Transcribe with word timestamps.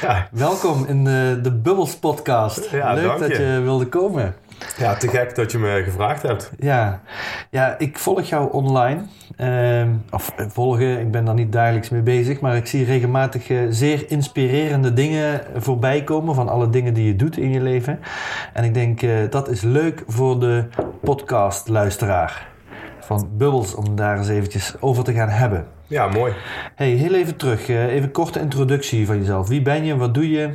ja. 0.00 0.28
welkom 0.30 0.84
in 0.88 1.04
de, 1.04 1.38
de 1.42 1.52
Bubbles 1.52 1.96
podcast. 1.96 2.70
Ja, 2.70 2.92
Leuk 2.92 3.18
dat 3.18 3.36
je. 3.36 3.60
wilde 3.62 3.86
komen. 3.86 4.34
Ja, 4.76 4.94
te 4.94 5.08
gek 5.08 5.34
dat 5.34 5.52
je 5.52 5.58
me 5.58 5.82
gevraagd 5.84 6.22
hebt. 6.22 6.50
Ja, 6.58 7.00
ja 7.50 7.78
ik 7.78 7.98
volg 7.98 8.22
jou 8.22 8.52
online. 8.52 9.00
Uh, 9.40 9.88
of 10.10 10.34
volgen, 10.48 11.00
ik 11.00 11.10
ben 11.10 11.24
daar 11.24 11.34
niet 11.34 11.52
dagelijks 11.52 11.88
mee 11.88 12.02
bezig, 12.02 12.40
maar 12.40 12.56
ik 12.56 12.66
zie 12.66 12.84
regelmatig 12.84 13.48
uh, 13.48 13.66
zeer 13.70 14.10
inspirerende 14.10 14.92
dingen 14.92 15.40
voorbij 15.56 16.04
komen 16.04 16.34
van 16.34 16.48
alle 16.48 16.70
dingen 16.70 16.94
die 16.94 17.06
je 17.06 17.16
doet 17.16 17.36
in 17.36 17.52
je 17.52 17.60
leven. 17.60 18.00
En 18.52 18.64
ik 18.64 18.74
denk 18.74 19.02
uh, 19.02 19.30
dat 19.30 19.48
is 19.48 19.62
leuk 19.62 20.02
voor 20.06 20.40
de 20.40 20.64
podcastluisteraar 21.00 22.48
van 23.00 23.28
Bubbles 23.32 23.74
om 23.74 23.96
daar 23.96 24.18
eens 24.18 24.28
eventjes 24.28 24.74
over 24.80 25.04
te 25.04 25.12
gaan 25.12 25.28
hebben. 25.28 25.75
Ja, 25.88 26.08
mooi. 26.08 26.32
Hey, 26.74 26.88
heel 26.88 27.14
even 27.14 27.36
terug. 27.36 27.68
Uh, 27.68 27.84
even 27.84 28.02
een 28.02 28.12
korte 28.12 28.40
introductie 28.40 29.06
van 29.06 29.18
jezelf. 29.18 29.48
Wie 29.48 29.62
ben 29.62 29.84
je? 29.84 29.96
Wat 29.96 30.14
doe 30.14 30.30
je? 30.30 30.50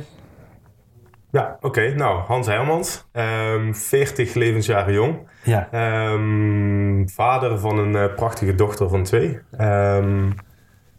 Ja, 1.30 1.56
oké. 1.60 1.94
Nou, 1.94 2.20
Hans 2.20 2.46
Hermans, 2.46 3.04
um, 3.12 3.74
40 3.74 4.34
levensjaren 4.34 4.92
jong. 4.92 5.16
Ja. 5.44 5.68
Um, 6.12 7.08
vader 7.08 7.58
van 7.58 7.78
een 7.78 7.94
uh, 7.94 8.14
prachtige 8.14 8.54
dochter 8.54 8.88
van 8.88 9.02
twee. 9.02 9.38
Um, 9.60 10.34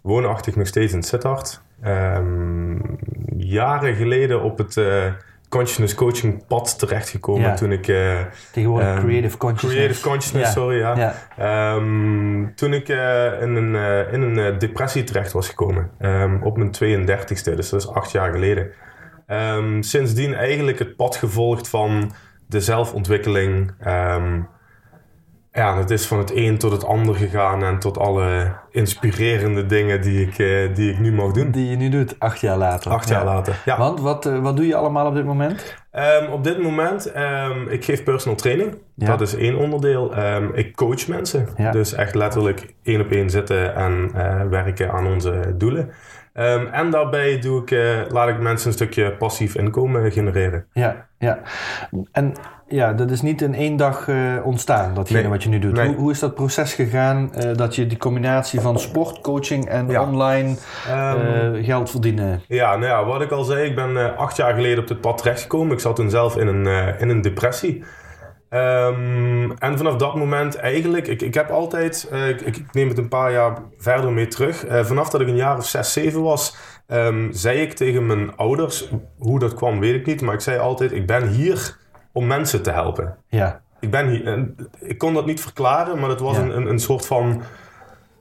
woonachtig 0.02 0.56
nog 0.56 0.68
steeds 0.68 0.94
in 0.94 1.04
Sittard. 1.04 1.62
jaren 3.38 3.96
geleden 3.96 4.42
op 4.42 4.58
het 4.58 4.76
uh, 4.76 5.06
consciousness 5.58 5.96
coaching 5.96 6.48
pad 6.48 6.80
terechtgekomen 6.80 7.42
Ja. 7.50 7.54
toen 7.56 7.72
ik... 7.72 7.88
Uh, 7.88 8.20
Tegenwoordig 8.52 8.96
um, 8.98 9.04
creative 9.04 9.38
consciousness. 9.38 9.84
Creative 9.84 10.10
consciousness, 10.10 10.48
Ja. 10.48 10.62
sorry, 10.62 10.78
ja. 10.78 11.16
Ja. 11.38 11.74
Um, 11.76 12.56
toen 12.56 12.74
ik 12.74 12.90
uh, 12.90 13.42
in 13.42 13.56
een, 13.56 13.74
uh, 13.74 14.14
in 14.14 14.22
een 14.22 14.58
depressie 14.58 15.04
terecht 15.04 15.32
was 15.32 15.48
gekomen. 15.48 15.90
Um, 16.00 16.44
op 16.44 16.58
mijn 16.58 16.72
32ste, 16.76 17.56
dus 17.56 17.70
dat 17.70 17.80
is 17.82 17.88
acht 17.90 18.12
jaar 18.12 18.32
geleden. 18.32 18.72
Sindsdien 19.80 20.34
eigenlijk 20.34 20.80
het 20.80 20.96
pad 20.96 21.16
gevolgd 21.16 21.70
van 21.70 22.12
de 22.48 22.62
zelfontwikkeling. 22.62 23.72
Ja, 25.56 25.78
het 25.78 25.90
is 25.90 26.08
van 26.08 26.18
het 26.18 26.32
een 26.36 26.58
tot 26.58 26.72
het 26.72 26.86
ander 26.86 27.16
gegaan 27.16 27.64
en 27.64 27.80
tot 27.80 27.98
alle 27.98 28.52
inspirerende 28.72 29.66
dingen 29.66 30.02
die 30.02 30.22
ik, 30.28 30.38
uh, 30.38 30.76
die 30.76 30.92
ik 30.92 31.00
nu 31.00 31.12
mag 31.14 31.32
doen. 31.32 31.52
Die 31.52 31.70
je 31.70 31.76
nu 31.76 31.90
doet, 31.90 32.16
acht 32.20 32.40
jaar 32.40 32.58
later. 32.58 32.92
Acht 32.92 33.10
jaar 33.10 33.20
Ja. 33.20 33.26
later, 33.26 33.62
ja. 33.66 33.78
Want 33.78 34.00
wat, 34.00 34.26
uh, 34.26 34.40
wat 34.40 34.56
doe 34.56 34.68
je 34.68 34.76
allemaal 34.76 35.08
op 35.08 35.16
dit 35.16 35.26
moment? 35.26 35.76
Um, 36.22 36.32
op 36.32 36.44
dit 36.44 36.62
moment, 36.62 37.16
um, 37.18 37.68
ik 37.68 37.86
geef 37.86 38.04
personal 38.04 38.38
training. 38.38 38.78
Ja. 38.96 39.08
Dat 39.08 39.22
is 39.22 39.36
één 39.36 39.56
onderdeel. 39.58 40.18
Um, 40.18 40.52
ik 40.54 40.76
coach 40.76 41.08
mensen. 41.08 41.48
Dus 41.72 41.94
echt 41.94 42.16
letterlijk 42.16 42.74
één 42.84 43.02
op 43.02 43.12
één 43.12 43.30
zitten 43.30 43.76
en 43.76 44.12
uh, 44.16 44.42
werken 44.50 44.92
aan 44.92 45.08
onze 45.08 45.54
doelen. 45.58 45.92
En 46.72 46.90
daarbij 46.90 47.40
doe 47.40 47.62
ik, 47.62 47.72
uh, 47.72 48.00
laat 48.10 48.28
ik 48.30 48.40
mensen 48.40 48.68
een 48.68 48.74
stukje 48.74 49.12
passief 49.12 49.56
inkomen 49.56 50.12
genereren. 50.12 50.66
Ja, 50.72 51.06
ja. 51.18 51.40
En 52.12 52.34
ja, 52.68 52.94
dat 52.94 53.12
is 53.12 53.22
niet 53.22 53.42
in 53.42 53.54
één 53.56 53.76
dag 53.76 54.08
uh, 54.08 54.46
ontstaan, 54.46 54.94
datgene 54.94 55.22
Nee. 55.22 55.30
wat 55.30 55.44
je 55.44 55.50
nu 55.50 55.60
doet. 55.60 55.74
Nee. 55.74 55.88
Hoe, 55.88 55.96
hoe 55.96 56.12
is 56.12 56.20
dat 56.20 56.36
proces 56.36 56.74
gegaan 56.74 57.32
uh, 57.38 57.56
dat 57.56 57.76
je 57.76 57.88
die 57.88 57.98
combinatie 57.98 58.60
van 58.62 58.80
sport, 58.80 59.22
coaching 59.22 59.66
en 59.70 59.88
Ja. 59.90 60.02
online 60.02 60.56
Ehm, 60.88 61.64
geld 61.64 61.90
verdienen? 61.90 62.42
Ja, 62.48 62.76
nou 62.76 62.86
ja, 62.86 63.06
wat 63.06 63.22
ik 63.22 63.32
al 63.32 63.44
zei, 63.44 63.70
ik 63.70 63.76
ben 63.76 64.18
acht 64.18 64.38
jaar 64.38 64.54
geleden 64.54 64.80
op 64.80 64.88
dit 64.88 65.02
pad 65.02 65.18
terechtgekomen. 65.18 65.74
Ik 65.74 65.80
zat 65.80 65.96
toen 65.96 66.10
zelf 66.10 66.38
in 66.38 66.48
een, 66.48 66.66
in 67.00 67.10
een 67.10 67.22
depressie. 67.22 67.84
Um, 68.54 69.52
en 69.58 69.78
vanaf 69.78 69.96
dat 69.96 70.16
moment 70.16 70.56
eigenlijk, 70.56 71.08
ik, 71.08 71.22
ik 71.22 71.34
heb 71.34 71.50
altijd, 71.50 72.10
uh, 72.12 72.30
ik, 72.30 72.42
ik, 72.42 72.64
neem 72.72 72.88
het 72.88 72.98
een 72.98 73.08
paar 73.08 73.32
jaar 73.32 73.58
verder 73.78 74.12
mee 74.12 74.28
terug. 74.28 74.68
Uh, 74.68 74.84
vanaf 74.86 75.10
dat 75.10 75.22
ik 75.22 75.28
een 75.28 75.36
jaar 75.36 75.58
of 75.58 75.66
zes, 75.66 75.94
zeven 75.94 76.22
was, 76.22 76.56
um, 76.88 77.30
zei 77.32 77.60
ik 77.62 77.74
tegen 77.74 78.06
mijn 78.06 78.36
ouders, 78.36 78.90
hoe 79.18 79.40
dat 79.40 79.54
kwam 79.54 79.80
weet 79.80 79.96
ik 79.96 80.06
niet, 80.06 80.22
maar 80.22 80.34
ik 80.34 80.40
zei 80.40 80.58
altijd, 80.60 80.92
ik 80.92 81.08
ben 81.08 81.28
hier 81.28 81.78
om 82.12 82.28
mensen 82.28 82.62
te 82.62 82.72
helpen. 82.72 83.18
Ja, 83.28 83.62
Ik 83.80 83.92
ben 83.92 84.08
hier, 84.10 84.26
en 84.28 84.56
ik 84.80 84.98
kon 84.98 85.14
dat 85.14 85.26
niet 85.26 85.42
verklaren, 85.42 86.00
maar 86.00 86.10
dat 86.10 86.20
was 86.20 86.36
Ja. 86.36 86.42
een, 86.42 86.56
een, 86.58 86.68
een 86.70 86.80
soort 86.80 87.06
van, 87.06 87.42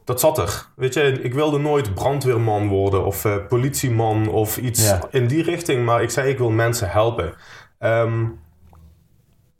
dat 0.04 0.20
zat 0.20 0.38
er. 0.38 0.66
Weet 0.76 0.94
je, 0.94 1.03
ik 1.22 1.34
wilde 1.34 1.59
nooit 1.59 1.94
brandweerman 1.94 2.69
worden 2.69 3.04
of 3.04 3.25
uh, 3.25 3.34
politieman 3.49 4.28
of 4.28 4.56
iets 4.56 4.88
Ja. 4.88 5.00
in 5.10 5.26
die 5.26 5.43
richting, 5.43 5.84
maar 5.84 6.03
ik 6.03 6.10
zei 6.10 6.28
ik 6.31 6.38
wil 6.38 6.50
mensen 6.50 6.88
helpen. 6.91 7.34
Um, 7.81 8.38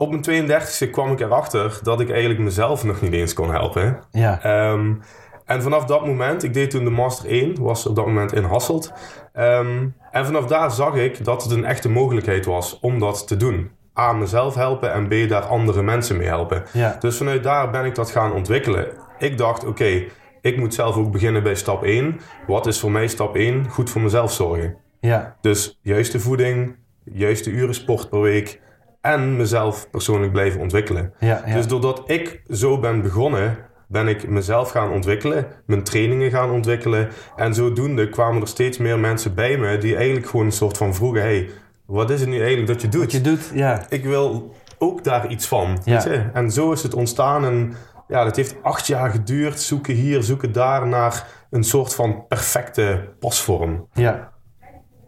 op 0.03 0.11
mijn 0.27 0.51
32e 0.51 0.91
kwam 0.91 1.13
ik 1.13 1.21
erachter 1.21 1.79
dat 1.83 2.01
ik 2.01 2.11
eigenlijk 2.11 2.41
mezelf 2.41 2.85
nog 2.85 3.01
niet 3.01 3.13
eens 3.13 3.35
kon 3.35 3.51
helpen. 3.51 3.99
ja, 4.11 4.71
Um, 4.73 5.01
en 5.45 5.63
vanaf 5.63 5.85
dat 5.85 6.07
moment, 6.07 6.43
ik 6.43 6.55
deed 6.55 6.71
toen 6.71 6.85
de 6.85 6.91
Master 6.91 7.29
1, 7.31 7.63
was 7.63 7.87
op 7.87 7.97
dat 7.97 8.07
moment 8.07 8.33
in 8.33 8.43
Hasselt. 8.45 8.93
Um, 9.35 9.95
en 10.11 10.25
vanaf 10.25 10.47
daar 10.47 10.71
zag 10.71 10.95
ik 10.95 11.25
dat 11.25 11.43
het 11.43 11.53
een 11.53 11.65
echte 11.65 11.89
mogelijkheid 11.89 12.45
was 12.45 12.79
om 12.81 12.99
dat 12.99 13.27
te 13.27 13.37
doen. 13.37 13.71
A, 13.99 14.13
mezelf 14.13 14.55
helpen 14.55 14.93
en 14.93 15.09
B, 15.09 15.29
daar 15.29 15.43
andere 15.43 15.83
mensen 15.83 16.17
mee 16.17 16.27
helpen. 16.27 16.63
ja, 16.73 16.97
Dus 17.01 17.17
vanuit 17.17 17.43
daar 17.43 17.71
ben 17.71 17.85
ik 17.85 17.95
dat 17.95 18.11
gaan 18.11 18.33
ontwikkelen. 18.33 18.87
Ik 19.19 19.39
dacht, 19.39 19.65
oké, 19.65 20.03
ik 20.41 20.57
moet 20.57 20.75
zelf 20.75 20.97
ook 20.97 21.13
beginnen 21.13 21.43
bij 21.43 21.55
stap 21.55 21.85
1. 21.85 22.21
Wat 22.47 22.67
is 22.67 22.81
voor 22.81 22.91
mij 22.91 23.07
stap 23.07 23.37
1? 23.37 23.69
Goed 23.69 23.91
voor 23.91 24.01
mezelf 24.01 24.33
zorgen. 24.33 24.77
ja, 25.01 25.37
Dus 25.41 25.79
juiste 25.83 26.21
voeding, 26.21 26.77
juiste 27.05 27.51
uren 27.51 27.75
sport 27.75 28.09
per 28.11 28.21
week 28.21 28.61
en 29.03 29.37
mezelf 29.37 29.91
persoonlijk 29.91 30.33
blijven 30.33 30.61
ontwikkelen. 30.61 31.13
ja, 31.19 31.43
ja. 31.47 31.55
Dus 31.55 31.67
doordat 31.67 32.03
ik 32.07 32.43
zo 32.51 32.79
ben 32.79 33.03
begonnen, 33.03 33.57
ben 33.89 34.09
ik 34.09 34.29
mezelf 34.29 34.71
gaan 34.71 34.91
ontwikkelen, 34.91 35.47
mijn 35.67 35.83
trainingen 35.83 36.31
gaan 36.31 36.51
ontwikkelen. 36.51 37.09
En 37.37 37.55
zodoende 37.55 38.09
kwamen 38.09 38.41
er 38.41 38.49
steeds 38.49 38.79
meer 38.79 38.99
mensen 38.99 39.35
bij 39.35 39.59
me 39.59 39.79
die 39.79 39.97
eigenlijk 39.97 40.27
gewoon 40.27 40.47
een 40.47 40.53
soort 40.53 40.77
van 40.77 40.95
vroegen: 40.95 41.23
hey, 41.23 41.51
wat 41.87 42.11
is 42.11 42.21
het 42.21 42.29
nu 42.29 42.39
eigenlijk 42.39 42.67
dat 42.67 42.81
je 42.81 42.89
doet? 42.89 43.01
Wat 43.01 43.13
je 43.13 43.21
doet, 43.21 43.51
ja. 43.55 43.87
Ik 43.89 44.05
wil 44.05 44.55
ook 44.79 45.05
daar 45.05 45.29
iets 45.29 45.47
van. 45.47 45.81
Ja. 45.85 45.93
Weet 45.93 46.03
je? 46.03 46.25
En 46.33 46.51
zo 46.51 46.73
is 46.73 46.83
het 46.83 46.95
ontstaan. 46.95 47.45
En 47.45 47.75
ja, 48.09 48.25
dat 48.25 48.37
heeft 48.37 48.55
acht 48.63 48.87
jaar 48.87 49.11
geduurd. 49.11 49.61
Zoeken 49.61 49.95
hier, 49.95 50.23
zoeken 50.23 50.53
daar 50.53 50.87
naar 50.87 51.27
een 51.51 51.65
soort 51.65 51.95
van 51.95 52.27
perfecte 52.29 53.09
pasvorm. 53.19 53.87
Ja. 53.93 54.32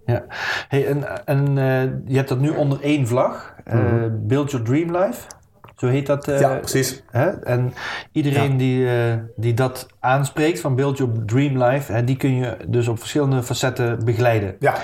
Ja. 0.07 0.25
Hey, 0.69 0.87
en 0.87 1.27
en 1.27 1.57
uh, 1.57 1.83
je 2.07 2.17
hebt 2.17 2.29
dat 2.29 2.41
nu 2.41 2.49
onder 2.49 2.81
één 2.81 3.07
vlag. 3.07 3.55
Uh, 3.67 3.75
mm 3.75 3.81
-hmm. 3.81 4.27
Build 4.27 4.51
Your 4.51 4.67
Dream 4.67 4.97
Life. 4.97 5.27
Zo 5.77 5.87
heet 5.87 6.07
dat. 6.07 6.29
Uh, 6.29 6.41
ja, 6.41 6.55
precies. 6.55 7.03
Hè? 7.11 7.31
En 7.31 7.73
iedereen 8.13 8.51
ja. 8.51 8.57
die, 8.57 9.23
die 9.37 9.55
dat 9.55 9.87
aanspreekt 10.01 10.61
van 10.61 10.75
Build 10.75 10.99
Your 10.99 11.25
Dream 11.25 11.63
Life, 11.63 11.93
hè, 11.93 12.05
die 12.05 12.17
kun 12.17 12.35
je 12.35 12.57
dus 12.69 12.89
op 12.89 12.99
verschillende 12.99 13.43
facetten 13.43 14.05
begeleiden. 14.05 14.57
Ja. 14.59 14.75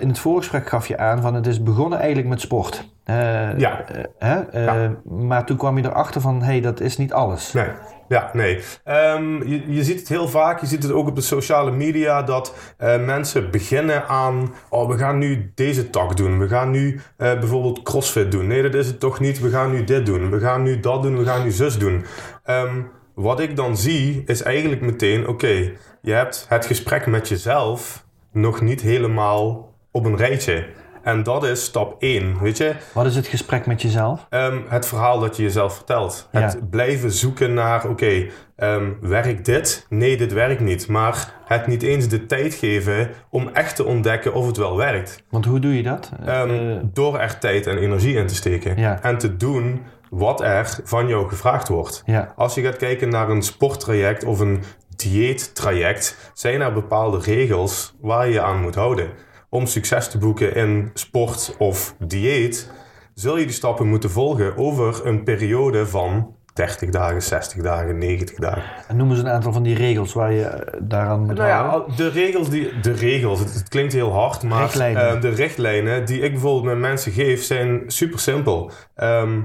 In 0.00 0.08
het 0.08 0.18
voorgesprek 0.18 0.68
gaf 0.68 0.86
je 0.86 0.98
aan 0.98 1.20
van 1.20 1.34
het 1.34 1.46
is 1.46 1.62
begonnen 1.62 1.98
eigenlijk 1.98 2.28
met 2.28 2.40
sport. 2.40 2.88
ja. 3.04 3.84
ja. 4.18 4.96
Maar 5.04 5.46
toen 5.46 5.56
kwam 5.56 5.78
je 5.78 5.84
erachter 5.84 6.20
van 6.20 6.40
hé, 6.40 6.46
hey, 6.46 6.60
dat 6.60 6.80
is 6.80 6.96
niet 6.96 7.12
alles. 7.12 7.52
Nee. 7.52 7.68
Ja, 8.08 8.30
nee. 8.32 8.62
Um, 8.88 9.48
je, 9.48 9.72
je, 9.72 9.84
ziet 9.84 9.98
het 9.98 10.08
heel 10.08 10.28
vaak, 10.28 10.60
je 10.60 10.66
ziet 10.66 10.82
het 10.82 10.92
ook 10.92 11.08
op 11.08 11.14
de 11.14 11.20
sociale 11.20 11.70
media, 11.70 12.22
dat 12.22 12.54
mensen 12.78 13.50
beginnen 13.50 14.08
aan, 14.08 14.54
oh, 14.68 14.88
we 14.88 14.98
gaan 14.98 15.18
nu 15.18 15.52
deze 15.54 15.90
tak 15.90 16.16
doen. 16.16 16.38
We 16.38 16.48
gaan 16.48 16.70
nu 16.70 17.00
bijvoorbeeld 17.16 17.82
crossfit 17.82 18.30
doen. 18.30 18.46
Nee, 18.46 18.62
dat 18.62 18.74
is 18.74 18.86
het 18.86 19.00
toch 19.00 19.20
niet. 19.20 19.40
We 19.40 19.50
gaan 19.50 19.70
nu 19.70 19.84
dit 19.84 20.06
doen. 20.06 20.30
We 20.30 20.38
gaan 20.38 20.62
nu 20.62 20.80
dat 20.80 21.02
doen. 21.02 21.18
We 21.18 21.24
gaan 21.24 21.42
nu 21.42 21.50
zus 21.50 21.78
doen. 21.78 22.04
Um, 22.46 22.90
wat 23.14 23.40
ik 23.40 23.56
dan 23.56 23.76
zie, 23.76 24.22
is 24.26 24.42
eigenlijk 24.42 24.80
meteen, 24.80 25.20
oké, 25.20 25.30
okay, 25.30 25.76
je 26.02 26.12
hebt 26.12 26.46
het 26.48 26.66
gesprek 26.66 27.06
met 27.06 27.28
jezelf 27.28 28.04
nog 28.32 28.60
niet 28.60 28.80
helemaal 28.80 29.74
op 29.90 30.04
een 30.04 30.16
rijtje. 30.16 30.66
En 31.02 31.22
dat 31.22 31.44
is 31.44 31.64
stap 31.64 31.96
1, 31.98 32.40
weet 32.40 32.56
je. 32.56 32.74
Wat 32.94 33.06
is 33.06 33.16
het 33.16 33.26
gesprek 33.26 33.66
met 33.66 33.82
jezelf? 33.82 34.26
Um, 34.30 34.64
het 34.68 34.86
verhaal 34.86 35.20
dat 35.20 35.36
je 35.36 35.42
jezelf 35.42 35.74
vertelt. 35.74 36.28
Ja. 36.32 36.40
Het 36.40 36.70
blijven 36.70 37.10
zoeken 37.10 37.54
naar, 37.54 37.84
oké, 37.84 37.90
okay, 37.92 38.30
um, 38.56 38.98
werkt 39.00 39.44
dit? 39.44 39.86
Nee, 39.88 40.16
dit 40.16 40.32
werkt 40.32 40.60
niet. 40.60 40.88
Maar 40.88 41.34
het 41.44 41.66
niet 41.66 41.82
eens 41.82 42.08
de 42.08 42.26
tijd 42.26 42.54
geven 42.54 43.10
om 43.30 43.48
echt 43.48 43.76
te 43.76 43.84
ontdekken 43.84 44.34
of 44.34 44.46
het 44.46 44.56
wel 44.56 44.76
werkt. 44.76 45.22
Want 45.30 45.44
hoe 45.44 45.58
doe 45.58 45.76
je 45.76 45.82
dat? 45.82 46.10
Um, 46.28 46.50
uh... 46.50 46.76
Door 46.82 47.18
er 47.18 47.38
tijd 47.38 47.66
en 47.66 47.78
energie 47.78 48.16
in 48.16 48.26
te 48.26 48.34
steken. 48.34 48.76
Ja. 48.76 49.02
En 49.02 49.18
te 49.18 49.36
doen 49.36 49.82
wat 50.10 50.40
er 50.40 50.78
van 50.84 51.08
jou 51.08 51.28
gevraagd 51.28 51.68
wordt. 51.68 52.02
Ja. 52.06 52.32
Als 52.36 52.54
je 52.54 52.62
gaat 52.62 52.76
kijken 52.76 53.08
naar 53.08 53.28
een 53.28 53.42
sporttraject 53.42 54.24
of 54.24 54.40
een 54.40 54.62
dieettraject, 55.02 56.30
zijn 56.34 56.60
er 56.60 56.72
bepaalde 56.72 57.18
regels 57.18 57.94
waar 58.00 58.28
je 58.28 58.40
aan 58.42 58.60
moet 58.60 58.74
houden. 58.74 59.10
om 59.48 59.66
succes 59.66 60.08
te 60.10 60.18
boeken 60.18 60.54
in 60.54 60.90
sport 60.94 61.54
of 61.58 61.94
dieet, 61.98 62.70
zul 63.14 63.38
je 63.38 63.44
die 63.44 63.54
stappen 63.54 63.86
moeten 63.86 64.10
volgen 64.10 64.56
over 64.56 65.06
een 65.06 65.22
periode 65.24 65.86
van 65.86 66.34
30 66.54 66.90
dagen, 66.90 67.22
60 67.22 67.62
dagen, 67.62 67.98
90 67.98 68.38
dagen. 68.38 68.62
En 68.88 68.96
noem 68.96 69.10
eens 69.10 69.18
een 69.18 69.28
aantal 69.28 69.52
van 69.52 69.62
die 69.62 69.74
regels 69.74 70.12
waar 70.12 70.32
je 70.32 70.44
eh, 70.44 70.78
daaraan 70.82 71.20
moet 71.20 71.34
Nou 71.36 71.48
ja, 71.48 71.66
houden. 71.68 71.96
de 71.96 72.08
regels, 72.08 72.48
die, 72.50 72.80
de 72.80 72.92
regels 72.92 73.38
het, 73.38 73.54
het 73.54 73.68
klinkt 73.68 73.92
heel 73.92 74.12
hard, 74.12 74.42
maar 74.42 74.60
Richtlijnen. 74.62 75.14
eh, 75.14 75.20
de 75.20 75.28
richtlijnen 75.28 76.04
die 76.06 76.20
ik 76.20 76.30
bijvoorbeeld 76.32 76.64
met 76.64 76.78
mensen 76.78 77.12
geef 77.12 77.42
zijn 77.42 77.82
super 77.86 78.18
simpel. 78.18 78.70
Ehm, 78.94 79.40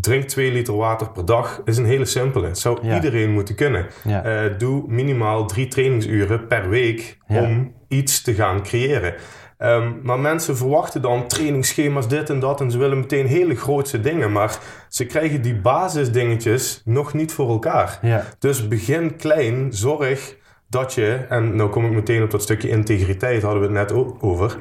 drink 0.00 0.24
2 0.24 0.52
liter 0.52 0.76
water 0.76 1.10
per 1.10 1.24
dag 1.24 1.60
is 1.64 1.76
een 1.76 1.84
hele 1.86 2.04
simpele. 2.04 2.46
Het 2.46 2.58
zou 2.58 2.78
Ja. 2.82 2.94
iedereen 2.94 3.30
moeten 3.30 3.54
kunnen. 3.54 3.86
Ja. 4.04 4.24
Eh, 4.24 4.58
doe 4.58 4.84
minimaal 4.86 5.46
drie 5.46 5.68
trainingsuren 5.68 6.46
per 6.46 6.68
week 6.68 7.18
Ja. 7.26 7.42
om 7.42 7.72
iets 7.88 8.22
te 8.22 8.34
gaan 8.34 8.62
creëren. 8.62 9.14
Ehm, 9.58 9.92
maar 10.02 10.18
mensen 10.18 10.56
verwachten 10.56 11.02
dan 11.02 11.26
trainingsschema's, 11.28 12.08
dit 12.08 12.30
en 12.30 12.40
dat. 12.40 12.60
En 12.60 12.70
ze 12.70 12.78
willen 12.78 12.98
meteen 12.98 13.26
hele 13.26 13.54
grootse 13.56 14.00
dingen. 14.00 14.32
Maar 14.32 14.58
ze 14.88 15.06
krijgen 15.06 15.42
die 15.42 15.54
basisdingetjes 15.60 16.82
nog 16.84 17.14
niet 17.14 17.32
voor 17.32 17.48
elkaar. 17.48 17.98
Dus 18.38 18.68
begin 18.68 19.16
klein, 19.16 19.66
zorg 19.72 20.36
dat 20.68 20.94
je, 20.94 21.18
en 21.28 21.56
nou 21.56 21.70
kom 21.70 21.84
ik 21.86 21.92
meteen 21.92 22.22
op 22.22 22.30
dat 22.30 22.42
stukje 22.42 22.68
integriteit, 22.68 23.42
hadden 23.42 23.60
we 23.60 23.66
het 23.66 23.76
net 23.76 23.92
ook 23.92 24.16
over. 24.24 24.56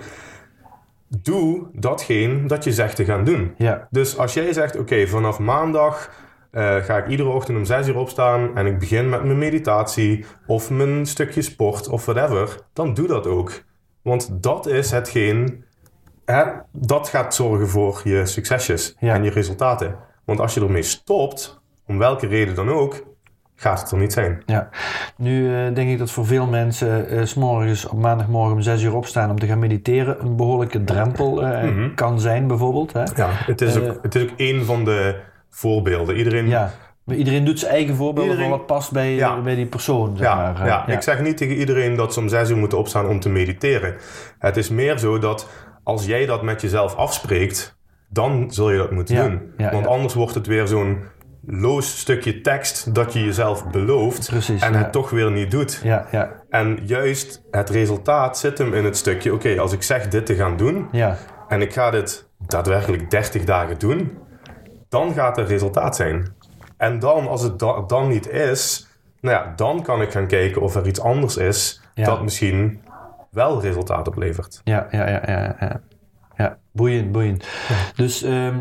Doe 1.08 1.68
datgene 1.74 2.48
dat 2.48 2.64
je 2.64 2.72
zegt 2.74 2.96
te 2.96 3.06
gaan 3.06 3.24
doen. 3.24 3.54
ja, 3.58 3.88
Dus 3.92 4.18
als 4.18 4.34
jij 4.34 4.54
zegt, 4.54 4.78
oké, 4.80 5.08
vanaf 5.08 5.40
maandag 5.40 6.12
eh, 6.52 6.76
ga 6.76 6.98
ik 6.98 7.08
iedere 7.08 7.30
ochtend 7.30 7.58
om 7.58 7.66
6 7.66 7.88
uur 7.88 7.98
opstaan 7.98 8.58
en 8.58 8.66
ik 8.66 8.80
begin 8.80 9.10
met 9.10 9.24
mijn 9.24 9.38
meditatie 9.38 10.26
of 10.48 10.70
mijn 10.70 11.06
stukje 11.06 11.42
sport 11.42 11.88
of 11.88 12.06
whatever, 12.06 12.58
dan 12.74 12.94
doe 12.94 13.08
dat 13.08 13.28
ook. 13.28 13.64
Want 14.02 14.44
dat 14.44 14.66
is 14.68 14.92
hetgeen, 14.92 15.64
hè, 16.26 16.44
dat 16.72 17.10
gaat 17.10 17.36
zorgen 17.36 17.68
voor 17.70 18.02
je 18.04 18.26
succesjes 18.26 18.96
Ja. 19.00 19.14
en 19.14 19.24
je 19.24 19.30
resultaten. 19.30 19.96
Want 20.26 20.40
als 20.40 20.54
je 20.54 20.62
ermee 20.62 20.82
stopt, 20.84 21.62
om 21.88 21.98
welke 21.98 22.28
reden 22.28 22.56
dan 22.56 22.70
ook, 22.70 23.05
gaat 23.56 23.80
het 23.82 23.92
er 23.92 23.98
niet 23.98 24.14
zijn. 24.14 24.42
ja. 24.46 24.70
Nu 25.18 25.56
eh, 25.56 25.74
denk 25.74 25.90
ik 25.90 25.98
dat 25.98 26.12
voor 26.12 26.26
veel 26.26 26.48
mensen 26.48 27.28
s 27.28 27.32
s'morgens 27.32 27.88
op 27.88 27.98
maandagmorgen 28.00 28.54
om 28.56 28.62
6 28.62 28.82
uur 28.84 28.96
opstaan 28.96 29.30
om 29.30 29.40
te 29.40 29.48
gaan 29.48 29.60
mediteren 29.60 30.22
een 30.22 30.36
behoorlijke 30.36 30.84
drempel 30.84 31.44
eh, 31.46 31.64
Mhm. 31.72 31.94
kan 31.94 32.20
zijn, 32.20 32.48
bijvoorbeeld. 32.48 32.94
Hè? 32.94 33.04
Ja, 33.16 33.30
het 33.32 33.62
is, 33.62 33.78
ook, 33.78 34.00
het 34.02 34.16
is 34.16 34.24
ook 34.24 34.30
één 34.38 34.66
van 34.66 34.86
de 34.86 35.16
voorbeelden. 35.50 36.16
Iedereen 36.18 36.48
Ja. 36.48 36.72
Iedereen 37.08 37.46
doet 37.46 37.60
zijn 37.60 37.72
eigen 37.72 37.96
voorbeeld 37.96 38.26
Iedereen- 38.28 38.50
van 38.50 38.58
wat 38.58 38.68
past 38.68 38.92
bij, 38.92 39.14
Ja. 39.16 39.42
bij 39.42 39.56
die 39.56 39.66
persoon. 39.66 40.18
Zeg 40.18 40.26
Ja, 40.28 40.36
maar. 40.36 40.60
eh, 40.62 40.66
ja, 40.68 40.88
ik 40.88 41.02
zeg 41.02 41.22
niet 41.22 41.38
tegen 41.38 41.56
iedereen 41.56 41.96
dat 41.96 42.14
ze 42.14 42.20
om 42.20 42.28
zes 42.30 42.50
uur 42.50 42.58
moeten 42.58 42.78
opstaan 42.78 43.08
om 43.08 43.20
te 43.20 43.30
mediteren. 43.30 43.96
Het 44.40 44.58
is 44.58 44.70
meer 44.70 44.98
zo 44.98 45.20
dat 45.20 45.50
als 45.84 46.06
jij 46.06 46.26
dat 46.26 46.42
met 46.44 46.62
jezelf 46.62 46.96
afspreekt, 46.96 47.78
dan 48.10 48.46
zul 48.52 48.72
je 48.72 48.78
dat 48.78 48.92
moeten 48.92 49.16
Ja, 49.16 49.22
doen. 49.28 49.42
ja, 49.58 49.72
Want 49.72 49.84
ja. 49.86 49.90
anders 49.92 50.14
wordt 50.14 50.34
het 50.36 50.48
weer 50.48 50.68
zo'n 50.68 51.00
loos 51.48 52.00
stukje 52.00 52.42
tekst 52.42 52.94
dat 52.96 53.14
je 53.14 53.24
jezelf 53.24 53.68
belooft 53.70 54.28
Precies, 54.30 54.62
en 54.62 54.72
ja. 54.74 54.78
het 54.78 54.92
toch 54.92 55.10
weer 55.10 55.32
niet 55.32 55.52
doet. 55.52 55.80
Ja, 55.84 56.08
ja, 56.12 56.32
En 56.50 56.80
juist 56.86 57.42
het 57.52 57.70
resultaat 57.70 58.38
zit 58.38 58.58
hem 58.58 58.74
in 58.74 58.86
het 58.86 58.98
stukje, 58.98 59.34
oké, 59.34 59.60
als 59.60 59.74
ik 59.74 59.84
zeg 59.84 60.08
dit 60.08 60.26
te 60.26 60.36
gaan 60.36 60.58
doen 60.58 60.88
ja, 60.92 61.18
en 61.48 61.62
ik 61.62 61.74
ga 61.74 61.92
dit 61.92 62.30
daadwerkelijk 62.48 63.10
30 63.12 63.44
dagen 63.44 63.80
doen, 63.80 64.18
dan 64.90 65.14
gaat 65.14 65.38
er 65.38 65.46
resultaat 65.46 65.96
zijn. 65.96 66.36
En 66.78 67.00
dan, 67.00 67.28
als 67.28 67.42
het 67.42 67.60
da- 67.60 67.82
dan 67.82 68.08
niet 68.08 68.30
is, 68.30 68.88
nou 69.22 69.36
ja, 69.36 69.54
dan 69.56 69.82
kan 69.84 70.02
ik 70.02 70.12
gaan 70.12 70.28
kijken 70.28 70.62
of 70.62 70.76
er 70.76 70.88
iets 70.88 71.00
anders 71.02 71.38
is 71.38 71.82
Ja. 71.94 72.06
dat 72.06 72.22
misschien 72.24 72.82
wel 73.32 73.62
resultaat 73.62 74.08
oplevert. 74.08 74.62
ja, 74.64 74.88
ja, 74.92 75.10
ja, 75.10 75.22
ja, 75.28 75.56
ja. 75.60 75.82
Ja, 76.38 76.58
boeiend, 76.72 77.12
boeiend. 77.12 77.46
Dus 77.96 78.24
ehm, 78.24 78.56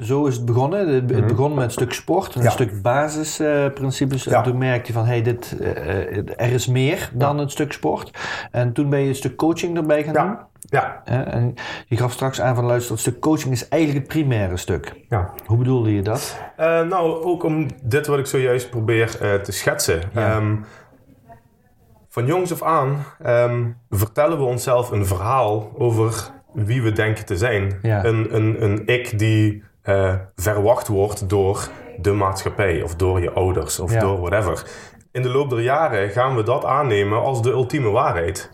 zo 0.00 0.26
is 0.26 0.36
het 0.36 0.44
begonnen. 0.44 0.88
Het 0.94 1.10
het 1.10 1.26
begon 1.26 1.54
met 1.54 1.64
een 1.64 1.70
stuk 1.70 1.92
sport, 1.92 2.26
een 2.26 2.40
Mhm. 2.40 2.44
Ja. 2.44 2.50
stuk 2.50 2.82
basisprincipes. 2.82 4.26
En 4.26 4.42
toen 4.42 4.58
merkte 4.58 4.86
je 4.86 4.92
van, 4.92 5.04
hey, 5.06 5.22
dit, 5.22 5.56
eh, 5.60 6.16
er 6.16 6.52
is 6.52 6.66
meer 6.66 7.10
dan 7.14 7.38
een 7.38 7.50
stuk 7.50 7.72
sport. 7.72 8.18
En 8.50 8.72
toen 8.72 8.90
ben 8.90 9.00
je 9.00 9.08
een 9.08 9.14
stuk 9.14 9.36
coaching 9.36 9.76
erbij 9.76 10.02
gaan 10.04 10.14
doen. 10.14 10.36
Ja? 10.60 11.02
En 11.04 11.54
je 11.86 11.96
gaf 11.96 12.12
straks 12.12 12.40
aan 12.40 12.54
van, 12.54 12.64
luister, 12.64 12.92
het 12.92 13.00
stuk 13.00 13.20
coaching 13.20 13.52
is 13.52 13.68
eigenlijk 13.68 14.04
het 14.04 14.12
primaire 14.18 14.56
stuk. 14.56 14.94
ja. 15.08 15.30
Hoe 15.46 15.58
bedoelde 15.58 15.94
je 15.94 16.02
dat? 16.02 16.38
Eh, 16.56 16.66
nou, 16.66 17.22
ook 17.24 17.42
om 17.42 17.66
dit 17.82 18.06
wat 18.06 18.18
ik 18.18 18.26
zojuist 18.26 18.70
probeer 18.70 19.16
eh, 19.20 19.34
te 19.34 19.52
schetsen. 19.52 20.00
Ja. 20.14 20.30
Ehm, 20.36 20.56
van 22.08 22.26
jongs 22.26 22.52
af 22.52 22.62
aan 22.62 23.04
ehm, 23.22 23.64
vertellen 23.90 24.38
we 24.38 24.44
onszelf 24.44 24.90
een 24.90 25.06
verhaal 25.06 25.70
over 25.78 26.30
wie 26.52 26.82
we 26.82 26.92
denken 26.92 27.24
te 27.24 27.36
zijn. 27.36 27.78
Ja. 27.82 28.04
Een, 28.04 28.34
een, 28.36 28.62
een 28.64 28.86
ik 28.86 29.18
die 29.18 29.62
eh, 29.82 30.14
verwacht 30.36 30.88
wordt 30.88 31.28
door 31.28 31.68
de 31.98 32.12
maatschappij 32.12 32.82
of 32.82 32.94
door 32.94 33.20
je 33.20 33.30
ouders 33.30 33.80
of 33.80 33.92
Ja. 33.92 34.00
door 34.00 34.20
whatever. 34.20 34.64
In 35.12 35.22
de 35.22 35.28
loop 35.28 35.50
der 35.50 35.60
jaren 35.60 36.10
gaan 36.10 36.36
we 36.36 36.42
dat 36.42 36.64
aannemen 36.64 37.20
als 37.22 37.42
de 37.42 37.50
ultieme 37.50 37.90
waarheid. 37.90 38.50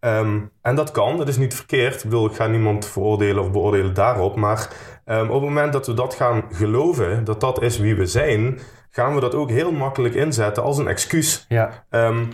Ehm, 0.00 0.38
en 0.62 0.74
dat 0.74 0.90
kan, 0.90 1.16
dat 1.16 1.28
is 1.28 1.36
niet 1.36 1.54
verkeerd. 1.54 1.94
Ik 1.96 2.02
bedoel, 2.02 2.26
ik 2.26 2.34
ga 2.34 2.46
niemand 2.46 2.86
veroordelen 2.86 3.42
of 3.42 3.50
beoordelen 3.50 3.94
daarop. 3.94 4.36
Maar 4.36 4.68
ehm, 5.04 5.24
op 5.26 5.32
het 5.32 5.42
moment 5.42 5.72
dat 5.72 5.86
we 5.86 5.94
dat 5.94 6.14
gaan 6.14 6.42
geloven, 6.52 7.24
dat 7.24 7.40
dat 7.40 7.62
is 7.62 7.78
wie 7.78 7.94
we 7.96 8.06
zijn, 8.06 8.58
gaan 8.90 9.14
we 9.14 9.20
dat 9.20 9.34
ook 9.34 9.50
heel 9.50 9.72
makkelijk 9.72 10.14
inzetten 10.14 10.62
als 10.62 10.78
een 10.78 10.88
excuus. 10.88 11.44
Ja, 11.48 11.84
Ehm, 11.90 12.24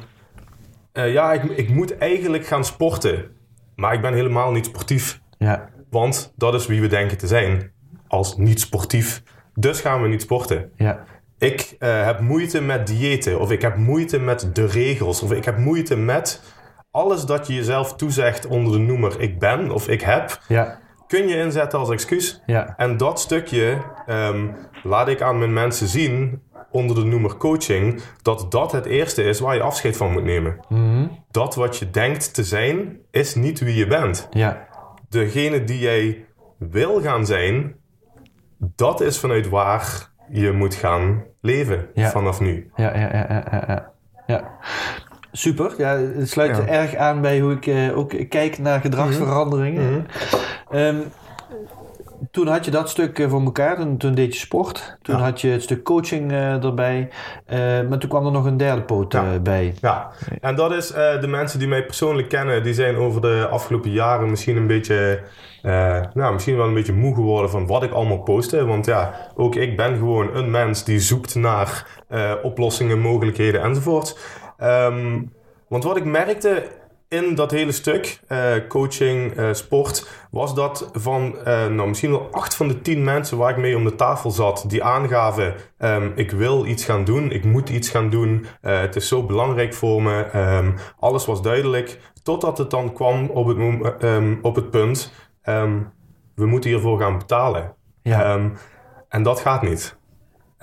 eh, 0.92 1.12
ja, 1.12 1.32
ik, 1.32 1.42
ik 1.42 1.68
moet 1.68 1.98
eigenlijk 1.98 2.46
gaan 2.46 2.64
sporten, 2.64 3.30
maar 3.76 3.92
ik 3.94 4.00
ben 4.00 4.14
helemaal 4.14 4.50
niet 4.52 4.66
sportief. 4.66 5.20
ja, 5.38 5.68
Want 5.90 6.32
dat 6.36 6.54
is 6.54 6.66
wie 6.66 6.80
we 6.80 6.86
denken 6.86 7.18
te 7.18 7.26
zijn, 7.26 7.72
als 8.14 8.36
niet 8.36 8.60
sportief. 8.60 9.22
Dus 9.54 9.80
gaan 9.80 10.02
we 10.02 10.08
niet 10.08 10.22
sporten. 10.22 10.70
ja, 10.76 11.04
Ik 11.38 11.76
eh, 11.78 12.04
heb 12.04 12.20
moeite 12.20 12.60
met 12.62 12.86
diëten, 12.86 13.40
of 13.40 13.50
ik 13.50 13.62
heb 13.62 13.76
moeite 13.76 14.18
met 14.20 14.50
de 14.52 14.66
regels, 14.66 15.22
of 15.22 15.32
ik 15.32 15.44
heb 15.44 15.58
moeite 15.58 15.96
met 15.96 16.40
alles 16.90 17.24
dat 17.26 17.46
je 17.46 17.54
jezelf 17.54 17.94
toezegt 17.96 18.46
onder 18.46 18.72
de 18.72 18.78
noemer 18.78 19.20
ik 19.20 19.38
ben 19.38 19.70
of 19.70 19.88
ik 19.88 20.00
heb, 20.00 20.38
ja, 20.48 20.78
kun 21.06 21.28
je 21.28 21.36
inzetten 21.36 21.78
als 21.78 21.90
excuus. 21.90 22.42
ja, 22.46 22.74
En 22.76 22.96
dat 22.96 23.20
stukje 23.20 23.78
ehm, 24.06 24.46
laat 24.82 25.08
ik 25.08 25.22
aan 25.22 25.38
mijn 25.38 25.52
mensen 25.52 25.86
zien 25.88 26.42
onder 26.70 26.96
de 26.96 27.04
noemer 27.04 27.36
coaching, 27.36 28.00
dat 28.22 28.46
dat 28.50 28.72
het 28.72 28.86
eerste 28.86 29.22
is 29.22 29.40
waar 29.40 29.54
je 29.54 29.62
afscheid 29.62 29.96
van 29.96 30.12
moet 30.12 30.24
nemen. 30.24 30.56
Mhm. 30.68 31.06
Dat 31.30 31.54
wat 31.54 31.76
je 31.76 31.90
denkt 31.90 32.34
te 32.34 32.44
zijn, 32.44 32.98
is 33.10 33.34
niet 33.34 33.60
wie 33.60 33.74
je 33.74 33.86
bent. 33.86 34.28
ja, 34.30 34.68
Degene 35.08 35.64
die 35.64 35.78
jij 35.78 36.24
wil 36.58 37.00
gaan 37.02 37.26
zijn, 37.26 37.74
dat 38.76 39.00
is 39.00 39.18
vanuit 39.18 39.48
waar 39.48 40.10
je 40.28 40.52
moet 40.52 40.74
gaan 40.74 41.22
leven 41.40 41.88
Ja. 41.94 42.10
vanaf 42.10 42.40
nu. 42.40 42.70
ja, 42.76 42.94
ja, 42.96 43.08
ja, 43.12 43.26
ja, 43.28 43.44
ja, 43.50 43.64
ja. 43.68 43.90
ja. 44.26 44.50
Super, 45.32 45.74
ja, 45.78 45.96
het 45.98 46.30
sluit 46.30 46.56
Ja. 46.56 46.66
erg 46.66 46.94
aan 46.96 47.20
bij 47.20 47.40
hoe 47.40 47.52
ik 47.52 47.66
eh, 47.66 47.98
ook 47.98 48.28
kijk 48.28 48.58
naar 48.58 48.80
gedragsveranderingen. 48.80 49.92
Mhm. 49.92 50.76
Ehm, 50.76 50.96
toen 52.30 52.46
had 52.46 52.64
je 52.64 52.70
dat 52.70 52.88
stuk 52.90 53.18
eh, 53.18 53.28
voor 53.28 53.42
elkaar, 53.42 53.76
toen, 53.76 53.96
toen 53.96 54.14
deed 54.14 54.32
je 54.34 54.38
sport. 54.40 54.96
Toen 55.02 55.16
Ja. 55.16 55.22
had 55.22 55.40
je 55.40 55.48
het 55.48 55.62
stuk 55.62 55.82
coaching 55.82 56.32
eh, 56.32 56.64
erbij. 56.64 57.08
Eh, 57.46 57.58
maar 57.88 57.98
toen 57.98 58.08
kwam 58.08 58.26
er 58.26 58.32
nog 58.32 58.44
een 58.44 58.56
derde 58.56 58.82
poot 58.82 59.12
Ja. 59.12 59.38
bij. 59.38 59.74
Ja, 59.80 60.10
en 60.40 60.54
dat 60.56 60.72
is 60.72 60.88
de 61.20 61.26
mensen 61.26 61.58
die 61.58 61.68
mij 61.68 61.84
persoonlijk 61.84 62.28
kennen, 62.28 62.62
die 62.62 62.74
zijn 62.74 62.96
over 62.96 63.20
de 63.20 63.46
afgelopen 63.50 63.90
jaren 63.90 64.30
misschien 64.30 64.56
een 64.56 64.66
beetje, 64.66 65.20
nou, 66.14 66.32
misschien 66.32 66.56
wel 66.56 66.66
een 66.66 66.74
beetje 66.74 66.92
moe 66.92 67.14
geworden 67.14 67.50
van 67.50 67.66
wat 67.66 67.82
ik 67.82 67.92
allemaal 67.92 68.22
postte. 68.22 68.64
Want 68.64 68.86
ja, 68.86 69.14
ook 69.34 69.54
ik 69.54 69.76
ben 69.76 69.96
gewoon 69.96 70.34
een 70.36 70.50
mens 70.50 70.84
die 70.84 71.00
zoekt 71.00 71.34
naar 71.34 71.86
oplossingen, 72.42 72.98
mogelijkheden 72.98 73.62
enzovoort. 73.62 74.18
Ehm, 74.58 75.22
want 75.68 75.84
wat 75.84 75.96
ik 75.96 76.04
merkte 76.04 76.62
in 77.14 77.34
dat 77.34 77.50
hele 77.50 77.72
stuk, 77.72 78.20
eh, 78.28 78.52
coaching, 78.68 79.36
eh, 79.36 79.52
sport, 79.52 80.08
was 80.30 80.54
dat 80.54 80.90
van 80.92 81.38
eh, 81.38 81.66
nou, 81.66 81.88
misschien 81.88 82.10
wel 82.10 82.28
acht 82.30 82.54
van 82.54 82.68
de 82.68 82.80
tien 82.80 83.04
mensen 83.04 83.38
waar 83.38 83.50
ik 83.50 83.56
mee 83.56 83.76
om 83.76 83.84
de 83.84 83.94
tafel 83.94 84.30
zat, 84.30 84.64
die 84.66 84.84
aangaven: 84.84 85.54
ehm, 85.78 86.10
ik 86.14 86.30
wil 86.30 86.66
iets 86.66 86.84
gaan 86.84 87.04
doen, 87.04 87.30
ik 87.30 87.44
moet 87.44 87.68
iets 87.68 87.88
gaan 87.88 88.10
doen, 88.10 88.46
het 88.60 88.96
is 88.96 89.08
zo 89.08 89.22
belangrijk 89.22 89.74
voor 89.74 90.02
me. 90.02 90.22
Ehm, 90.22 90.70
alles 90.98 91.26
was 91.26 91.42
duidelijk, 91.42 91.98
totdat 92.22 92.58
het 92.58 92.70
dan 92.70 92.92
kwam 92.92 93.28
op 93.28 93.46
het, 93.46 93.58
ehm, 94.02 94.34
op 94.42 94.54
het 94.54 94.70
punt: 94.70 95.12
we 96.34 96.46
moeten 96.46 96.70
hiervoor 96.70 97.00
gaan 97.00 97.18
betalen. 97.18 97.74
Ja. 98.02 98.40
En 99.08 99.22
dat 99.22 99.40
gaat 99.40 99.62
niet. 99.62 99.96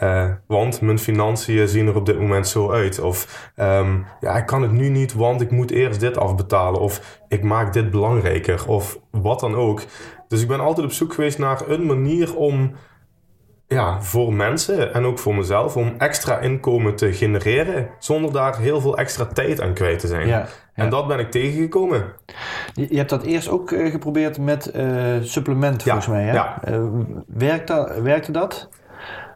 Eh, 0.02 0.30
want 0.48 0.82
mijn 0.82 1.00
financiën 1.00 1.68
zien 1.68 1.88
er 1.88 1.96
op 1.96 2.06
dit 2.06 2.20
moment 2.20 2.48
zo 2.48 2.72
uit. 2.72 3.00
Of 3.00 3.50
ehm, 3.56 3.98
ja, 4.20 4.38
ik 4.38 4.46
kan 4.46 4.62
het 4.62 4.72
nu 4.72 4.90
niet, 4.90 5.14
want 5.14 5.42
ik 5.42 5.52
moet 5.52 5.72
eerst 5.72 6.00
dit 6.00 6.18
afbetalen. 6.18 6.80
Of 6.80 7.20
ik 7.28 7.44
maak 7.44 7.74
dit 7.74 7.92
belangrijker. 7.92 8.68
Of 8.68 9.00
wat 9.12 9.40
dan 9.40 9.56
ook. 9.56 9.82
Dus 10.28 10.42
ik 10.42 10.48
ben 10.48 10.60
altijd 10.60 10.86
op 10.86 10.92
zoek 10.92 11.14
geweest 11.14 11.38
naar 11.38 11.70
een 11.70 11.86
manier 11.86 12.36
om 12.36 12.76
ja, 13.68 14.02
voor 14.02 14.34
mensen 14.34 14.94
en 14.94 15.06
ook 15.06 15.20
voor 15.20 15.36
mezelf 15.36 15.78
om 15.78 15.94
extra 15.98 16.40
inkomen 16.40 16.96
te 16.96 17.14
genereren. 17.14 17.90
Zonder 18.00 18.32
daar 18.32 18.58
heel 18.58 18.82
veel 18.82 18.98
extra 18.98 19.26
tijd 19.26 19.62
aan 19.62 19.74
kwijt 19.74 20.00
te 20.00 20.08
zijn. 20.08 20.28
Ja, 20.28 20.38
ja. 20.38 20.48
En 20.74 20.90
dat 20.90 21.08
ben 21.08 21.20
ik 21.20 21.32
tegengekomen. 21.32 22.06
Je, 22.74 22.88
je 22.90 22.98
hebt 22.98 23.10
dat 23.10 23.24
eerst 23.24 23.50
ook 23.50 23.72
eh, 23.72 23.92
geprobeerd 23.92 24.40
met 24.40 24.72
eh, 24.72 24.86
supplementen, 25.22 25.88
Ja, 25.88 26.02
volgens 26.02 26.08
mij. 26.08 26.24
Hè? 26.24 26.34
ja. 26.34 26.60
Werkt 27.28 27.68
dat, 27.68 28.00
werkte 28.00 28.32
dat? 28.32 28.70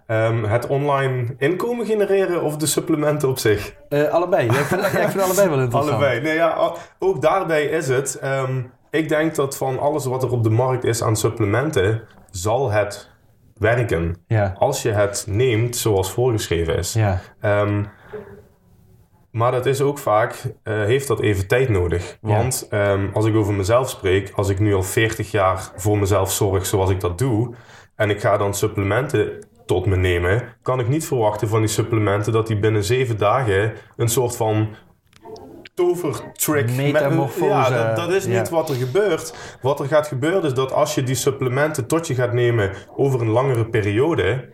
Ehm, 0.07 0.43
het 0.43 0.67
online 0.67 1.35
inkomen 1.37 1.85
genereren 1.85 2.41
of 2.41 2.57
de 2.57 2.65
supplementen 2.65 3.29
op 3.29 3.37
zich? 3.39 3.75
Eh, 3.89 4.07
allebei. 4.07 4.45
Ja, 4.45 4.51
ik, 4.59 4.65
vind, 4.65 4.81
ja, 4.81 4.87
ik 4.87 5.09
vind 5.09 5.23
allebei 5.23 5.49
wel 5.49 5.59
interessant. 5.59 5.89
Allebei. 6.01 6.21
Nee, 6.21 6.33
ja, 6.35 6.71
ook 6.99 7.21
daarbij 7.21 7.63
is 7.65 7.87
het. 7.87 8.15
ehm, 8.21 8.61
ik 8.91 9.09
denk 9.09 9.35
dat 9.35 9.57
van 9.57 9.79
alles 9.79 10.05
wat 10.05 10.23
er 10.23 10.31
op 10.31 10.43
de 10.43 10.49
markt 10.49 10.83
is 10.83 11.03
aan 11.03 11.15
supplementen, 11.15 12.01
zal 12.31 12.71
het 12.71 13.09
werken. 13.57 14.17
Ja, 14.27 14.55
Als 14.57 14.81
je 14.81 14.91
het 14.91 15.25
neemt 15.29 15.75
zoals 15.75 16.11
voorgeschreven 16.11 16.77
is. 16.77 16.93
ja, 16.93 17.19
Ehm, 17.41 17.83
maar 19.31 19.51
dat 19.51 19.65
is 19.65 19.81
ook 19.81 19.97
vaak, 19.97 20.43
eh, 20.63 20.73
heeft 20.83 21.07
dat 21.07 21.19
even 21.21 21.47
tijd 21.47 21.69
nodig. 21.69 22.17
Ja. 22.21 22.35
Want 22.37 22.67
ehm, 22.69 23.07
als 23.13 23.25
ik 23.25 23.35
over 23.35 23.53
mezelf 23.53 23.89
spreek, 23.89 24.31
als 24.35 24.49
ik 24.49 24.59
nu 24.59 24.73
al 24.75 24.83
40 24.83 25.31
jaar 25.31 25.71
voor 25.75 25.97
mezelf 25.97 26.31
zorg 26.31 26.65
zoals 26.65 26.89
ik 26.89 26.99
dat 26.99 27.17
doe, 27.17 27.53
en 27.95 28.09
ik 28.09 28.19
ga 28.21 28.37
dan 28.37 28.53
supplementen 28.53 29.43
tot 29.65 29.85
me 29.85 29.95
nemen, 29.95 30.43
kan 30.61 30.79
ik 30.79 30.87
niet 30.87 31.05
verwachten 31.05 31.47
van 31.47 31.59
die 31.59 31.69
supplementen 31.69 32.33
dat 32.33 32.47
die 32.47 32.59
binnen 32.59 32.83
zeven 32.83 33.17
dagen 33.17 33.73
een 33.97 34.09
soort 34.09 34.35
van 34.35 34.75
tovertrick... 35.73 36.65
met- 36.65 36.75
Metamorfose, 36.75 37.45
Ja, 37.45 37.69
dat, 37.69 37.95
dat 37.95 38.11
is 38.15 38.25
ja. 38.25 38.39
niet 38.39 38.49
wat 38.49 38.69
er 38.69 38.75
gebeurt. 38.75 39.33
Wat 39.61 39.79
er 39.79 39.85
gaat 39.87 40.07
gebeuren 40.07 40.43
is 40.43 40.53
dat 40.53 40.73
als 40.73 40.95
je 40.95 41.03
die 41.03 41.15
supplementen 41.15 41.87
tot 41.87 42.07
je 42.07 42.15
gaat 42.15 42.33
nemen 42.33 42.71
over 42.95 43.21
een 43.21 43.29
langere 43.29 43.65
periode, 43.65 44.49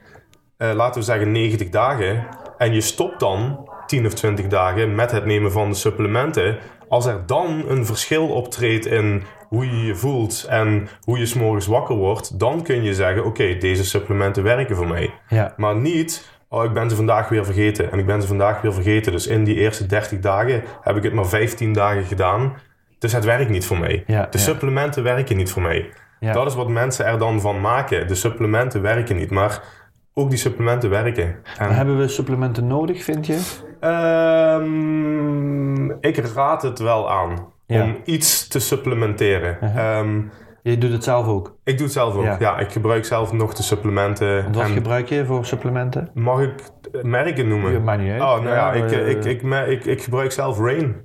eh, 0.58 0.72
laten 0.74 1.00
we 1.00 1.06
zeggen 1.06 1.32
90 1.32 1.70
dagen, 1.70 2.28
en 2.58 2.74
je 2.74 2.82
stopt 2.82 3.20
dan 3.20 3.70
10 3.86 4.06
of 4.06 4.14
20 4.14 4.48
dagen 4.48 4.96
met 4.96 5.12
het 5.12 5.26
nemen 5.26 5.52
van 5.52 5.70
de 5.70 5.76
supplementen, 5.76 6.58
als 6.88 7.06
er 7.06 7.24
dan 7.26 7.64
een 7.68 7.86
verschil 7.86 8.28
optreedt 8.28 8.86
in 8.86 9.24
hoe 9.52 9.66
je 9.66 9.86
je 9.86 9.96
voelt 9.96 10.46
en 10.50 10.88
hoe 11.04 11.20
je 11.20 11.26
s'morgens 11.26 11.66
wakker 11.66 11.96
wordt, 11.96 12.40
dan 12.40 12.64
kun 12.64 12.84
je 12.84 12.94
zeggen: 12.94 13.26
Oké, 13.26 13.58
deze 13.58 13.86
supplementen 13.86 14.44
werken 14.44 14.76
voor 14.76 14.88
mij. 14.88 15.14
ja, 15.28 15.54
Maar 15.58 15.76
niet, 15.76 16.32
oh, 16.50 16.64
ik 16.64 16.74
ben 16.74 16.90
ze 16.90 16.96
vandaag 16.96 17.30
weer 17.30 17.46
vergeten 17.46 17.92
en 17.92 18.00
ik 18.00 18.06
ben 18.06 18.22
ze 18.22 18.28
vandaag 18.28 18.62
weer 18.62 18.74
vergeten. 18.74 19.12
Dus 19.12 19.28
in 19.28 19.44
die 19.44 19.56
eerste 19.56 19.86
30 19.86 20.20
dagen 20.20 20.64
heb 20.82 20.96
ik 20.96 21.04
het 21.04 21.14
maar 21.14 21.26
15 21.26 21.74
dagen 21.74 22.04
gedaan. 22.04 22.54
Dus 23.00 23.14
het 23.14 23.26
werkt 23.26 23.50
niet 23.50 23.66
voor 23.66 23.78
mij. 23.80 24.04
Ja, 24.08 24.28
de 24.30 24.38
ja. 24.38 24.44
supplementen 24.44 25.04
werken 25.04 25.38
niet 25.38 25.52
voor 25.52 25.62
mij. 25.62 25.90
Dat 26.20 26.48
is 26.48 26.56
wat 26.56 26.70
mensen 26.70 27.06
er 27.06 27.18
dan 27.18 27.42
van 27.42 27.62
maken. 27.62 28.08
De 28.08 28.16
supplementen 28.16 28.82
werken 28.82 29.16
niet, 29.16 29.32
maar 29.32 29.64
ook 30.14 30.30
die 30.30 30.40
supplementen 30.40 30.90
werken. 30.90 31.36
En, 31.58 31.76
Hebben 31.76 31.98
we 31.98 32.08
supplementen 32.08 32.68
nodig, 32.68 33.04
vind 33.04 33.26
je? 33.26 33.40
Ehm, 34.62 35.90
ik 35.92 36.18
raad 36.18 36.62
het 36.62 36.80
wel 36.80 37.12
aan 37.12 37.52
Ja. 37.72 37.84
om 37.84 37.96
iets 38.06 38.48
te 38.48 38.60
supplementeren. 38.60 39.58
Ehm, 39.76 40.22
Je 40.64 40.78
doet 40.78 40.92
het 40.92 41.04
zelf 41.04 41.28
ook. 41.28 41.56
ik 41.64 41.76
doe 41.78 41.86
het 41.86 41.96
zelf 41.96 42.16
ook. 42.16 42.24
Ja. 42.24 42.36
Ja. 42.40 42.60
ik 42.60 42.72
gebruik 42.72 43.06
zelf 43.06 43.32
nog 43.34 43.54
de 43.54 43.64
supplementen. 43.64 44.46
En 44.46 44.52
wat 44.54 44.64
En 44.64 44.70
gebruik 44.70 45.10
je 45.10 45.26
voor 45.26 45.46
supplementen? 45.46 46.10
mag 46.14 46.42
ik 46.42 46.54
merken 47.02 47.48
noemen? 47.48 47.72
Ja, 47.72 47.80
maakt 47.80 48.02
niet 48.02 48.12
uit. 48.12 48.22
Oh, 48.22 48.28
nou 48.44 48.48
ja, 48.56 48.72
ik, 48.74 48.92
eh, 48.92 49.10
ik, 49.10 49.26
ik, 49.26 49.44
me- 49.44 49.66
ik, 49.68 49.86
ik 49.86 50.02
gebruik 50.04 50.32
zelf 50.32 50.60
Rain. 50.60 50.96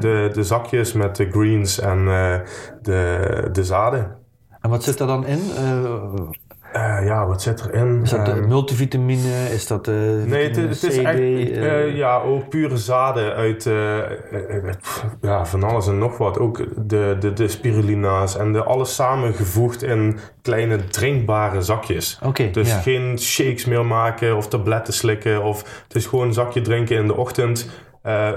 De, 0.00 0.30
de 0.32 0.42
zakjes 0.42 0.92
met 0.92 1.16
de 1.16 1.30
greens 1.30 1.80
en 1.80 1.98
eh, 2.08 2.36
de, 2.82 3.48
de 3.52 3.64
zaden. 3.64 4.16
En 4.60 4.70
wat 4.70 4.82
zit 4.84 5.00
er 5.00 5.06
dan 5.06 5.26
in? 5.26 5.38
Eh, 6.74 7.06
ja, 7.06 7.26
wat 7.26 7.42
zit 7.42 7.64
erin? 7.66 8.00
is 8.02 8.10
dat 8.10 8.28
Ehm, 8.28 8.48
multivitamine? 8.48 9.50
Is 9.52 9.66
dat 9.66 9.88
eh 9.88 9.94
Nee, 10.24 10.50
het, 10.50 10.82
is 10.82 10.98
echt 10.98 11.18
eh, 11.18 11.96
ja, 11.96 12.20
ook 12.20 12.48
pure 12.48 12.76
zaden 12.76 13.34
uit 13.34 13.64
ja, 15.20 15.46
van 15.46 15.62
alles 15.62 15.86
en 15.86 15.98
nog 15.98 16.18
wat. 16.18 16.38
Ook 16.38 16.64
de, 16.76 17.16
de, 17.20 17.32
de 17.32 17.48
spirulina's 17.48 18.36
en 18.36 18.52
de 18.52 18.62
alles 18.62 18.94
samengevoegd 18.94 19.82
in 19.82 20.18
kleine 20.42 20.84
drinkbare 20.84 21.62
zakjes. 21.62 22.18
Oké, 22.22 22.50
Dus 22.50 22.68
ja. 22.68 22.78
geen 22.78 23.18
shakes 23.18 23.64
meer 23.64 23.86
maken 23.86 24.36
of 24.36 24.48
tabletten 24.48 24.94
slikken. 24.94 25.42
Of 25.42 25.82
het 25.88 25.96
is 25.96 26.06
gewoon 26.06 26.26
een 26.26 26.32
zakje 26.32 26.60
drinken 26.60 26.96
in 26.96 27.06
de 27.06 27.16
ochtend. 27.16 27.68
Eh, 28.04 28.30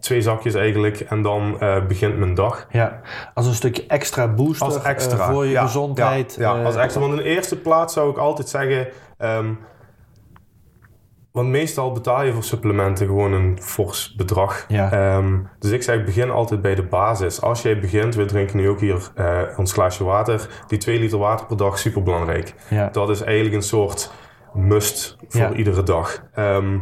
twee 0.00 0.22
zakjes 0.22 0.54
eigenlijk. 0.54 1.00
En 1.00 1.22
dan 1.22 1.60
eh, 1.60 1.86
begint 1.86 2.18
mijn 2.18 2.34
dag. 2.34 2.66
Ja, 2.70 3.00
als 3.34 3.46
een 3.46 3.54
stukje 3.54 3.86
extra 3.86 4.28
booster 4.28 4.66
Als 4.66 4.82
extra. 4.82 5.18
eh, 5.18 5.30
voor 5.30 5.44
je 5.44 5.50
Ja, 5.50 5.62
gezondheid. 5.62 6.36
Ja, 6.38 6.56
ja, 6.56 6.64
als 6.64 6.76
extra. 6.76 7.00
Want 7.00 7.12
in 7.12 7.18
de 7.18 7.24
eerste 7.28 7.60
plaats 7.60 7.94
zou 7.94 8.10
ik 8.10 8.16
altijd 8.16 8.48
zeggen... 8.48 8.88
ehm, 9.18 9.52
want 11.32 11.48
meestal 11.48 11.92
betaal 11.92 12.22
je 12.22 12.32
voor 12.32 12.44
supplementen 12.44 13.06
gewoon 13.06 13.32
een 13.32 13.58
fors 13.62 14.14
bedrag. 14.14 14.64
Ja. 14.68 14.92
Ehm, 14.92 15.38
dus 15.58 15.70
ik 15.70 15.82
zeg, 15.82 16.04
begin 16.04 16.30
altijd 16.30 16.62
bij 16.62 16.74
de 16.74 16.84
basis. 16.84 17.40
Als 17.40 17.62
jij 17.62 17.80
begint, 17.80 18.14
we 18.14 18.24
drinken 18.24 18.56
nu 18.56 18.68
ook 18.68 18.80
hier 18.80 19.12
ons 19.56 19.72
glaasje 19.72 20.04
water. 20.04 20.48
Die 20.66 20.78
2 20.78 20.98
liter 20.98 21.18
water 21.18 21.46
per 21.46 21.56
dag, 21.56 21.78
super 21.78 22.02
belangrijk. 22.02 22.54
Ja. 22.70 22.88
Dat 22.92 23.08
is 23.08 23.20
eigenlijk 23.20 23.54
een 23.54 23.62
soort 23.62 24.12
must 24.54 25.16
voor 25.28 25.54
iedere 25.54 25.82
dag. 25.82 26.22
Ehm, 26.34 26.78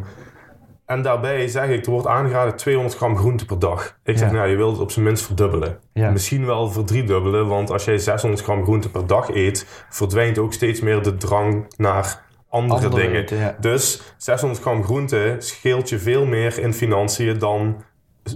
en 0.86 1.02
daarbij 1.02 1.48
zeg 1.48 1.68
ik, 1.68 1.84
er 1.86 1.90
wordt 1.92 2.06
aangeraden 2.06 2.56
200 2.56 2.96
gram 2.96 3.16
groente 3.16 3.44
per 3.44 3.58
dag. 3.58 3.98
Ik 4.04 4.18
zeg, 4.18 4.28
Ja. 4.30 4.34
nou, 4.34 4.48
je 4.48 4.56
wilt 4.56 4.72
het 4.72 4.80
op 4.80 4.90
zijn 4.90 5.04
minst 5.04 5.24
verdubbelen. 5.24 5.78
Ja. 5.92 6.10
Misschien 6.10 6.46
wel 6.46 6.70
verdriedubbelen, 6.70 7.46
want 7.46 7.70
als 7.70 7.84
jij 7.84 7.98
600 7.98 8.42
gram 8.42 8.62
groente 8.62 8.90
per 8.90 9.06
dag 9.06 9.28
eet, 9.30 9.84
verdwijnt 9.90 10.38
ook 10.38 10.52
steeds 10.52 10.80
meer 10.80 11.02
de 11.02 11.16
drang 11.16 11.74
naar 11.76 12.22
andere, 12.48 12.74
Andere 12.84 13.02
dingen. 13.02 13.20
eten, 13.20 13.36
ja. 13.38 13.56
Dus 13.60 14.14
600 14.16 14.60
gram 14.62 14.84
groente 14.84 15.36
scheelt 15.38 15.88
je 15.88 15.98
veel 15.98 16.26
meer 16.26 16.58
in 16.58 16.74
financiën 16.74 17.38
dan 17.38 17.82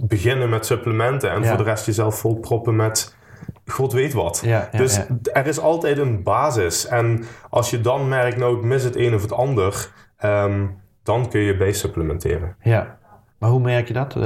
beginnen 0.03 0.49
met 0.49 0.65
supplementen 0.65 1.31
en 1.31 1.45
voor 1.45 1.57
de 1.57 1.63
rest 1.63 1.85
jezelf 1.85 2.19
volproppen 2.19 2.75
met 2.75 3.15
god 3.65 3.93
weet 3.93 4.13
wat. 4.13 4.41
Ja, 4.45 4.69
ja, 4.71 4.77
dus 4.77 4.95
ja. 4.95 5.05
er 5.33 5.47
is 5.47 5.59
altijd 5.59 5.97
een 5.97 6.23
basis. 6.23 6.87
En 6.87 7.23
als 7.49 7.69
je 7.69 7.81
dan 7.81 8.07
merkt, 8.07 8.37
nou 8.37 8.57
ik 8.57 8.63
mis 8.63 8.83
het 8.83 8.95
een 8.95 9.13
of 9.15 9.21
het 9.21 9.31
ander, 9.31 9.89
ehm, 10.17 10.65
dan 11.09 11.29
kun 11.29 11.39
je 11.41 11.57
bij 11.57 11.73
supplementeren. 11.73 12.55
ja. 12.61 12.97
Maar 13.39 13.49
hoe 13.49 13.59
merk 13.61 13.87
je 13.87 13.93
dat? 13.93 14.15
Eh, 14.15 14.23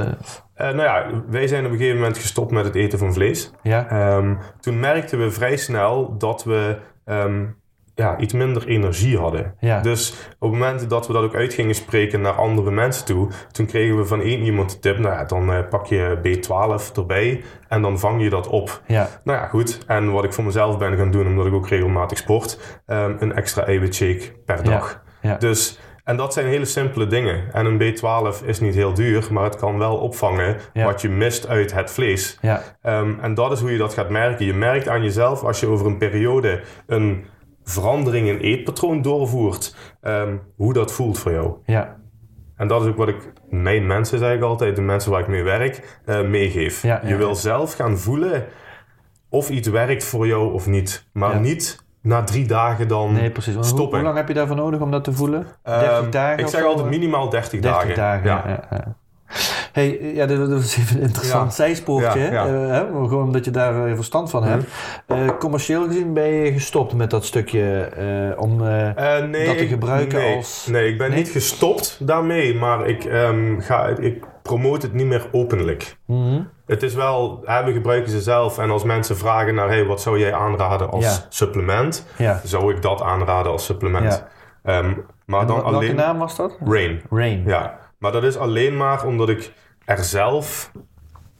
Eh, 0.54 0.66
nou 0.74 0.82
ja, 0.82 1.06
wij 1.28 1.46
zijn 1.46 1.64
op 1.64 1.70
een 1.70 1.76
gegeven 1.76 1.98
moment 1.98 2.18
gestopt 2.18 2.50
met 2.50 2.64
het 2.64 2.74
eten 2.74 2.98
van 2.98 3.12
vlees. 3.12 3.52
ja, 3.62 3.88
Ehm, 3.88 4.34
toen 4.60 4.80
merkten 4.80 5.18
we 5.18 5.30
vrij 5.30 5.56
snel 5.56 6.18
dat 6.18 6.44
we 6.44 6.76
ehm, 7.04 7.44
ja, 7.94 8.18
iets 8.18 8.32
minder 8.32 8.66
energie 8.66 9.18
hadden. 9.18 9.54
Ja. 9.60 9.80
Dus 9.80 10.10
op 10.38 10.50
het 10.50 10.60
moment 10.60 10.90
dat 10.90 11.06
we 11.06 11.12
dat 11.12 11.22
ook 11.22 11.34
uit 11.34 11.54
gingen 11.54 11.74
spreken 11.74 12.20
naar 12.20 12.32
andere 12.32 12.70
mensen 12.70 13.04
toe, 13.04 13.28
toen 13.52 13.66
kregen 13.66 13.96
we 13.96 14.04
van 14.04 14.20
één 14.20 14.40
iemand 14.40 14.70
de 14.70 14.78
tip, 14.78 14.98
nou 14.98 15.14
ja, 15.14 15.24
dan 15.24 15.52
eh, 15.52 15.68
pak 15.68 15.86
je 15.86 16.18
B12 16.22 16.92
erbij 16.96 17.42
en 17.68 17.82
dan 17.82 17.98
vang 17.98 18.22
je 18.22 18.30
dat 18.30 18.46
op. 18.48 18.82
ja, 18.86 19.08
Nou 19.24 19.38
ja, 19.38 19.46
goed. 19.46 19.78
En 19.86 20.12
wat 20.12 20.24
ik 20.24 20.32
voor 20.32 20.44
mezelf 20.44 20.78
ben 20.78 20.96
gaan 20.96 21.10
doen, 21.10 21.26
omdat 21.26 21.46
ik 21.46 21.52
ook 21.52 21.68
regelmatig 21.68 22.18
sport, 22.18 22.80
ehm, 22.86 23.16
een 23.18 23.34
extra 23.34 23.64
eiwitshake 23.66 24.32
per 24.44 24.62
dag. 24.64 25.02
ja. 25.20 25.36
Dus, 25.36 25.78
en 26.04 26.16
dat 26.16 26.32
zijn 26.32 26.46
hele 26.46 26.64
simpele 26.64 27.06
dingen. 27.06 27.52
En 27.52 27.66
een 27.66 27.78
B12 27.94 28.44
is 28.46 28.60
niet 28.60 28.74
heel 28.74 28.94
duur, 28.94 29.26
maar 29.30 29.44
het 29.44 29.56
kan 29.56 29.78
wel 29.78 29.96
opvangen 29.96 30.56
Ja. 30.72 30.84
wat 30.84 31.00
je 31.00 31.08
mist 31.08 31.48
uit 31.48 31.72
het 31.74 31.90
vlees. 31.90 32.38
ja. 32.40 32.62
Ehm, 32.82 33.12
en 33.20 33.34
dat 33.34 33.52
is 33.52 33.60
hoe 33.60 33.72
je 33.72 33.78
dat 33.78 33.94
gaat 33.94 34.10
merken. 34.10 34.46
Je 34.46 34.54
merkt 34.54 34.88
aan 34.88 35.02
jezelf 35.02 35.42
als 35.42 35.60
je 35.60 35.66
over 35.66 35.86
een 35.86 35.98
periode 35.98 36.60
een 36.86 37.24
verandering 37.64 38.28
in 38.28 38.38
eetpatroon 38.38 39.02
doorvoert, 39.02 39.76
ehm, 40.00 40.36
hoe 40.56 40.72
dat 40.72 40.92
voelt 40.92 41.18
voor 41.18 41.32
jou. 41.32 41.54
ja. 41.66 42.02
En 42.56 42.68
dat 42.68 42.82
is 42.82 42.88
ook 42.88 42.96
wat 42.96 43.08
ik 43.08 43.32
mijn 43.50 43.86
mensen, 43.86 44.18
zeg 44.18 44.34
ik 44.34 44.42
altijd, 44.42 44.76
de 44.76 44.82
mensen 44.82 45.10
waar 45.10 45.20
ik 45.20 45.28
mee 45.28 45.42
werk, 45.42 45.98
eh, 46.04 46.22
meegeef. 46.22 46.82
Ja, 46.82 47.00
je 47.06 47.16
wil 47.16 47.34
zelf 47.34 47.74
gaan 47.74 47.98
voelen 47.98 48.44
of 49.28 49.50
iets 49.50 49.68
werkt 49.68 50.04
voor 50.04 50.26
jou 50.26 50.52
of 50.52 50.66
niet. 50.66 51.08
Maar 51.12 51.40
niet 51.40 51.83
na 52.04 52.22
drie 52.24 52.46
dagen 52.46 52.88
dan 52.88 53.12
Nee, 53.12 53.30
precies. 53.30 53.54
Want 53.54 53.66
stoppen. 53.66 53.96
hoe 53.98 54.04
lang 54.06 54.16
heb 54.16 54.28
je 54.28 54.34
daarvoor 54.34 54.56
nodig 54.56 54.80
om 54.80 54.90
dat 54.90 55.04
te 55.04 55.12
voelen? 55.12 55.46
30 55.62 55.88
Ehm, 55.90 56.10
dagen? 56.10 56.38
Ik 56.38 56.46
zeg 56.48 56.64
altijd 56.64 56.88
minimaal 56.88 57.28
30, 57.28 57.60
30 57.60 57.70
dagen. 57.70 57.94
dagen. 57.94 58.24
Ja. 58.28 58.42
Ja, 58.46 58.60
ja. 58.70 58.94
Hey, 59.72 60.00
ja, 60.14 60.26
dat, 60.26 60.48
was 60.48 60.76
even 60.76 60.96
een 60.96 61.02
interessant 61.02 61.54
zijspoortje. 61.54 62.24
Eh, 62.26 62.78
gewoon 62.78 63.22
omdat 63.24 63.44
je 63.44 63.50
daar 63.50 63.86
eh, 63.86 63.94
verstand 63.94 64.30
van 64.30 64.44
hebt. 64.44 64.64
Eh, 65.06 65.28
commercieel 65.38 65.86
gezien 65.86 66.12
ben 66.12 66.26
je 66.28 66.52
gestopt 66.52 66.94
met 66.94 67.10
dat 67.10 67.24
stukje 67.24 67.80
eh, 67.80 68.42
om... 68.42 68.66
eh, 68.66 69.18
Eh, 69.18 69.24
nee, 69.28 69.46
dat 69.46 69.56
te 69.56 69.62
ik- 69.62 69.68
gebruiken 69.68 70.18
nee, 70.18 70.36
als- 70.36 70.66
Nee, 70.70 70.88
ik 70.92 70.98
ben 70.98 71.08
Nee? 71.08 71.18
niet 71.18 71.28
gestopt 71.28 71.96
daarmee, 72.06 72.54
maar 72.54 72.86
ik, 72.86 73.04
ehm, 73.04 73.60
ga, 73.60 73.86
ik 73.86 74.24
promote 74.42 74.86
het 74.86 74.94
niet 74.94 75.06
meer 75.06 75.26
openlijk. 75.32 75.96
mhm. 76.06 76.40
Het 76.66 76.82
is 76.82 76.94
wel, 76.94 77.40
hè, 77.44 77.64
we 77.64 77.72
gebruiken 77.72 78.10
ze 78.10 78.20
zelf 78.20 78.58
en 78.58 78.70
als 78.70 78.84
mensen 78.84 79.16
vragen 79.16 79.54
naar, 79.54 79.68
hey, 79.68 79.84
wat 79.84 80.00
zou 80.00 80.18
jij 80.18 80.34
aanraden 80.34 80.90
als 80.90 81.04
Ja. 81.04 81.26
supplement, 81.28 82.06
Ja. 82.18 82.40
zou 82.44 82.74
ik 82.74 82.82
dat 82.82 83.02
aanraden 83.02 83.52
als 83.52 83.64
supplement. 83.64 84.24
Ehm, 84.62 84.92
maar 85.26 85.40
En 85.40 85.46
dan 85.46 85.56
welke 85.56 85.74
alleen... 85.76 85.96
naam 85.96 86.18
was 86.18 86.36
dat? 86.36 86.56
Rain. 86.64 87.02
Rain. 87.10 87.42
Ja, 87.46 87.78
maar 87.98 88.12
dat 88.12 88.24
is 88.24 88.36
alleen 88.36 88.76
maar 88.76 89.04
omdat 89.06 89.28
ik 89.28 89.52
er 89.84 89.98
zelf 90.04 90.70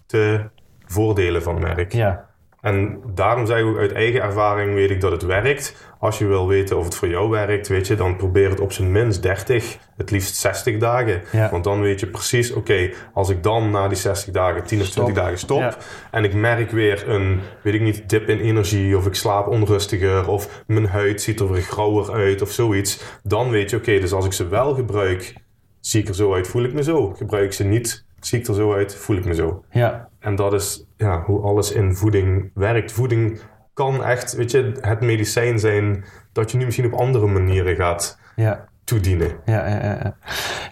de 0.06 0.44
voordelen 0.86 1.42
van 1.42 1.60
merk. 1.60 1.92
Ja. 1.92 2.24
En 2.64 3.00
daarom 3.14 3.46
zeg 3.46 3.58
ik 3.58 3.64
ook 3.64 3.78
uit 3.78 3.92
eigen 3.92 4.22
ervaring 4.22 4.74
weet 4.74 4.90
ik 4.90 5.00
dat 5.00 5.10
het 5.12 5.22
werkt. 5.22 5.92
Als 5.98 6.18
je 6.18 6.26
wil 6.26 6.48
weten 6.48 6.78
of 6.78 6.84
het 6.84 6.94
voor 6.94 7.08
jou 7.08 7.30
werkt, 7.30 7.68
weet 7.68 7.86
je, 7.86 7.94
dan 7.94 8.16
probeer 8.16 8.50
het 8.50 8.60
op 8.60 8.72
zijn 8.72 8.92
minst 8.92 9.22
30, 9.22 9.78
het 9.96 10.10
liefst 10.10 10.36
60 10.36 10.78
dagen. 10.78 11.22
Ja. 11.32 11.50
Want 11.50 11.64
dan 11.64 11.80
weet 11.80 12.00
je 12.00 12.06
precies, 12.06 12.52
oké, 12.52 12.90
als 13.12 13.28
ik 13.28 13.42
dan 13.42 13.70
na 13.70 13.88
die 13.88 13.96
60 13.96 14.32
dagen, 14.32 14.64
10 14.64 14.80
of 14.80 14.88
20 14.88 15.14
dagen 15.14 15.38
stop 15.38 15.58
Ja. 15.60 15.76
en 16.10 16.24
ik 16.24 16.34
merk 16.34 16.70
weer 16.70 17.08
een, 17.08 17.40
weet 17.62 17.74
ik 17.74 17.80
niet, 17.80 18.08
dip 18.08 18.28
in 18.28 18.38
energie 18.38 18.96
of 18.96 19.06
ik 19.06 19.14
slaap 19.14 19.46
onrustiger 19.46 20.28
of 20.28 20.62
mijn 20.66 20.86
huid 20.86 21.22
ziet 21.22 21.40
er 21.40 21.52
weer 21.52 21.62
grauwer 21.62 22.12
uit 22.12 22.42
of 22.42 22.50
zoiets, 22.50 23.02
dan 23.22 23.50
weet 23.50 23.70
je, 23.70 23.76
oké, 23.76 23.98
dus 23.98 24.12
als 24.12 24.24
ik 24.26 24.32
ze 24.32 24.48
wel 24.48 24.74
gebruik, 24.74 25.34
zie 25.80 26.00
ik 26.02 26.08
er 26.08 26.14
zo 26.14 26.34
uit, 26.34 26.46
voel 26.48 26.64
ik 26.64 26.72
me 26.72 26.82
zo. 26.82 27.08
Gebruik 27.16 27.44
ik 27.44 27.52
ze 27.52 27.64
niet, 27.64 28.04
zie 28.26 28.38
ik 28.38 28.46
er 28.46 28.54
zo 28.54 28.74
uit, 28.74 28.94
voel 28.94 29.16
ik 29.16 29.24
me 29.24 29.34
zo. 29.34 29.64
Ja, 29.70 30.08
En 30.18 30.34
dat 30.36 30.52
is 30.52 30.86
ja, 30.96 31.22
hoe 31.22 31.40
alles 31.42 31.72
in 31.72 31.94
voeding 31.94 32.50
werkt. 32.54 32.92
Voeding 32.92 33.40
kan 33.74 34.04
echt, 34.04 34.34
weet 34.34 34.50
je, 34.50 34.72
het 34.80 35.00
medicijn 35.00 35.58
zijn 35.58 36.04
dat 36.32 36.50
je 36.50 36.56
nu 36.58 36.64
misschien 36.64 36.92
op 36.92 37.00
andere 37.00 37.26
manieren 37.26 37.76
gaat 37.76 38.18
ja. 38.36 38.64
toedienen. 38.84 39.30
Ja, 39.44 39.68
ja, 39.68 39.84
ja, 39.84 39.98
ja. 40.02 40.16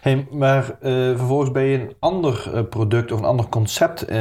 Hey, 0.00 0.26
maar 0.30 0.76
eh, 0.80 0.92
vervolgens 0.92 1.50
ben 1.50 1.62
je 1.62 1.78
een 1.78 1.94
ander 1.99 2.50
eh, 2.54 2.62
product 2.68 3.12
of 3.12 3.18
een 3.18 3.25
ander 3.25 3.49
concept 3.49 4.02
eh, 4.02 4.18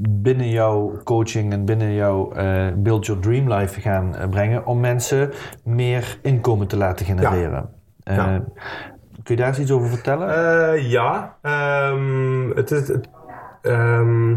binnen 0.00 0.48
jouw 0.48 1.00
coaching 1.04 1.52
en 1.52 1.64
binnen 1.64 1.92
jouw 1.94 2.32
eh, 2.32 2.66
Build 2.76 3.06
Your 3.06 3.20
Dream 3.22 3.52
Life 3.52 3.80
gaan 3.80 4.14
brengen 4.30 4.66
om 4.66 4.80
mensen 4.80 5.32
meer 5.64 6.18
inkomen 6.22 6.66
te 6.66 6.76
laten 6.76 7.06
genereren. 7.06 7.68
Eh, 8.02 8.16
Ja. 8.16 8.44
Kun 9.24 9.34
je 9.34 9.40
daar 9.40 9.48
eens 9.48 9.58
iets 9.58 9.70
over 9.70 9.88
vertellen? 9.88 10.28
Eh, 10.28 10.90
ja, 10.90 11.36
ehm, 11.42 12.50
het 12.50 12.70
is. 12.70 12.88
Het, 12.88 13.08
ehm, 13.62 14.36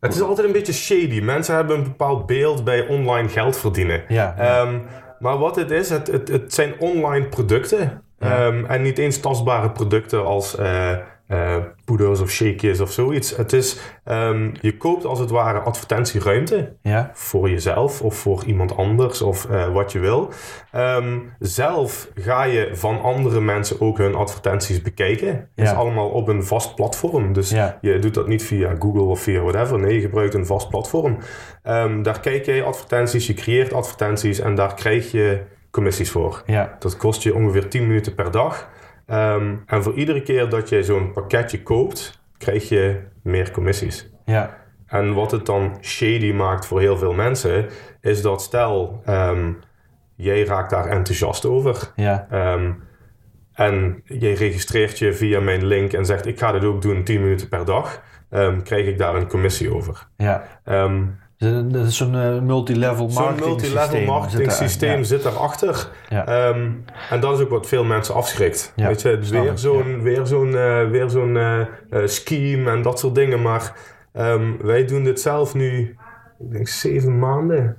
het 0.00 0.14
is 0.14 0.20
altijd 0.20 0.46
een 0.46 0.52
beetje 0.52 0.72
shady. 0.72 1.20
Mensen 1.20 1.54
hebben 1.54 1.76
een 1.76 1.82
bepaald 1.84 2.26
beeld 2.26 2.64
bij 2.64 2.86
online 2.86 3.28
geld 3.28 3.56
verdienen. 3.58 4.04
Ja, 4.08 4.34
ja. 4.36 4.62
Ehm, 4.62 4.78
maar 5.18 5.38
wat 5.38 5.56
het 5.56 5.70
is, 5.70 5.90
het, 5.90 6.06
het, 6.06 6.28
het 6.28 6.54
zijn 6.54 6.74
online 6.78 7.26
producten. 7.26 8.02
Ja. 8.18 8.52
En 8.66 8.82
niet 8.82 8.98
eens 8.98 9.20
tastbare 9.20 9.70
producten 9.70 10.24
als 10.24 10.56
eh, 10.56 10.92
eh, 11.26 11.56
poeders 12.00 12.20
of 12.20 12.30
shakejes 12.30 12.80
of 12.80 12.92
zoiets. 12.92 13.36
Het 13.36 13.52
is, 13.52 13.76
ehm, 14.04 14.50
je 14.60 14.76
koopt 14.76 15.04
als 15.04 15.18
het 15.18 15.30
ware 15.30 15.58
advertentieruimte 15.58 16.72
ja, 16.82 17.10
voor 17.14 17.50
jezelf 17.50 18.02
of 18.02 18.14
voor 18.16 18.44
iemand 18.44 18.76
anders 18.76 19.22
of 19.22 19.50
eh, 19.50 19.72
wat 19.72 19.92
je 19.92 19.98
wil. 19.98 20.30
Ehm, 20.72 21.18
zelf 21.38 22.08
ga 22.14 22.42
je 22.44 22.70
van 22.72 23.00
andere 23.02 23.40
mensen 23.40 23.80
ook 23.80 23.98
hun 23.98 24.14
advertenties 24.14 24.82
bekijken. 24.82 25.28
Het 25.28 25.48
is 25.64 25.70
Ja. 25.70 25.76
allemaal 25.76 26.08
op 26.08 26.28
een 26.28 26.44
vast 26.44 26.74
platform. 26.74 27.32
Dus 27.32 27.50
Ja. 27.50 27.78
je 27.80 27.98
doet 27.98 28.14
dat 28.14 28.26
niet 28.28 28.42
via 28.42 28.74
Google 28.78 29.02
of 29.02 29.20
via 29.20 29.40
whatever. 29.40 29.78
Nee, 29.78 29.94
je 29.94 30.00
gebruikt 30.00 30.34
een 30.34 30.46
vast 30.46 30.68
platform. 30.68 31.18
Ehm, 31.62 32.02
daar 32.02 32.20
kijk 32.20 32.44
jij 32.46 32.62
advertenties, 32.62 33.26
je 33.26 33.34
creëert 33.34 33.72
advertenties 33.72 34.38
en 34.40 34.54
daar 34.54 34.74
krijg 34.74 35.10
je 35.12 35.40
commissies 35.70 36.10
voor. 36.10 36.42
ja, 36.46 36.76
Dat 36.78 36.96
kost 36.96 37.22
je 37.22 37.34
ongeveer 37.34 37.68
10 37.68 37.86
minuten 37.86 38.14
per 38.14 38.30
dag. 38.30 38.68
Ehm, 39.10 39.54
en 39.66 39.82
voor 39.82 39.94
iedere 39.94 40.22
keer 40.22 40.48
dat 40.48 40.68
je 40.68 40.82
zo'n 40.82 41.12
pakketje 41.12 41.62
koopt, 41.62 42.20
krijg 42.38 42.68
je 42.68 43.00
meer 43.22 43.50
commissies. 43.50 44.10
ja, 44.24 44.58
En 44.86 45.14
wat 45.14 45.30
het 45.30 45.46
dan 45.46 45.76
shady 45.80 46.32
maakt 46.32 46.66
voor 46.66 46.80
heel 46.80 46.96
veel 46.96 47.12
mensen, 47.12 47.66
is 48.00 48.22
dat 48.22 48.42
stel, 48.42 49.00
ehm, 49.04 49.52
jij 50.14 50.44
raakt 50.44 50.70
daar 50.70 50.86
enthousiast 50.86 51.44
over. 51.46 51.92
ja, 51.96 52.26
ehm, 52.30 52.72
en 53.52 54.00
jij 54.04 54.32
registreert 54.32 54.98
je 54.98 55.12
via 55.12 55.40
mijn 55.40 55.64
link 55.66 55.92
en 55.92 56.04
zegt: 56.06 56.26
Ik 56.26 56.38
ga 56.38 56.52
dit 56.52 56.64
ook 56.64 56.82
doen 56.82 57.04
10 57.04 57.20
minuten 57.22 57.48
per 57.48 57.64
dag. 57.64 58.02
ehm, 58.30 58.60
krijg 58.62 58.86
ik 58.86 58.98
daar 58.98 59.14
een 59.14 59.28
commissie 59.28 59.74
over. 59.74 60.06
ja. 60.16 60.42
Dat 61.48 61.86
is 61.86 61.96
zo'n 61.96 62.14
eh, 62.14 62.38
multilevel 62.40 63.10
Zo'n 63.10 63.22
marketing 63.22 63.46
multilevel 63.48 63.82
systeem 63.82 64.06
marketing 64.06 64.38
zit 64.52 64.60
er- 64.60 64.66
systeem 64.68 64.98
ja. 64.98 65.02
zit 65.02 65.22
daarachter. 65.22 65.88
Ja. 66.08 66.26
Ehm, 66.26 66.70
en 67.10 67.20
dat 67.20 67.36
is 67.38 67.44
ook 67.44 67.50
wat 67.50 67.66
veel 67.66 67.84
mensen 67.84 68.14
afschrikt. 68.14 68.72
Ja, 68.76 68.86
Weet 68.86 69.02
je, 69.02 69.18
weer 69.18 69.52
zo'n 69.58 70.02
weer 70.02 70.26
zo'n 70.26 70.54
eh, 70.56 70.88
weer 70.90 71.10
zo'n 71.10 71.36
eh, 71.36 71.60
eh, 71.60 71.66
scheme 72.04 72.70
en 72.70 72.82
dat 72.82 72.98
soort 72.98 73.14
dingen. 73.14 73.42
Maar 73.42 73.72
ehm, 74.12 74.52
wij 74.60 74.84
doen 74.84 75.04
dit 75.04 75.20
zelf 75.20 75.54
nu, 75.54 75.96
ik 76.38 76.50
denk 76.50 76.68
zeven 76.68 77.18
maanden. 77.18 77.76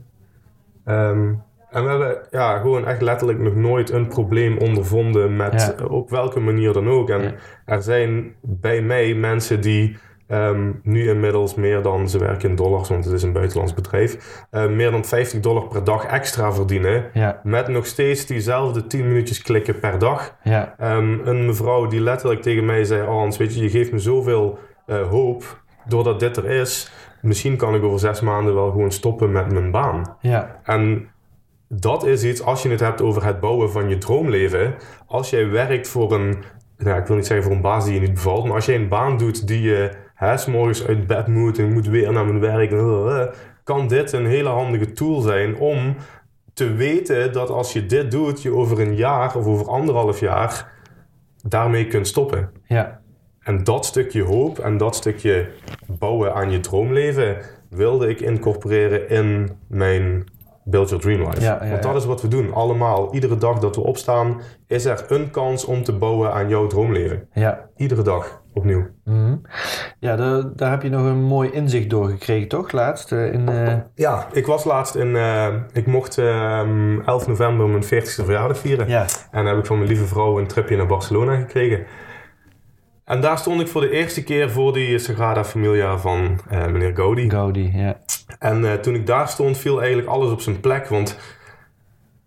Ehm, 0.86 1.34
en 1.72 1.84
we 1.84 1.90
hebben 1.90 2.18
ja, 2.32 2.58
gewoon 2.58 2.86
echt 2.88 3.02
letterlijk 3.02 3.40
nog 3.40 3.56
nooit 3.56 3.90
een 3.92 4.08
probleem 4.08 4.58
ondervonden 4.58 5.36
met 5.36 5.76
eh, 5.80 5.92
op 5.92 6.10
welke 6.10 6.40
manier 6.40 6.74
dan 6.74 6.90
ook. 6.90 7.10
En 7.10 7.36
er 7.66 7.82
zijn 7.84 8.34
bij 8.42 8.82
mij 8.82 9.14
mensen 9.14 9.62
die 9.62 9.98
ehm, 10.32 10.72
nu 10.84 11.10
inmiddels 11.10 11.56
meer 11.56 11.82
dan, 11.82 12.10
ze 12.10 12.18
werken 12.20 12.50
in 12.50 12.56
dollars, 12.56 12.90
want 12.90 13.06
het 13.06 13.14
is 13.14 13.24
een 13.24 13.32
buitenlands 13.34 13.74
bedrijf, 13.74 14.44
eh, 14.50 14.68
meer 14.68 14.92
dan 14.92 15.06
50 15.06 15.40
dollar 15.40 15.68
per 15.68 15.84
dag 15.84 16.06
extra 16.06 16.54
verdienen. 16.54 17.06
Ja, 17.14 17.40
Met 17.44 17.68
nog 17.68 17.86
steeds 17.86 18.26
diezelfde 18.26 18.88
10 18.88 19.08
minuutjes 19.08 19.42
klikken 19.42 19.80
per 19.80 20.00
dag. 20.00 20.36
ja, 20.44 20.76
Ehm, 20.78 21.18
een 21.24 21.46
mevrouw 21.46 21.88
die 21.88 22.02
letterlijk 22.02 22.42
tegen 22.42 22.66
mij 22.66 22.84
zei: 22.84 23.06
Hans, 23.08 23.38
weet 23.38 23.56
je, 23.56 23.62
je 23.62 23.70
geeft 23.70 23.92
me 23.92 24.00
zoveel 24.00 24.60
eh, 24.86 25.10
hoop 25.10 25.62
doordat 25.88 26.20
dit 26.20 26.38
er 26.38 26.46
is. 26.50 26.92
Misschien 27.22 27.58
kan 27.58 27.76
ik 27.76 27.84
over 27.84 28.00
zes 28.00 28.22
maanden 28.22 28.54
wel 28.56 28.72
gewoon 28.72 28.92
stoppen 28.92 29.32
met 29.32 29.52
mijn 29.52 29.72
baan. 29.72 30.16
ja, 30.22 30.60
En 30.64 31.10
dat 31.68 32.06
is 32.06 32.24
iets, 32.24 32.44
als 32.44 32.64
je 32.64 32.70
het 32.70 32.80
hebt 32.80 33.02
over 33.02 33.26
het 33.26 33.40
bouwen 33.40 33.72
van 33.72 33.90
je 33.90 33.98
droomleven. 33.98 34.76
Als 35.08 35.30
jij 35.30 35.50
werkt 35.50 35.88
voor 35.88 36.14
een, 36.14 36.38
nou, 36.78 37.00
ik 37.00 37.06
wil 37.08 37.16
niet 37.16 37.26
zeggen 37.26 37.46
voor 37.46 37.56
een 37.56 37.62
baas 37.62 37.86
die 37.86 37.94
je 37.94 38.00
niet 38.00 38.14
bevalt, 38.14 38.46
maar 38.46 38.54
als 38.56 38.66
jij 38.66 38.76
een 38.76 38.88
baan 38.88 39.18
doet 39.18 39.48
die 39.48 39.62
je 39.62 39.92
hè, 40.26 40.38
's 40.38 40.46
morgens 40.46 40.88
uit 40.88 41.08
bed 41.08 41.28
moet 41.28 41.58
en 41.58 41.66
je 41.66 41.72
moet 41.72 41.88
weer 41.88 42.12
naar 42.12 42.26
mijn 42.26 42.40
werk, 42.40 42.72
kan 43.64 43.88
dit 43.88 44.12
een 44.12 44.26
hele 44.26 44.50
handige 44.50 44.92
tool 44.92 45.22
zijn 45.22 45.56
om 45.58 45.96
te 46.54 46.74
weten 46.74 47.34
dat 47.34 47.50
als 47.50 47.74
je 47.74 47.86
dit 47.86 48.12
doet, 48.12 48.42
je 48.42 48.54
over 48.54 48.80
een 48.80 48.96
jaar 48.96 49.36
of 49.36 49.46
over 49.46 49.68
anderhalf 49.68 50.20
jaar 50.20 50.72
daarmee 51.48 51.88
kunt 51.88 52.08
stoppen. 52.08 52.50
ja, 52.68 53.02
En 53.40 53.64
dat 53.64 53.86
stukje 53.86 54.24
hoop 54.24 54.60
en 54.60 54.78
dat 54.78 54.96
stukje 54.96 55.50
bouwen 55.88 56.34
aan 56.34 56.52
je 56.52 56.60
droomleven 56.60 57.38
wilde 57.70 58.08
ik 58.10 58.20
incorporeren 58.22 59.10
in 59.10 59.50
mijn 59.68 60.24
Build 60.64 60.90
Your 60.90 61.04
Dream 61.04 61.20
Life. 61.22 61.42
Ja, 61.42 61.54
ja, 61.64 61.70
Want 61.70 61.84
ja. 61.84 61.92
dat 61.92 62.02
is 62.02 62.06
wat 62.06 62.22
we 62.22 62.28
doen. 62.28 62.54
Allemaal. 62.54 63.14
Iedere 63.14 63.38
dag 63.38 63.60
dat 63.60 63.76
we 63.76 63.82
opstaan, 63.82 64.42
is 64.68 64.86
er 64.86 65.06
een 65.08 65.32
kans 65.32 65.66
om 65.66 65.84
te 65.84 65.94
bouwen 65.94 66.34
aan 66.34 66.50
jouw 66.50 66.68
droomleven. 66.68 67.28
ja. 67.34 67.70
Iedere 67.76 68.02
dag 68.02 68.41
opnieuw. 68.54 68.88
Mhm. 69.04 69.36
Ja, 70.00 70.16
daar, 70.16 70.44
daar 70.56 70.72
heb 70.72 70.82
je 70.82 70.90
nog 70.90 71.06
een 71.06 71.24
mooi 71.24 71.50
inzicht 71.52 71.90
door 71.90 72.10
gekregen, 72.10 72.48
toch? 72.48 72.72
Laatst 72.72 73.12
eh, 73.12 73.34
in... 73.34 73.50
eh, 73.50 73.74
Ja, 73.96 74.28
ik 74.34 74.46
was 74.46 74.64
laatst 74.64 74.96
in. 74.96 75.16
eh, 75.16 75.48
ik 75.74 75.86
mocht 75.88 76.18
ehm 76.18 77.00
11 77.00 77.28
november 77.28 77.68
mijn 77.68 77.84
40ste 77.84 78.24
verjaardag 78.26 78.58
vieren. 78.58 78.88
ja, 78.88 79.06
En 79.32 79.46
heb 79.46 79.58
ik 79.58 79.66
van 79.66 79.78
mijn 79.78 79.90
lieve 79.90 80.06
vrouw 80.06 80.40
een 80.40 80.48
tripje 80.48 80.78
naar 80.78 80.86
Barcelona 80.88 81.36
gekregen. 81.36 81.86
En 83.06 83.22
daar 83.22 83.38
stond 83.38 83.62
ik 83.62 83.68
voor 83.68 83.82
de 83.82 83.90
eerste 83.92 84.24
keer 84.24 84.50
voor 84.52 84.74
die 84.74 85.00
Sagrada 85.00 85.44
Familia 85.44 85.98
van 85.98 86.40
eh, 86.50 86.66
meneer 86.66 86.96
Gaudi. 86.96 87.30
Gaudi, 87.30 87.72
ja. 87.76 87.98
En 88.40 88.66
eh, 88.66 88.74
toen 88.74 88.96
ik 88.96 89.06
daar 89.08 89.28
stond, 89.28 89.58
viel 89.58 89.78
eigenlijk 89.80 90.08
alles 90.10 90.32
op 90.32 90.42
zijn 90.42 90.60
plek. 90.60 90.88
Want 90.88 91.20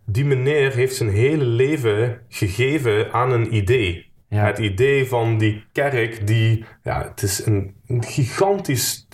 die 0.07 0.25
meneer 0.25 0.73
heeft 0.73 0.95
zijn 0.97 1.09
hele 1.11 1.45
leven 1.45 2.19
gegeven 2.29 3.13
aan 3.13 3.33
een 3.33 3.55
idee. 3.55 4.13
Ja. 4.35 4.44
Het 4.44 4.59
idee 4.59 5.09
van 5.09 5.38
die 5.38 5.64
kerk, 5.73 6.27
die, 6.27 6.64
ja, 6.83 7.03
het 7.09 7.23
is 7.23 7.47
een, 7.47 7.75
een 7.87 8.03
gigantisch 8.05 9.09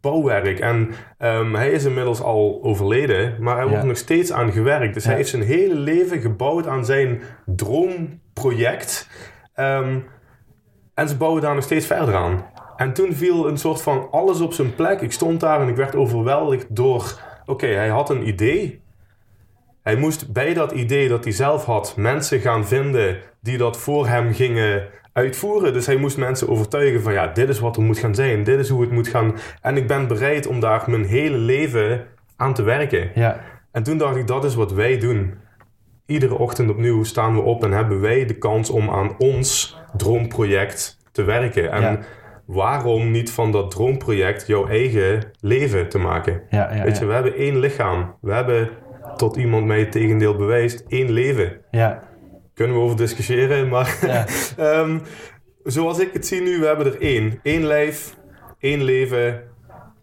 bouwwerk. 0.00 0.58
En 0.58 0.90
ehm, 1.18 1.54
hij 1.54 1.70
is 1.70 1.84
inmiddels 1.84 2.20
al 2.22 2.60
overleden, 2.62 3.36
maar 3.42 3.58
er 3.58 3.68
wordt 3.68 3.82
Ja. 3.82 3.88
nog 3.88 3.96
steeds 3.96 4.32
aan 4.32 4.52
gewerkt. 4.52 4.94
Dus 4.94 5.02
Ja. 5.02 5.08
hij 5.08 5.18
heeft 5.18 5.30
zijn 5.30 5.42
hele 5.42 5.74
leven 5.74 6.20
gebouwd 6.20 6.66
aan 6.66 6.84
zijn 6.84 7.20
droomproject. 7.46 9.08
Ehm, 9.54 9.98
en 10.94 11.08
ze 11.08 11.16
bouwen 11.16 11.42
daar 11.42 11.54
nog 11.54 11.64
steeds 11.64 11.86
verder 11.86 12.14
aan. 12.14 12.44
En 12.76 12.92
toen 12.92 13.12
viel 13.12 13.48
een 13.48 13.58
soort 13.58 13.82
van 13.82 14.08
alles 14.10 14.40
op 14.40 14.52
zijn 14.52 14.74
plek. 14.74 15.00
Ik 15.00 15.12
stond 15.12 15.40
daar 15.40 15.60
en 15.60 15.68
ik 15.68 15.76
werd 15.76 15.96
overweldigd 15.96 16.66
door... 16.76 17.20
Oké, 17.46 17.66
hij 17.66 17.88
had 17.88 18.10
een 18.10 18.28
idee. 18.28 18.80
Hij 19.82 19.96
moest 19.96 20.32
bij 20.32 20.54
dat 20.54 20.72
idee 20.72 21.08
dat 21.08 21.24
hij 21.24 21.32
zelf 21.32 21.64
had... 21.64 21.94
mensen 21.96 22.40
gaan 22.40 22.66
vinden 22.66 23.16
die 23.40 23.58
dat 23.58 23.76
voor 23.78 24.06
hem 24.06 24.32
gingen 24.32 24.82
uitvoeren. 25.12 25.72
Dus 25.72 25.86
hij 25.86 25.96
moest 25.96 26.16
mensen 26.18 26.48
overtuigen 26.48 27.02
van... 27.02 27.12
Ja, 27.12 27.26
dit 27.26 27.48
is 27.48 27.58
wat 27.58 27.76
er 27.76 27.82
moet 27.82 27.98
gaan 27.98 28.14
zijn. 28.14 28.44
Dit 28.44 28.58
is 28.58 28.68
hoe 28.68 28.80
het 28.80 28.90
moet 28.90 29.08
gaan. 29.08 29.34
En 29.62 29.76
ik 29.76 29.86
ben 29.86 30.06
bereid 30.06 30.46
om 30.46 30.60
daar 30.60 30.82
mijn 30.86 31.04
hele 31.04 31.36
leven 31.36 32.06
aan 32.36 32.54
te 32.54 32.62
werken. 32.62 33.10
Ja, 33.14 33.40
En 33.72 33.82
toen 33.82 33.98
dacht 33.98 34.16
ik, 34.16 34.26
dat 34.26 34.44
is 34.44 34.54
wat 34.54 34.72
wij 34.72 34.98
doen. 34.98 35.34
Iedere 36.06 36.34
ochtend 36.38 36.70
opnieuw 36.70 37.04
staan 37.04 37.34
we 37.34 37.40
op 37.40 37.64
en 37.64 37.72
hebben 37.72 38.00
wij 38.00 38.26
de 38.26 38.34
kans 38.38 38.70
om 38.70 38.90
aan 38.90 39.14
ons 39.18 39.78
droomproject 39.96 40.98
te 41.12 41.22
werken. 41.22 41.70
En 41.72 41.80
Ja. 41.82 41.98
waarom 42.44 43.10
niet 43.10 43.30
van 43.30 43.52
dat 43.52 43.70
droomproject 43.70 44.46
jouw 44.46 44.66
eigen 44.68 45.30
leven 45.40 45.88
te 45.88 45.98
maken? 45.98 46.42
ja, 46.50 46.74
ja. 46.74 46.82
Weet 46.84 46.98
je, 46.98 47.06
we 47.06 47.12
hebben 47.12 47.34
één 47.36 47.58
lichaam. 47.58 48.14
We 48.20 48.32
hebben, 48.32 48.68
tot 49.16 49.36
iemand 49.36 49.66
mij 49.66 49.78
het 49.78 49.92
tegendeel 49.92 50.36
bewijst, 50.36 50.84
één 50.88 51.10
leven. 51.10 51.56
ja. 51.70 52.08
Kunnen 52.60 52.78
we 52.78 52.82
over 52.84 52.96
discussiëren, 52.96 53.68
maar 53.68 53.98
Ja. 54.06 54.26
ehm, 54.72 54.98
zoals 55.64 55.98
ik 55.98 56.12
het 56.12 56.26
zie 56.26 56.40
nu, 56.40 56.58
we 56.58 56.66
hebben 56.66 56.86
er 56.86 57.00
één. 57.00 57.40
Eén 57.42 57.64
lijf, 57.66 58.16
één 58.58 58.82
leven, 58.82 59.42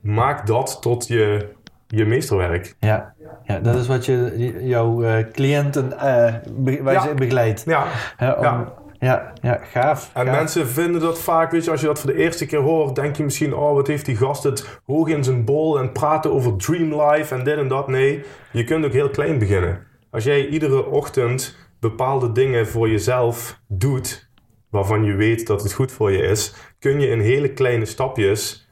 maak 0.02 0.48
dat 0.48 0.78
tot 0.82 1.08
je, 1.08 1.48
je 1.88 2.06
meesterwerk. 2.06 2.76
Ja. 2.80 3.14
ja, 3.44 3.60
dat 3.60 3.76
is 3.76 3.88
wat 3.88 4.06
je 4.06 4.54
jouw 4.62 5.04
eh, 5.04 5.24
cliënten 5.32 6.00
eh, 6.00 6.34
be- 6.52 6.84
waar 6.84 6.94
Ja. 6.94 7.02
ze 7.02 7.14
begeleidt. 7.14 7.64
Ja, 7.66 7.84
om- 8.20 8.44
Ja. 8.44 8.74
ja. 9.00 9.34
Ja, 9.42 9.60
gaaf. 9.72 10.10
En 10.14 10.26
gaaf. 10.26 10.36
mensen 10.36 10.68
vinden 10.68 11.02
dat 11.02 11.20
vaak, 11.20 11.52
weet 11.52 11.66
je, 11.66 11.72
als 11.72 11.82
je 11.82 11.88
dat 11.88 12.00
voor 12.00 12.12
de 12.12 12.18
eerste 12.18 12.46
keer 12.46 12.60
hoort, 12.60 12.96
denk 12.96 13.16
je 13.16 13.24
misschien, 13.24 13.54
oh, 13.56 13.74
wat 13.74 13.88
heeft 13.88 14.06
die 14.06 14.16
gast 14.18 14.44
het 14.44 14.80
hoog 14.86 15.08
in 15.08 15.24
zijn 15.24 15.46
bol 15.46 15.80
en 15.80 15.92
praten 15.92 16.32
over 16.32 16.56
dream 16.58 17.02
life 17.02 17.36
en 17.36 17.44
dit 17.44 17.58
en 17.58 17.68
dat. 17.68 17.88
Nee, 17.88 18.24
je 18.52 18.64
kunt 18.64 18.86
ook 18.86 18.94
heel 18.94 19.10
klein 19.10 19.38
beginnen. 19.40 19.80
Als 20.12 20.24
jij 20.24 20.48
iedere 20.48 20.86
ochtend 20.86 21.66
bepaalde 21.80 22.32
dingen 22.32 22.68
voor 22.68 22.90
jezelf 22.90 23.62
doet, 23.68 24.30
waarvan 24.70 25.04
je 25.04 25.14
weet 25.14 25.48
dat 25.48 25.64
het 25.64 25.74
goed 25.74 25.92
voor 25.92 26.12
je 26.12 26.22
is, 26.22 26.54
kun 26.80 27.00
je 27.00 27.08
in 27.08 27.20
hele 27.20 27.54
kleine 27.54 27.86
stapjes 27.86 28.67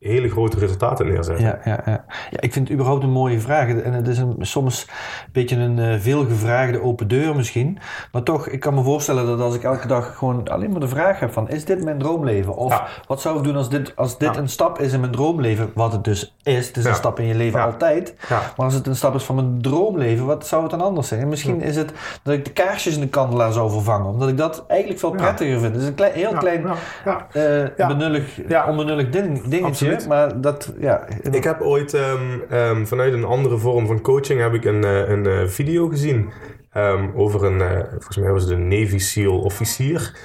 hele 0.00 0.28
grote 0.28 0.58
resultaten 0.58 1.06
neerzetten. 1.06 1.44
Ja, 1.44 1.58
ja, 1.64 1.80
ja. 1.86 2.04
ja, 2.30 2.40
ik 2.40 2.52
vind 2.52 2.64
het 2.68 2.72
überhaupt 2.72 3.02
een 3.02 3.10
mooie 3.10 3.40
vraag. 3.40 3.68
En 3.68 3.92
het 3.92 4.08
is 4.08 4.18
een, 4.18 4.36
soms 4.40 4.82
een 4.82 5.32
beetje 5.32 5.56
een 5.56 5.78
eh, 5.78 5.98
veelgevraagde 5.98 6.82
open 6.82 7.08
deur 7.08 7.36
misschien. 7.36 7.78
Maar 8.12 8.22
toch, 8.22 8.48
ik 8.48 8.60
kan 8.60 8.74
me 8.74 8.82
voorstellen 8.82 9.26
dat 9.26 9.40
als 9.40 9.54
ik 9.54 9.62
elke 9.62 9.86
dag 9.86 10.16
gewoon 10.16 10.48
alleen 10.48 10.70
maar 10.70 10.80
de 10.80 10.88
vraag 10.88 11.20
heb 11.20 11.32
van... 11.32 11.48
Is 11.50 11.64
dit 11.64 11.84
mijn 11.84 11.98
droomleven? 11.98 12.56
Of 12.56 12.72
Ja. 12.72 12.86
wat 13.06 13.20
zou 13.20 13.38
ik 13.38 13.44
doen 13.44 13.56
als 13.56 13.68
dit, 13.70 13.96
als 13.96 14.18
dit 14.18 14.34
Ja. 14.34 14.40
een 14.40 14.48
stap 14.48 14.78
is 14.78 14.92
in 14.92 15.00
mijn 15.00 15.12
droomleven? 15.12 15.70
Wat 15.74 15.92
het 15.92 16.04
dus 16.04 16.34
is. 16.42 16.66
Het 16.66 16.76
is 16.76 16.84
een 16.84 16.94
stap 16.94 17.18
in 17.18 17.26
je 17.26 17.34
leven 17.34 17.62
altijd. 17.62 18.14
Maar 18.28 18.52
als 18.56 18.74
het 18.74 18.86
een 18.86 18.96
stap 18.96 19.14
is 19.14 19.22
van 19.24 19.34
mijn 19.34 19.60
droomleven, 19.62 20.26
wat 20.26 20.46
zou 20.46 20.62
het 20.62 20.70
dan 20.70 20.80
anders 20.80 21.08
zijn? 21.08 21.20
En 21.20 21.28
misschien 21.28 21.60
is 21.62 21.76
het 21.76 21.92
dat 22.22 22.34
ik 22.34 22.44
de 22.44 22.50
kaarsjes 22.52 22.94
in 22.94 23.00
de 23.00 23.08
kandelaar 23.08 23.52
zou 23.52 23.70
vervangen. 23.70 24.06
Omdat 24.10 24.28
ik 24.28 24.36
dat 24.36 24.64
eigenlijk 24.68 25.00
veel 25.00 25.10
prettiger 25.10 25.60
vind. 25.60 25.72
Het 25.72 25.82
is 25.82 25.88
een 25.88 25.94
klein, 25.94 26.12
heel 26.12 26.32
klein... 26.32 26.66
Ja. 27.04 27.86
benullig, 27.88 28.40
Ja. 28.48 28.66
onbenullig 28.68 29.08
ding, 29.10 29.42
dingetje. 29.48 29.87
Absoluut. 29.92 30.08
Maar 30.08 30.40
dat, 30.40 30.74
ja... 30.80 31.06
Ik 31.30 31.44
heb 31.44 31.60
ooit 31.60 31.94
ehm, 31.94 32.40
ehm, 32.48 32.84
vanuit 32.84 33.12
een 33.12 33.24
andere 33.24 33.58
vorm 33.58 33.86
van 33.86 34.00
coaching 34.00 34.40
heb 34.40 34.54
ik 34.54 34.64
een, 34.64 34.84
eh, 34.84 35.08
een 35.08 35.26
eh, 35.26 35.46
video 35.46 35.88
gezien 35.88 36.30
ehm, 36.72 37.08
over 37.14 37.44
een, 37.44 37.60
eh, 37.60 37.88
volgens 37.90 38.16
mij 38.16 38.30
was 38.30 38.42
het 38.42 38.50
een 38.50 38.68
Navy 38.68 38.98
SEAL 38.98 39.40
officier, 39.40 40.16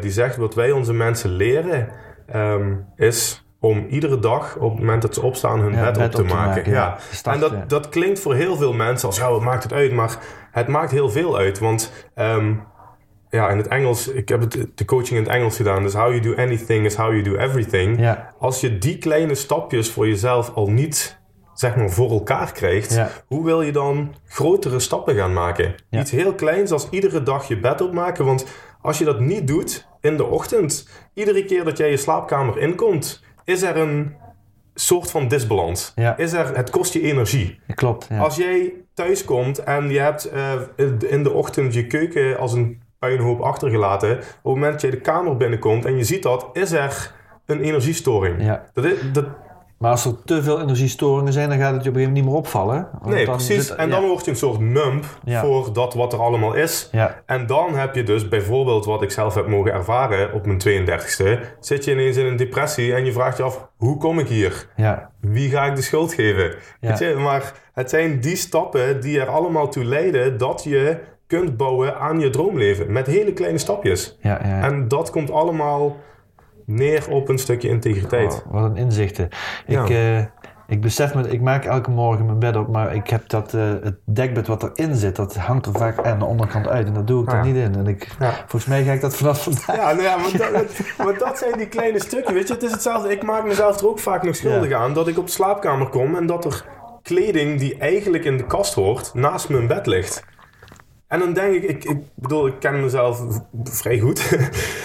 die 0.00 0.10
zegt 0.10 0.36
wat 0.36 0.54
wij 0.54 0.70
onze 0.70 0.92
mensen 0.92 1.30
leren 1.30 1.88
is 2.96 3.46
om 3.60 3.86
iedere 3.88 4.18
dag 4.18 4.56
op 4.56 4.70
het 4.70 4.80
moment 4.80 5.02
dat 5.02 5.14
ze 5.14 5.22
opstaan 5.22 5.60
hun 5.60 5.72
Ja, 5.72 5.84
bed, 5.84 5.92
bed 5.92 6.04
op 6.06 6.10
te 6.10 6.20
op 6.20 6.28
te 6.28 6.34
maken. 6.34 6.54
maken, 6.54 6.72
ja. 6.72 6.98
en 7.32 7.40
dat, 7.40 7.68
dat 7.68 7.88
klinkt 7.88 8.20
voor 8.20 8.34
heel 8.34 8.56
veel 8.56 8.72
mensen 8.72 9.08
als 9.08 9.16
ja, 9.16 9.30
wat 9.30 9.40
maakt 9.40 9.62
het 9.62 9.72
uit? 9.72 9.92
Maar 9.92 10.18
het 10.50 10.68
maakt 10.68 10.90
heel 10.90 11.10
veel 11.10 11.36
uit, 11.36 11.58
want 11.58 11.92
ja, 13.30 13.48
in 13.48 13.56
het 13.56 13.66
Engels, 13.66 14.08
ik 14.08 14.28
heb 14.28 14.40
het, 14.40 14.66
de 14.74 14.84
coaching 14.84 15.18
in 15.18 15.24
het 15.24 15.32
Engels 15.34 15.56
gedaan, 15.56 15.82
dus 15.82 15.92
how 15.94 16.08
you 16.08 16.20
do 16.20 16.34
anything 16.42 16.84
is 16.84 16.94
how 16.94 17.10
you 17.10 17.22
do 17.22 17.34
everything 17.36 18.00
Ja. 18.00 18.34
als 18.38 18.60
je 18.60 18.78
die 18.78 18.98
kleine 18.98 19.34
stapjes 19.34 19.90
voor 19.90 20.08
jezelf 20.08 20.50
al 20.54 20.70
niet 20.70 21.18
zeg 21.54 21.76
maar 21.76 21.90
voor 21.90 22.10
elkaar 22.10 22.52
krijgt, 22.52 22.94
Ja. 22.94 23.10
hoe 23.26 23.44
wil 23.44 23.62
je 23.62 23.72
dan 23.72 24.14
grotere 24.26 24.78
stappen 24.78 25.14
gaan 25.14 25.32
maken? 25.32 25.74
Ja. 25.90 26.00
Iets 26.00 26.10
heel 26.10 26.34
kleins 26.34 26.70
als 26.70 26.88
iedere 26.90 27.22
dag 27.22 27.48
je 27.48 27.60
bed 27.60 27.80
opmaken. 27.80 28.24
Want 28.24 28.46
als 28.82 28.98
je 28.98 29.04
dat 29.04 29.20
niet 29.20 29.46
doet 29.46 29.86
in 30.00 30.16
de 30.16 30.24
ochtend, 30.24 30.88
iedere 31.14 31.44
keer 31.44 31.64
dat 31.64 31.76
jij 31.78 31.90
je 31.90 31.96
slaapkamer 31.96 32.58
inkomt, 32.58 33.22
is 33.44 33.62
er 33.62 33.76
een 33.76 34.14
soort 34.74 35.10
van 35.10 35.28
disbalans. 35.28 35.92
Ja. 35.94 36.16
Is 36.16 36.32
er, 36.32 36.56
het 36.56 36.70
kost 36.70 36.92
je 36.92 37.00
energie. 37.00 37.60
Klopt. 37.74 38.08
Als 38.18 38.36
jij 38.36 38.72
thuis 38.94 39.24
komt 39.24 39.58
en 39.58 39.90
je 39.90 39.98
hebt 40.00 40.24
eh, 40.24 40.52
in 41.08 41.22
de 41.22 41.32
ochtend 41.32 41.74
je 41.74 41.86
keuken 41.86 42.38
als 42.38 42.52
een 42.52 42.82
puinhoop 42.98 43.40
achtergelaten, 43.40 44.10
op 44.12 44.18
het 44.18 44.28
moment 44.42 44.72
dat 44.72 44.80
je 44.80 44.90
de 44.90 45.00
kamer 45.00 45.36
binnenkomt 45.36 45.84
en 45.84 45.96
je 45.96 46.04
ziet 46.04 46.22
dat, 46.22 46.46
is 46.52 46.72
er 46.72 47.12
een 47.46 47.60
energiestoring. 47.60 48.42
Ja. 48.42 48.64
Dat 48.72 48.84
is, 48.84 48.92
dat, 49.12 49.24
Maar 49.78 49.90
als 49.90 50.04
er 50.04 50.24
te 50.24 50.42
veel 50.42 50.60
energiestoringen 50.60 51.32
zijn, 51.32 51.48
dan 51.48 51.58
gaat 51.58 51.74
het 51.74 51.82
je 51.84 51.88
op 51.88 51.94
een 51.96 52.00
gegeven 52.00 52.22
moment 52.22 52.42
niet 52.42 52.52
meer 52.52 52.62
opvallen. 52.66 52.88
Nee, 53.14 53.24
dan 53.26 53.36
precies. 53.36 53.66
zit- 53.66 53.76
en 53.76 53.88
ja. 53.88 53.94
dan 54.00 54.08
word 54.08 54.24
je 54.24 54.30
een 54.30 54.36
soort 54.36 54.58
numb 54.60 55.04
Ja. 55.24 55.40
voor 55.40 55.72
dat 55.72 55.94
wat 55.94 56.12
er 56.12 56.18
allemaal 56.20 56.54
is. 56.54 56.88
Ja, 56.92 57.22
En 57.26 57.46
dan 57.46 57.74
heb 57.74 57.94
je 57.94 58.02
dus 58.02 58.28
bijvoorbeeld 58.28 58.84
wat 58.84 59.02
ik 59.02 59.10
zelf 59.10 59.34
heb 59.34 59.46
mogen 59.46 59.72
ervaren 59.72 60.32
op 60.32 60.46
mijn 60.46 60.58
32e. 60.58 61.40
Zit 61.60 61.84
je 61.84 61.92
ineens 61.92 62.16
in 62.16 62.26
een 62.26 62.36
depressie 62.36 62.94
en 62.94 63.04
je 63.04 63.12
vraagt 63.12 63.36
je 63.36 63.42
af, 63.42 63.68
hoe 63.76 63.96
kom 63.98 64.18
ik 64.18 64.28
hier? 64.28 64.68
ja, 64.76 65.10
Wie 65.20 65.50
ga 65.50 65.64
ik 65.64 65.76
de 65.76 65.82
schuld 65.82 66.12
geven? 66.14 66.54
Weet 66.80 66.98
je, 66.98 67.14
maar 67.18 67.52
het 67.74 67.90
zijn 67.90 68.20
die 68.20 68.36
stappen 68.36 69.00
die 69.00 69.20
er 69.20 69.28
allemaal 69.28 69.68
toe 69.68 69.84
leiden 69.84 70.38
dat 70.38 70.64
je 70.64 70.98
kunt 71.28 71.56
bouwen 71.56 71.98
aan 71.98 72.20
je 72.20 72.30
droomleven. 72.30 72.92
Met 72.92 73.06
hele 73.06 73.32
kleine 73.32 73.58
stapjes. 73.58 74.18
ja. 74.20 74.40
ja. 74.44 74.62
En 74.62 74.88
dat 74.88 75.10
komt 75.10 75.30
allemaal 75.30 75.96
neer 76.64 77.10
op 77.10 77.28
een 77.28 77.38
stukje 77.38 77.68
integriteit. 77.68 78.42
Oh, 78.46 78.52
wat 78.52 78.70
een 78.70 78.76
inzichten. 78.76 79.28
Ja. 79.66 79.82
Ik, 79.82 79.90
eh, 79.90 80.18
ik 80.66 80.80
besef 80.80 81.14
me, 81.14 81.30
ik 81.30 81.40
maak 81.40 81.64
elke 81.64 81.90
morgen 81.90 82.26
mijn 82.26 82.38
bed 82.38 82.56
op, 82.56 82.68
maar 82.68 82.94
ik 82.94 83.08
heb 83.08 83.28
dat, 83.28 83.54
eh, 83.54 83.62
het 83.82 83.96
dekbed 84.04 84.46
wat 84.46 84.62
erin 84.62 84.94
zit, 84.94 85.16
dat 85.16 85.36
hangt 85.36 85.66
er 85.66 85.72
vaak 85.72 86.06
aan 86.06 86.18
de 86.18 86.24
onderkant 86.24 86.68
uit 86.68 86.86
en 86.86 86.94
dat 86.94 87.06
doe 87.06 87.22
ik 87.22 87.28
Ah, 87.28 87.38
er 87.38 87.44
niet 87.44 87.56
in. 87.56 87.74
En 87.76 87.86
ik, 87.86 88.16
volgens 88.38 88.66
mij 88.66 88.84
ga 88.84 88.92
ik 88.92 89.00
dat 89.00 89.16
vanaf 89.16 89.42
vandaag. 89.42 89.76
Ja, 89.76 89.92
nou 89.92 90.02
ja, 90.02 90.16
maar, 90.16 90.36
dat, 90.52 90.80
maar 91.04 91.18
dat 91.18 91.38
zijn 91.38 91.58
die 91.58 91.68
kleine 91.68 92.00
stukken, 92.00 92.34
weet 92.34 92.48
je. 92.48 92.54
Het 92.54 92.62
is 92.62 92.70
hetzelfde, 92.70 93.10
ik 93.10 93.22
maak 93.22 93.44
mezelf 93.44 93.80
er 93.80 93.88
ook 93.88 93.98
vaak 93.98 94.22
nog 94.22 94.36
schuldig 94.36 94.72
aan... 94.72 94.92
dat 94.94 95.08
ik 95.08 95.18
op 95.18 95.26
de 95.26 95.32
slaapkamer 95.32 95.88
kom 95.88 96.16
en 96.16 96.26
dat 96.26 96.44
er 96.44 96.64
kleding 97.02 97.58
die 97.58 97.78
eigenlijk 97.78 98.24
in 98.24 98.36
de 98.36 98.46
kast 98.46 98.74
hoort... 98.74 99.14
naast 99.14 99.48
mijn 99.48 99.66
bed 99.66 99.86
ligt. 99.86 100.24
En 101.08 101.18
dan 101.18 101.32
denk 101.32 101.54
ik, 101.54 101.62
ik, 101.62 101.84
ik 101.84 101.98
bedoel, 102.14 102.46
ik 102.46 102.54
ken 102.60 102.80
mezelf 102.80 103.22
vrij 103.64 103.98
goed. 103.98 104.30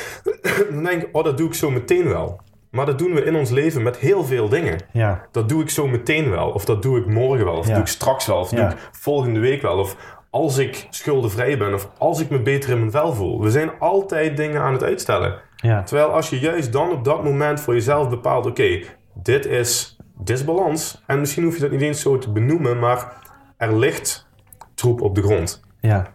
dan 0.72 0.84
denk 0.84 1.02
ik, 1.02 1.10
oh, 1.12 1.24
dat 1.24 1.38
doe 1.38 1.48
ik 1.48 1.54
zo 1.54 1.72
meteen 1.72 2.08
wel. 2.08 2.40
Maar 2.72 2.86
dat 2.86 3.00
doen 3.00 3.14
we 3.14 3.24
in 3.24 3.36
ons 3.36 3.50
leven 3.50 3.84
met 3.84 3.98
heel 3.98 4.24
veel 4.24 4.50
dingen. 4.50 4.80
Ja, 4.92 5.26
Dat 5.32 5.50
doe 5.50 5.62
ik 5.62 5.70
zo 5.70 5.88
meteen 5.88 6.30
wel. 6.30 6.50
Of 6.50 6.66
dat 6.66 6.82
doe 6.82 7.00
ik 7.00 7.06
morgen 7.06 7.46
wel. 7.46 7.56
Of 7.58 7.68
Ja. 7.68 7.74
doe 7.74 7.82
ik 7.82 7.88
straks 7.88 8.26
wel. 8.26 8.38
Of 8.38 8.52
Ja. 8.52 8.58
doe 8.58 8.70
ik 8.70 8.90
volgende 8.92 9.40
week 9.40 9.62
wel. 9.62 9.78
Of 9.78 9.96
als 10.30 10.58
ik 10.58 10.88
schuldenvrij 10.90 11.58
ben. 11.58 11.74
Of 11.74 11.90
als 11.98 12.20
ik 12.20 12.30
me 12.30 12.42
beter 12.42 12.70
in 12.72 12.80
mijn 12.80 12.92
vel 12.92 13.14
voel. 13.14 13.42
We 13.42 13.52
zijn 13.52 13.72
altijd 13.80 14.38
dingen 14.38 14.62
aan 14.62 14.74
het 14.74 14.84
uitstellen. 14.84 15.40
ja, 15.56 15.84
Terwijl 15.84 16.08
als 16.10 16.30
je 16.30 16.40
juist 16.40 16.72
dan 16.72 16.92
op 16.92 17.04
dat 17.04 17.24
moment 17.24 17.60
voor 17.60 17.74
jezelf 17.74 18.10
bepaalt... 18.10 18.46
Oké, 18.46 18.80
dit 19.14 19.46
is 19.46 19.98
disbalans. 20.18 21.04
En 21.08 21.20
misschien 21.20 21.44
hoef 21.44 21.56
je 21.56 21.62
dat 21.62 21.72
niet 21.72 21.82
eens 21.82 22.02
zo 22.02 22.18
te 22.18 22.32
benoemen. 22.32 22.80
Maar 22.80 23.14
er 23.58 23.78
ligt 23.78 24.28
troep 24.76 25.02
op 25.02 25.16
de 25.16 25.22
grond. 25.22 25.62
ja. 25.80 26.12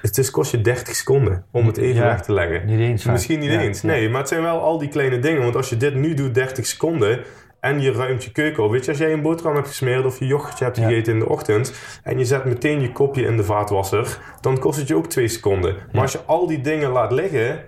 Het 0.00 0.18
is, 0.18 0.30
kost 0.30 0.50
je 0.50 0.60
30 0.60 0.94
seconden 0.94 1.44
om 1.52 1.66
het 1.66 1.76
even 1.76 2.02
Ja. 2.02 2.06
weg 2.06 2.22
te 2.22 2.32
leggen. 2.32 2.66
Niet 2.66 2.80
eens. 2.80 3.04
Misschien 3.04 3.38
niet 3.38 3.50
Ja, 3.50 3.60
eens. 3.60 3.80
ja. 3.80 3.86
Nee, 3.88 4.08
maar 4.08 4.20
het 4.20 4.28
zijn 4.28 4.42
wel 4.42 4.60
al 4.60 4.78
die 4.78 4.88
kleine 4.88 5.18
dingen. 5.18 5.42
Want 5.42 5.56
als 5.56 5.68
je 5.68 5.76
dit 5.76 5.94
nu 5.94 6.14
doet, 6.14 6.34
30 6.34 6.66
seconden. 6.66 7.20
En 7.60 7.80
je 7.80 7.92
ruimt 7.92 8.24
je 8.24 8.32
keuken 8.32 8.62
op. 8.64 8.70
Weet 8.70 8.84
je, 8.84 8.90
als 8.90 9.00
jij 9.00 9.12
een 9.12 9.22
boterham 9.22 9.54
hebt 9.54 9.66
gesmeerd 9.68 10.04
of 10.04 10.18
je 10.18 10.26
yoghurtje 10.26 10.64
hebt 10.64 10.76
Ja. 10.76 10.82
gegeten 10.88 11.12
in 11.12 11.18
de 11.18 11.28
ochtend. 11.28 11.72
En 12.02 12.18
je 12.18 12.24
zet 12.24 12.44
meteen 12.44 12.80
je 12.80 12.92
kopje 12.92 13.22
in 13.22 13.36
de 13.36 13.44
vaatwasser. 13.44 14.18
Dan 14.40 14.58
kost 14.58 14.78
het 14.78 14.88
je 14.88 14.96
ook 14.96 15.06
2 15.06 15.28
seconden. 15.28 15.76
Maar 15.92 16.02
als 16.02 16.12
je 16.12 16.20
al 16.26 16.46
die 16.46 16.60
dingen 16.60 16.90
laat 16.90 17.12
liggen. 17.12 17.60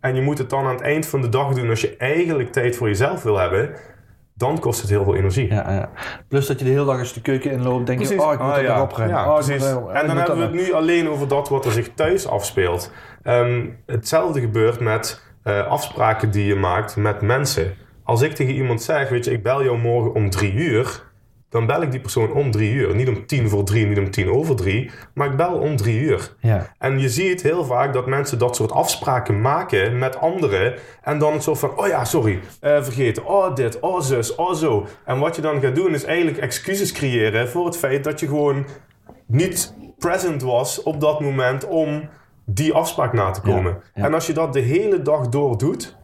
En 0.00 0.14
je 0.14 0.22
moet 0.22 0.38
het 0.38 0.50
dan 0.50 0.64
aan 0.66 0.72
het 0.74 0.80
eind 0.80 1.06
van 1.06 1.20
de 1.20 1.28
dag 1.28 1.54
doen. 1.54 1.68
Als 1.70 1.80
je 1.80 1.96
eigenlijk 1.96 2.52
tijd 2.52 2.76
voor 2.76 2.88
jezelf 2.88 3.22
wil 3.22 3.38
hebben. 3.38 3.70
Dan 4.38 4.58
kost 4.58 4.80
het 4.80 4.90
heel 4.90 5.04
veel 5.04 5.14
energie. 5.14 5.48
Ja, 5.54 5.72
ja. 5.72 5.90
Plus 6.28 6.46
dat 6.46 6.58
je 6.58 6.64
de 6.64 6.70
hele 6.70 6.84
dag 6.84 6.98
als 6.98 7.08
je 7.08 7.14
de 7.14 7.20
keuken 7.20 7.50
inloopt, 7.50 7.86
denk 7.86 8.00
je, 8.02 8.22
oh, 8.22 8.32
ik 8.32 8.38
moet 8.40 8.50
Ah, 8.52 8.62
ja. 8.62 8.74
nog 8.74 8.82
opruimen. 8.82 9.16
Ja, 9.18 9.28
oh, 9.28 9.34
precies. 9.34 9.64
en 9.92 10.06
dan 10.06 10.16
hebben 10.16 10.36
we 10.36 10.42
het 10.42 10.52
nu 10.52 10.72
alleen 10.72 11.08
over 11.08 11.28
dat 11.28 11.48
wat 11.48 11.64
er 11.64 11.72
zich 11.72 11.90
thuis 11.94 12.28
afspeelt. 12.28 12.92
Ehm, 13.22 13.66
hetzelfde 13.86 14.40
gebeurt 14.40 14.80
met 14.80 15.22
eh, 15.42 15.66
afspraken 15.66 16.30
die 16.30 16.46
je 16.46 16.54
maakt 16.54 16.96
met 16.96 17.20
mensen. 17.22 17.74
Als 18.04 18.22
ik 18.22 18.34
tegen 18.34 18.54
iemand 18.54 18.82
zeg, 18.82 19.08
weet 19.08 19.24
je, 19.24 19.32
ik 19.32 19.42
bel 19.42 19.64
jou 19.64 19.78
morgen 19.78 20.14
om 20.14 20.30
drie 20.30 20.52
uur... 20.52 21.06
dan 21.48 21.66
bel 21.66 21.82
ik 21.82 21.90
die 21.90 22.00
persoon 22.00 22.32
om 22.32 22.50
drie 22.50 22.72
uur. 22.72 22.94
Niet 22.94 23.08
om 23.08 23.26
tien 23.26 23.48
voor 23.48 23.64
drie, 23.64 23.86
niet 23.86 23.98
om 23.98 24.10
tien 24.10 24.30
over 24.30 24.56
drie... 24.56 24.90
maar 25.14 25.30
ik 25.30 25.36
bel 25.36 25.52
om 25.52 25.76
drie 25.76 26.00
uur. 26.00 26.34
Ja, 26.40 26.74
En 26.78 26.98
je 26.98 27.08
ziet 27.08 27.42
heel 27.42 27.64
vaak 27.64 27.92
dat 27.92 28.06
mensen 28.06 28.38
dat 28.38 28.56
soort 28.56 28.72
afspraken 28.72 29.40
maken 29.40 29.98
met 29.98 30.16
anderen. 30.20 30.74
En 31.02 31.18
dan 31.18 31.32
het 31.32 31.42
soort 31.42 31.58
van, 31.58 31.78
oh 31.78 31.86
ja, 31.86 32.04
sorry, 32.04 32.40
eh, 32.60 32.82
vergeten. 32.82 33.26
Oh 33.26 33.54
dit, 33.54 33.80
oh 33.80 34.00
zus, 34.00 34.34
oh 34.34 34.54
zo. 34.54 34.86
En 35.04 35.18
wat 35.18 35.36
je 35.36 35.42
dan 35.42 35.60
gaat 35.60 35.74
doen 35.74 35.94
is 35.94 36.04
eigenlijk 36.04 36.38
excuses 36.38 36.92
creëren 36.92 37.48
voor 37.48 37.64
het 37.64 37.76
feit 37.76 38.04
dat 38.04 38.20
je 38.20 38.26
gewoon 38.26 38.66
niet 39.26 39.74
present 39.98 40.42
was 40.42 40.82
op 40.82 41.00
dat 41.00 41.20
moment 41.20 41.66
om 41.66 42.08
die 42.44 42.72
afspraak 42.72 43.12
na 43.12 43.30
te 43.30 43.40
komen. 43.40 43.72
Ja, 43.72 43.80
ja. 43.94 44.04
En 44.04 44.14
als 44.14 44.26
je 44.26 44.32
dat 44.32 44.52
de 44.52 44.60
hele 44.60 45.02
dag 45.02 45.28
door 45.28 45.58
doet, 45.58 45.96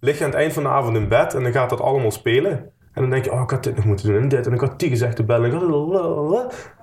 lig 0.00 0.18
je 0.18 0.24
aan 0.24 0.30
het 0.30 0.38
eind 0.38 0.52
van 0.52 0.62
de 0.62 0.68
avond 0.68 0.96
in 0.96 1.08
bed 1.08 1.34
en 1.34 1.42
dan 1.42 1.52
gaat 1.52 1.70
dat 1.70 1.80
allemaal 1.80 2.10
spelen. 2.10 2.72
En 2.92 3.02
dan 3.02 3.10
denk 3.10 3.24
je, 3.24 3.32
oh, 3.32 3.42
ik 3.42 3.50
had 3.50 3.64
dit 3.64 3.76
nog 3.76 3.84
moeten 3.84 4.06
doen 4.06 4.22
en 4.22 4.28
dit. 4.28 4.46
En 4.46 4.52
ik 4.52 4.60
had 4.60 4.78
die 4.78 4.88
gezegd 4.88 5.16
te 5.16 5.24
bellen. 5.24 5.52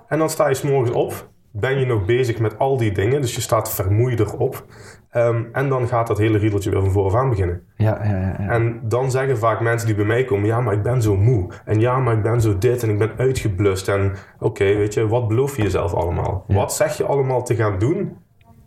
En 0.08 0.18
dan 0.18 0.30
sta 0.30 0.48
je 0.48 0.54
s'morgens 0.54 0.90
op. 0.90 1.28
Ben 1.50 1.78
je 1.78 1.86
nog 1.86 2.04
bezig 2.04 2.38
met 2.38 2.58
al 2.58 2.76
die 2.76 2.92
dingen. 2.92 3.20
Dus 3.20 3.34
je 3.34 3.40
staat 3.40 3.74
vermoeider 3.74 4.36
op. 4.36 4.64
Ehm, 5.10 5.44
en 5.52 5.68
dan 5.68 5.88
gaat 5.88 6.06
dat 6.06 6.18
hele 6.18 6.38
riedeltje 6.38 6.70
weer 6.70 6.80
van 6.80 6.90
vooraf 6.90 7.14
aan 7.14 7.28
beginnen. 7.28 7.62
ja, 7.76 8.04
ja. 8.04 8.36
ja. 8.38 8.48
En 8.48 8.80
dan 8.82 9.10
zeggen 9.10 9.38
vaak 9.38 9.60
mensen 9.60 9.86
die 9.86 9.96
bij 9.96 10.04
mij 10.04 10.24
komen... 10.24 10.46
Ja, 10.46 10.60
maar 10.60 10.74
ik 10.74 10.82
ben 10.82 11.02
zo 11.02 11.16
moe. 11.16 11.50
En 11.64 11.80
ja, 11.80 11.98
maar 11.98 12.14
ik 12.14 12.22
ben 12.22 12.40
zo 12.40 12.58
dit. 12.58 12.82
En 12.82 12.90
ik 12.90 12.98
ben 12.98 13.10
uitgeblust. 13.16 13.88
En 13.88 14.14
oké, 14.38 14.64
weet 14.64 14.94
je, 14.94 15.08
wat 15.08 15.28
beloof 15.28 15.56
je 15.56 15.62
jezelf 15.62 15.94
allemaal? 15.94 16.44
Ja. 16.46 16.54
Wat 16.54 16.74
zeg 16.74 16.96
je 16.96 17.04
allemaal 17.04 17.42
te 17.42 17.54
gaan 17.54 17.78
doen? 17.78 18.16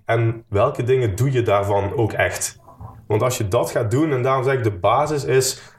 En 0.05 0.43
welke 0.49 0.83
dingen 0.83 1.15
doe 1.15 1.31
je 1.31 1.41
daarvan 1.41 1.95
ook 1.95 2.11
echt? 2.11 2.59
Want 3.07 3.21
als 3.23 3.37
je 3.37 3.47
dat 3.47 3.71
gaat 3.71 3.91
doen... 3.91 4.11
En 4.11 4.23
daarom 4.23 4.43
zeg 4.43 4.53
ik, 4.53 4.63
de 4.63 4.77
basis 4.77 5.25
is... 5.25 5.70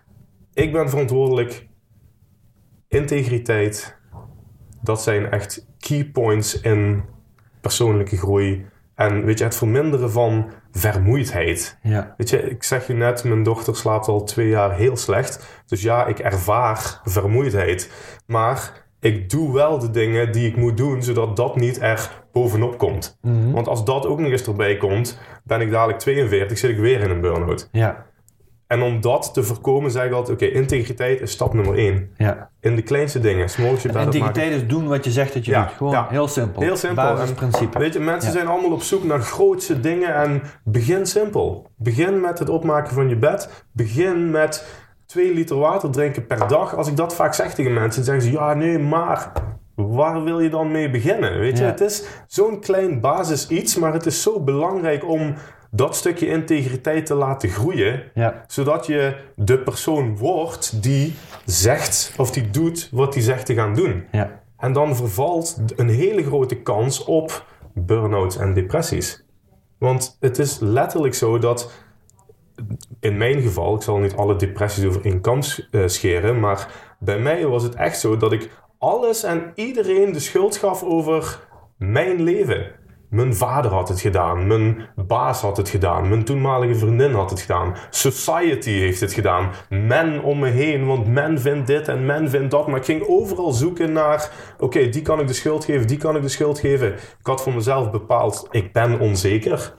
ik 0.55 0.73
ben 0.73 0.91
verantwoordelijk. 0.91 1.69
Integriteit, 2.89 3.97
dat 4.83 5.03
zijn 5.03 5.31
echt 5.31 5.67
key 5.79 6.05
points 6.05 6.61
in 6.61 7.03
persoonlijke 7.61 8.17
groei. 8.17 8.67
En 8.95 9.25
weet 9.25 9.39
je, 9.39 9.45
het 9.45 9.57
verminderen 9.57 10.11
van 10.11 10.51
vermoeidheid. 10.73 11.79
Ja. 11.83 12.15
Weet 12.17 12.31
je, 12.31 12.51
ik 12.51 12.63
zeg 12.63 12.87
je 12.87 12.93
net, 12.93 13.25
mijn 13.25 13.43
dochter 13.43 13.77
slaapt 13.77 14.09
al 14.09 14.25
twee 14.25 14.49
jaar 14.49 14.75
heel 14.75 14.97
slecht. 14.97 15.63
Dus 15.67 15.83
ja, 15.83 16.07
ik 16.07 16.19
ervaar 16.19 17.01
vermoeidheid. 17.05 17.91
Maar 18.27 18.87
ik 19.01 19.31
doe 19.31 19.53
wel 19.53 19.79
de 19.79 19.91
dingen 19.91 20.33
die 20.33 20.49
ik 20.49 20.57
moet 20.57 20.77
doen, 20.77 21.03
zodat 21.03 21.37
dat 21.37 21.57
niet 21.57 21.81
er 21.81 22.23
bovenop 22.33 22.79
komt. 22.79 23.19
Mhm. 23.21 23.51
Want 23.51 23.69
als 23.69 23.85
dat 23.85 24.07
ook 24.07 24.19
nog 24.19 24.31
eens 24.31 24.47
erbij 24.47 24.77
komt, 24.77 25.19
ben 25.45 25.61
ik 25.61 25.71
dadelijk 25.71 25.99
42, 25.99 26.59
zit 26.59 26.71
ik 26.71 26.79
weer 26.79 27.01
in 27.01 27.11
een 27.11 27.21
burn-out. 27.21 27.69
Ja. 27.73 28.07
En 28.73 28.83
om 28.83 29.01
dat 29.01 29.31
te 29.35 29.43
voorkomen, 29.43 29.91
zeg 29.91 30.05
ik 30.05 30.13
altijd: 30.13 30.43
oké, 30.43 30.53
integriteit 30.53 31.21
is 31.21 31.31
stap 31.31 31.55
nummer 31.55 31.75
één. 31.79 32.11
Ja. 32.17 32.51
In 32.61 32.77
de 32.77 32.83
kleinste 32.83 33.21
dingen. 33.21 33.49
S'morgens 33.49 33.83
je 33.83 33.93
bed. 33.93 34.05
Integriteit 34.05 34.53
is 34.53 34.67
doen 34.67 34.89
wat 34.89 35.05
je 35.05 35.11
zegt 35.11 35.35
dat 35.35 35.45
je 35.45 35.51
Ja, 35.51 35.63
doet. 35.65 35.73
Gewoon 35.77 35.93
ja. 35.93 36.07
heel 36.11 36.29
simpel. 36.29 36.63
Heel 36.63 36.77
simpel. 36.77 37.05
Basisprincipe. 37.15 37.79
Weet 37.79 37.93
je, 37.93 38.01
mensen 38.01 38.31
Ja. 38.31 38.37
zijn 38.37 38.47
allemaal 38.47 38.71
op 38.73 38.83
zoek 38.83 39.05
naar 39.05 39.21
grootse 39.21 39.81
dingen 39.81 40.15
en 40.15 40.43
begin 40.65 41.07
simpel. 41.07 41.71
Begin 41.77 42.21
met 42.21 42.39
het 42.39 42.49
opmaken 42.49 42.95
van 42.95 43.09
je 43.09 43.17
bed. 43.17 43.65
Begin 43.73 44.31
met 44.31 44.67
2 45.07 45.35
liter 45.35 45.57
water 45.59 45.91
drinken 45.91 46.27
per 46.27 46.49
dag. 46.49 46.77
Als 46.77 46.89
ik 46.89 46.97
dat 46.97 47.15
vaak 47.15 47.35
zeg 47.35 47.55
tegen 47.55 47.73
mensen, 47.73 48.05
dan 48.05 48.05
zeggen 48.05 48.23
ze 48.33 48.39
ja, 48.39 48.55
nee, 48.55 48.79
maar 48.79 49.33
waar 49.75 50.23
wil 50.23 50.41
je 50.41 50.49
dan 50.51 50.71
mee 50.71 50.91
beginnen? 50.91 51.39
Weet 51.39 51.59
je, 51.59 51.65
Ja. 51.65 51.71
het 51.71 51.81
is 51.81 52.05
zo'n 52.27 52.61
klein 52.61 53.01
basis 53.01 53.49
iets, 53.49 53.77
maar 53.77 53.93
het 53.93 54.07
is 54.07 54.23
zo 54.23 54.41
belangrijk 54.41 55.09
om 55.09 55.35
dat 55.75 55.97
stukje 55.97 56.27
integriteit 56.27 57.07
te 57.07 57.15
laten 57.15 57.49
groeien 57.49 58.03
Ja. 58.15 58.45
zodat 58.47 58.87
je 58.87 59.17
de 59.37 59.59
persoon 59.59 60.17
wordt 60.17 60.83
die 60.83 61.15
zegt 61.45 62.15
of 62.17 62.31
die 62.31 62.51
doet 62.51 62.89
wat 62.93 63.13
die 63.13 63.23
zegt 63.23 63.47
te 63.47 63.55
gaan 63.55 63.75
doen. 63.75 64.05
Ja. 64.13 64.41
En 64.59 64.73
dan 64.73 64.97
vervalt 64.97 65.59
een 65.77 65.89
hele 65.89 66.23
grote 66.25 66.55
kans 66.57 67.05
op 67.05 67.47
burn-outs 67.75 68.37
en 68.37 68.55
depressies. 68.55 69.25
Want 69.79 70.17
het 70.21 70.39
is 70.39 70.59
letterlijk 70.61 71.15
zo 71.15 71.39
dat, 71.39 71.73
in 73.01 73.17
mijn 73.17 73.41
geval, 73.41 73.75
ik 73.75 73.83
zal 73.83 73.99
niet 73.99 74.15
alle 74.17 74.37
depressies 74.37 74.85
over 74.85 75.05
één 75.05 75.21
kam 75.21 75.41
eh, 75.71 75.83
scheren, 75.87 76.41
maar 76.41 76.69
bij 76.99 77.19
mij 77.19 77.47
was 77.47 77.63
het 77.63 77.75
echt 77.75 77.99
zo 78.01 78.17
dat 78.17 78.33
ik 78.33 78.51
alles 78.79 79.23
en 79.23 79.53
iedereen 79.55 80.13
de 80.13 80.21
schuld 80.21 80.57
gaf 80.57 80.83
over 80.83 81.41
mijn 81.77 82.23
leven. 82.23 82.67
Mijn 83.13 83.35
vader 83.35 83.71
had 83.71 83.89
het 83.89 84.01
gedaan, 84.01 84.47
mijn 84.47 84.87
baas 84.97 85.41
had 85.41 85.57
het 85.57 85.69
gedaan, 85.69 86.09
mijn 86.09 86.25
toenmalige 86.25 86.75
vriendin 86.75 87.13
had 87.15 87.31
het 87.31 87.41
gedaan, 87.41 87.75
society 87.91 88.71
heeft 88.71 89.01
het 89.01 89.13
gedaan, 89.13 89.51
men 89.69 90.23
om 90.23 90.39
me 90.39 90.49
heen, 90.49 90.87
want 90.87 91.07
men 91.07 91.41
vindt 91.41 91.67
dit 91.67 91.89
en 91.89 92.07
men 92.07 92.31
vindt 92.31 92.51
dat. 92.51 92.67
Maar 92.67 92.77
ik 92.77 92.85
ging 92.85 93.05
overal 93.09 93.53
zoeken 93.53 93.93
naar, 93.93 94.31
oké, 94.59 94.89
die 94.89 95.03
kan 95.03 95.21
ik 95.21 95.27
de 95.27 95.33
schuld 95.33 95.65
geven, 95.65 95.87
die 95.87 95.97
kan 95.97 96.17
ik 96.17 96.23
de 96.23 96.29
schuld 96.29 96.59
geven. 96.59 96.93
Ik 96.93 97.27
had 97.27 97.43
voor 97.43 97.55
mezelf 97.55 97.91
bepaald, 97.91 98.49
ik 98.51 98.73
ben 98.73 98.99
onzeker. 99.01 99.75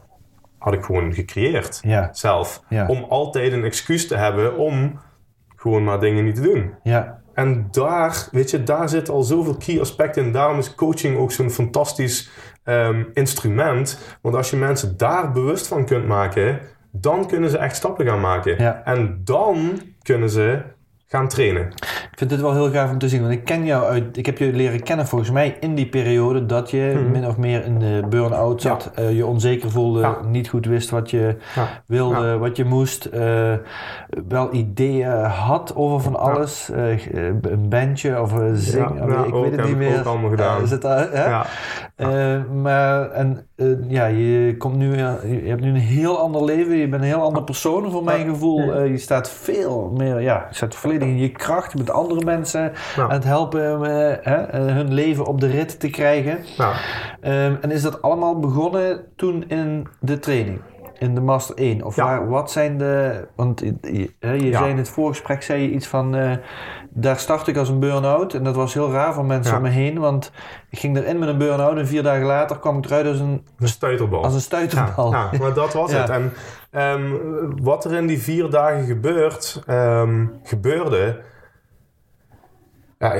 Had 0.58 0.74
ik 0.74 0.84
gewoon 0.84 1.14
gecreëerd, 1.14 1.80
Ja. 1.84 2.10
zelf. 2.12 2.62
Ja. 2.70 2.88
Om 2.88 3.06
altijd 3.10 3.54
een 3.54 3.64
excuus 3.64 4.08
te 4.08 4.16
hebben 4.16 4.58
om 4.58 5.00
gewoon 5.56 5.84
maar 5.84 6.00
dingen 6.00 6.24
niet 6.24 6.36
te 6.36 6.42
doen. 6.42 6.74
Ja. 6.84 7.22
En 7.34 7.68
daar, 7.72 8.28
weet 8.32 8.52
je, 8.52 8.64
daar 8.64 8.90
zit 8.90 9.10
al 9.10 9.22
zoveel 9.24 9.58
key 9.58 9.80
aspecten 9.80 10.26
in. 10.26 10.32
Daarom 10.32 10.58
is 10.58 10.76
coaching 10.76 11.18
ook 11.18 11.32
zo'n 11.32 11.50
fantastisch 11.50 12.30
ehm, 12.64 13.04
instrument. 13.14 14.18
Want 14.22 14.36
als 14.36 14.50
je 14.50 14.56
mensen 14.58 14.98
daar 14.98 15.32
bewust 15.32 15.68
van 15.68 15.86
kunt 15.86 16.08
maken, 16.08 16.60
dan 16.92 17.28
kunnen 17.28 17.50
ze 17.50 17.58
echt 17.58 17.76
stappen 17.76 18.06
gaan 18.06 18.20
maken. 18.20 18.62
Ja. 18.62 18.82
En 18.86 19.22
dan 19.24 19.82
kunnen 20.02 20.30
ze 20.30 20.62
gaan 21.08 21.28
trainen. 21.28 21.68
Ik 22.12 22.20
vind 22.20 22.30
dit 22.30 22.42
wel 22.42 22.54
heel 22.54 22.72
gaaf 22.72 22.92
om 22.92 22.98
te 22.98 23.10
zien. 23.10 23.22
Want 23.22 23.34
ik 23.34 23.44
ken 23.46 23.66
jou 23.66 23.84
uit. 23.86 24.18
Ik 24.18 24.26
heb 24.26 24.38
je 24.38 24.54
leren 24.54 24.84
kennen 24.84 25.08
volgens 25.08 25.32
mij 25.32 25.58
in 25.60 25.76
die 25.76 25.88
periode 25.90 26.46
dat 26.46 26.72
je 26.72 27.08
min 27.12 27.28
of 27.28 27.38
meer 27.38 27.66
in 27.66 27.80
de 27.80 28.04
burn-out 28.10 28.62
zat. 28.62 28.92
eh, 28.96 29.16
je 29.16 29.26
onzeker 29.26 29.72
voelde, 29.72 30.00
Ja. 30.00 30.18
niet 30.26 30.50
goed 30.50 30.66
wist 30.66 30.90
wat 30.90 31.10
je 31.12 31.36
Ja. 31.56 31.68
wilde, 31.88 32.38
wat 32.38 32.58
je 32.58 32.64
moest. 32.66 33.06
eh, 33.06 33.54
wel 34.28 34.54
ideeën 34.54 35.12
had 35.24 35.76
over 35.76 36.00
van 36.02 36.16
alles. 36.20 36.70
eh, 36.70 37.06
een 37.42 37.70
bandje 37.70 38.22
of 38.22 38.32
een 38.32 38.56
zingen. 38.58 39.26
Ik 39.28 39.34
weet 39.34 39.52
het 39.56 39.66
niet 39.66 39.78
meer. 39.78 40.00
ook 40.00 40.06
allemaal 40.06 40.30
gedaan. 40.30 40.68
Zit 40.68 40.82
daar, 40.82 41.12
hè? 41.12 41.30
Ja. 41.30 41.46
Maar 42.54 43.10
en, 43.12 43.48
eh, 43.56 43.90
ja, 43.90 44.06
je, 44.06 44.56
komt 44.58 44.76
nu, 44.76 44.94
eh, 44.94 45.44
je 45.44 45.50
hebt 45.50 45.62
nu 45.62 45.70
een 45.70 45.76
heel 45.76 46.20
ander 46.20 46.44
leven. 46.44 46.76
Je 46.76 46.88
bent 46.88 47.02
een 47.02 47.08
heel 47.08 47.22
andere 47.22 47.44
persoon 47.44 47.92
voor 47.92 48.04
mijn 48.04 48.30
gevoel. 48.30 48.74
Eh, 48.74 48.88
je 48.88 48.98
staat 48.98 49.30
veel 49.30 49.94
meer, 49.98 50.22
ja, 50.22 50.46
je 50.50 50.56
staat 50.56 50.76
volledig 50.76 51.08
in 51.08 51.18
je 51.18 51.30
kracht. 51.30 51.72
Je 51.72 51.78
bent 51.78 51.92
andere 51.92 52.26
mensen 52.26 52.72
aan 52.98 53.12
het 53.12 53.24
helpen 53.24 53.62
hun 54.74 54.94
leven 54.94 55.26
op 55.26 55.40
de 55.40 55.48
rit 55.48 55.80
te 55.80 55.90
krijgen. 55.90 56.40
Ehm, 57.22 57.56
en 57.62 57.72
is 57.72 57.82
dat 57.82 58.02
allemaal 58.02 58.40
begonnen 58.40 59.06
toen 59.16 59.50
in 59.50 59.88
de 60.00 60.20
training? 60.20 60.62
In 61.04 61.16
de 61.16 61.22
Master 61.22 61.56
1? 61.58 61.84
Of 61.84 61.96
Ja. 61.96 62.04
waar, 62.04 62.30
wat 62.30 62.52
zijn 62.52 62.78
de... 62.78 63.26
Want 63.36 63.60
je, 63.60 63.76
je, 63.82 64.14
hè, 64.20 64.32
je 64.34 64.46
Ja. 64.46 64.58
zei 64.58 64.70
in 64.70 64.78
het 64.78 64.90
voorgesprek 64.90 65.44
zei 65.44 65.62
je 65.62 65.70
iets 65.70 65.88
van... 65.88 66.16
eh, 66.16 66.32
daar 66.90 67.18
start 67.20 67.48
ik 67.48 67.58
als 67.58 67.70
een 67.70 67.80
burn-out. 67.80 68.34
En 68.34 68.44
dat 68.44 68.56
was 68.56 68.74
heel 68.74 68.92
raar 68.92 69.14
voor 69.14 69.26
mensen 69.26 69.52
Ja. 69.52 69.58
om 69.58 69.64
me 69.64 69.70
heen. 69.70 70.00
Want 70.00 70.32
ik 70.70 70.80
ging 70.80 70.98
erin 70.98 71.20
met 71.20 71.30
een 71.30 71.38
burn-out. 71.38 71.78
En 71.78 71.88
vier 71.88 72.04
dagen 72.04 72.26
later 72.26 72.60
kwam 72.60 72.78
ik 72.78 72.86
eruit 72.86 73.08
als 73.08 73.20
een, 73.20 73.46
Een 73.60 73.68
stuiterbal. 73.68 74.24
als 74.24 74.32
een 74.34 74.38
Ja, 74.40 74.44
stuiterbal. 74.46 75.12
ja, 75.12 75.30
maar 75.40 75.54
dat 75.54 75.74
was 75.74 75.92
Ja. 75.94 75.98
het. 75.98 76.10
En 76.10 76.34
ehm, 76.72 77.02
wat 77.62 77.86
er 77.86 77.94
in 77.94 78.08
die 78.08 78.22
vier 78.22 78.50
dagen 78.50 78.84
gebeurt, 78.86 79.64
ehm, 79.66 80.26
gebeurde. 80.44 81.20
Ja, 83.04 83.14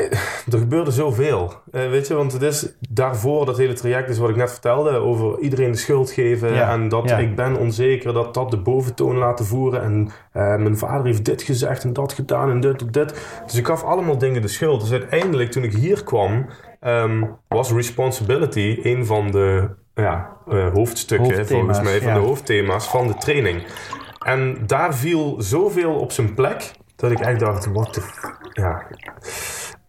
er 0.52 0.58
gebeurde 0.58 0.92
zoveel. 0.92 1.54
Eh, 1.72 1.90
weet 1.90 2.08
je, 2.08 2.14
want 2.14 2.34
het 2.34 2.42
is 2.42 2.68
daarvoor 2.90 3.46
dat 3.46 3.58
hele 3.58 3.74
traject, 3.74 4.10
is 4.10 4.18
wat 4.18 4.30
ik 4.30 4.36
net 4.36 4.52
vertelde, 4.52 4.90
over 4.98 5.40
iedereen 5.40 5.72
de 5.72 5.78
schuld 5.78 6.12
geven. 6.12 6.54
Ja, 6.54 6.72
En 6.72 6.90
dat 6.90 7.10
ja. 7.10 7.18
ik 7.18 7.36
ben 7.36 7.56
onzeker, 7.58 8.14
dat 8.14 8.34
dat 8.34 8.52
de 8.52 8.58
boventoon 8.58 9.18
laten 9.18 9.46
voeren. 9.46 9.82
En 9.84 10.10
eh, 10.32 10.56
mijn 10.56 10.78
vader 10.78 11.06
heeft 11.06 11.26
dit 11.26 11.42
gezegd 11.42 11.84
en 11.84 11.94
dat 11.94 12.14
gedaan 12.14 12.50
en 12.50 12.60
dit 12.60 12.82
en 12.82 12.92
dit. 12.92 13.14
Dus 13.46 13.56
ik 13.56 13.66
gaf 13.68 13.84
allemaal 13.84 14.18
dingen 14.18 14.42
de 14.42 14.48
schuld. 14.48 14.82
Dus 14.82 14.92
uiteindelijk, 14.92 15.52
toen 15.52 15.64
ik 15.64 15.74
hier 15.74 16.04
kwam, 16.04 16.46
ehm, 16.80 17.24
was 17.48 17.72
responsibility 17.72 18.80
een 18.84 19.06
van 19.06 19.32
de 19.32 19.70
ja, 19.94 20.30
eh, 20.50 20.68
hoofdstukken, 20.74 21.48
volgens 21.48 21.82
mij, 21.82 22.02
van 22.02 22.14
de 22.14 22.20
hoofdthema's 22.20 22.88
van 22.88 23.08
de 23.08 23.16
training. 23.16 23.64
En 24.26 24.58
daar 24.66 24.96
viel 24.96 25.36
zoveel 25.42 25.94
op 25.96 26.12
zijn 26.12 26.34
plek, 26.34 26.72
dat 26.96 27.12
ik 27.12 27.20
echt 27.20 27.40
dacht, 27.40 27.66
wat 27.72 27.94
de... 27.94 28.02
f- 28.02 28.32
Ja, 28.54 28.86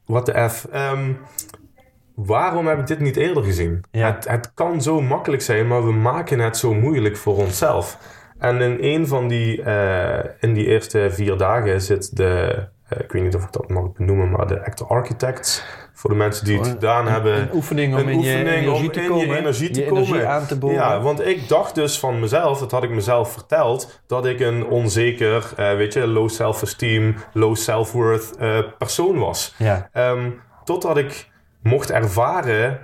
what 0.07 0.25
the 0.25 0.49
F. 0.49 0.65
Ehm, 0.65 1.13
waarom 2.15 2.67
heb 2.67 2.79
ik 2.79 2.87
dit 2.87 3.01
niet 3.01 3.17
eerder 3.17 3.45
gezien? 3.45 3.85
Ja. 3.91 4.15
Het, 4.15 4.29
het 4.29 4.55
kan 4.55 4.83
zo 4.83 5.01
makkelijk 5.01 5.43
zijn, 5.43 5.67
maar 5.67 5.85
we 5.85 5.93
maken 5.93 6.39
het 6.39 6.57
zo 6.57 6.75
moeilijk 6.75 7.17
voor 7.17 7.37
onszelf. 7.37 7.99
En 8.39 8.61
in 8.61 8.77
een 8.81 9.07
van 9.07 9.29
die, 9.29 9.63
eh, 9.63 10.25
in 10.41 10.55
die 10.55 10.67
eerste 10.67 11.09
vier 11.11 11.37
dagen 11.37 11.81
zit 11.81 12.17
de, 12.17 12.65
eh, 12.89 13.01
ik 13.01 13.13
weet 13.13 13.23
niet 13.23 13.35
of 13.35 13.45
ik 13.45 13.53
dat 13.53 13.69
mag 13.69 13.93
benoemen, 13.93 14.31
maar 14.31 14.47
de 14.47 14.65
Actor 14.65 14.87
Architects. 14.87 15.65
Voor 16.05 16.13
de 16.13 16.19
mensen 16.19 16.45
die 16.45 16.59
het 16.59 16.67
gedaan 16.69 17.07
hebben. 17.09 17.35
Een 17.41 17.49
oefening 17.55 17.93
om 17.95 17.99
Een 18.01 18.09
in 18.09 18.21
je 18.21 18.37
energie 18.45 18.73
om 18.87 18.93
te 18.93 19.01
in 19.01 19.09
komen. 19.09 19.27
je 19.27 19.37
energie 19.37 19.71
te 19.71 19.81
je 19.81 19.87
komen. 19.87 20.03
energie 20.05 20.27
aan 20.27 20.47
te 20.47 20.59
boren. 20.59 20.77
Ja, 20.77 21.01
want 21.01 21.27
ik 21.27 21.49
dacht 21.49 21.75
dus 21.75 21.99
van 21.99 22.21
mezelf, 22.21 22.59
dat 22.59 22.71
had 22.71 22.83
ik 22.83 22.91
mezelf 22.91 23.33
verteld, 23.33 24.01
dat 24.07 24.27
ik 24.27 24.41
een 24.41 24.67
onzeker, 24.67 25.53
eh, 25.57 25.75
weet 25.77 25.93
je, 25.93 26.07
low 26.07 26.29
self-esteem, 26.29 27.17
low 27.33 27.57
self-worth 27.57 28.37
eh, 28.37 28.59
persoon 28.79 29.19
was. 29.19 29.55
Ja. 29.59 29.89
Ehm, 29.93 30.31
totdat 30.65 30.97
ik 30.97 31.29
mocht 31.63 31.91
ervaren 31.91 32.79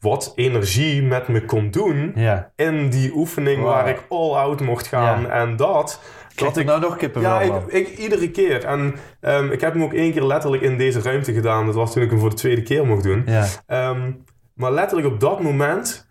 wat 0.00 0.32
energie 0.34 1.02
met 1.02 1.28
me 1.28 1.44
kon 1.44 1.70
doen 1.70 2.12
Ja. 2.14 2.52
in 2.56 2.88
die 2.90 3.12
oefening 3.14 3.56
Wow. 3.62 3.66
waar 3.70 3.88
ik 3.88 4.02
all 4.08 4.30
out 4.34 4.60
mocht 4.60 4.86
gaan. 4.86 5.20
Ja. 5.22 5.28
En 5.28 5.56
dat, 5.56 6.00
Krijg 6.34 6.52
dat 6.52 6.60
ik 6.62 6.68
nou 6.68 6.80
nog 6.80 6.96
kippenvel 6.96 7.40
ja, 7.40 7.62
ik, 7.68 7.88
iedere 7.88 8.30
keer. 8.30 8.64
En 8.64 8.94
ehm, 9.20 9.50
ik 9.50 9.60
heb 9.60 9.72
hem 9.72 9.82
ook 9.82 9.92
één 9.92 10.12
keer 10.12 10.24
letterlijk 10.24 10.62
in 10.62 10.78
deze 10.78 11.00
ruimte 11.00 11.32
gedaan. 11.32 11.66
Dat 11.66 11.74
was 11.74 11.92
toen 11.92 12.02
ik 12.02 12.10
hem 12.10 12.18
voor 12.18 12.30
de 12.30 12.36
tweede 12.36 12.62
keer 12.62 12.86
mocht 12.86 13.02
doen. 13.02 13.22
Ja. 13.26 13.44
Ehm, 13.66 14.12
maar 14.54 14.72
letterlijk 14.72 15.08
op 15.12 15.20
dat 15.20 15.40
moment 15.42 16.08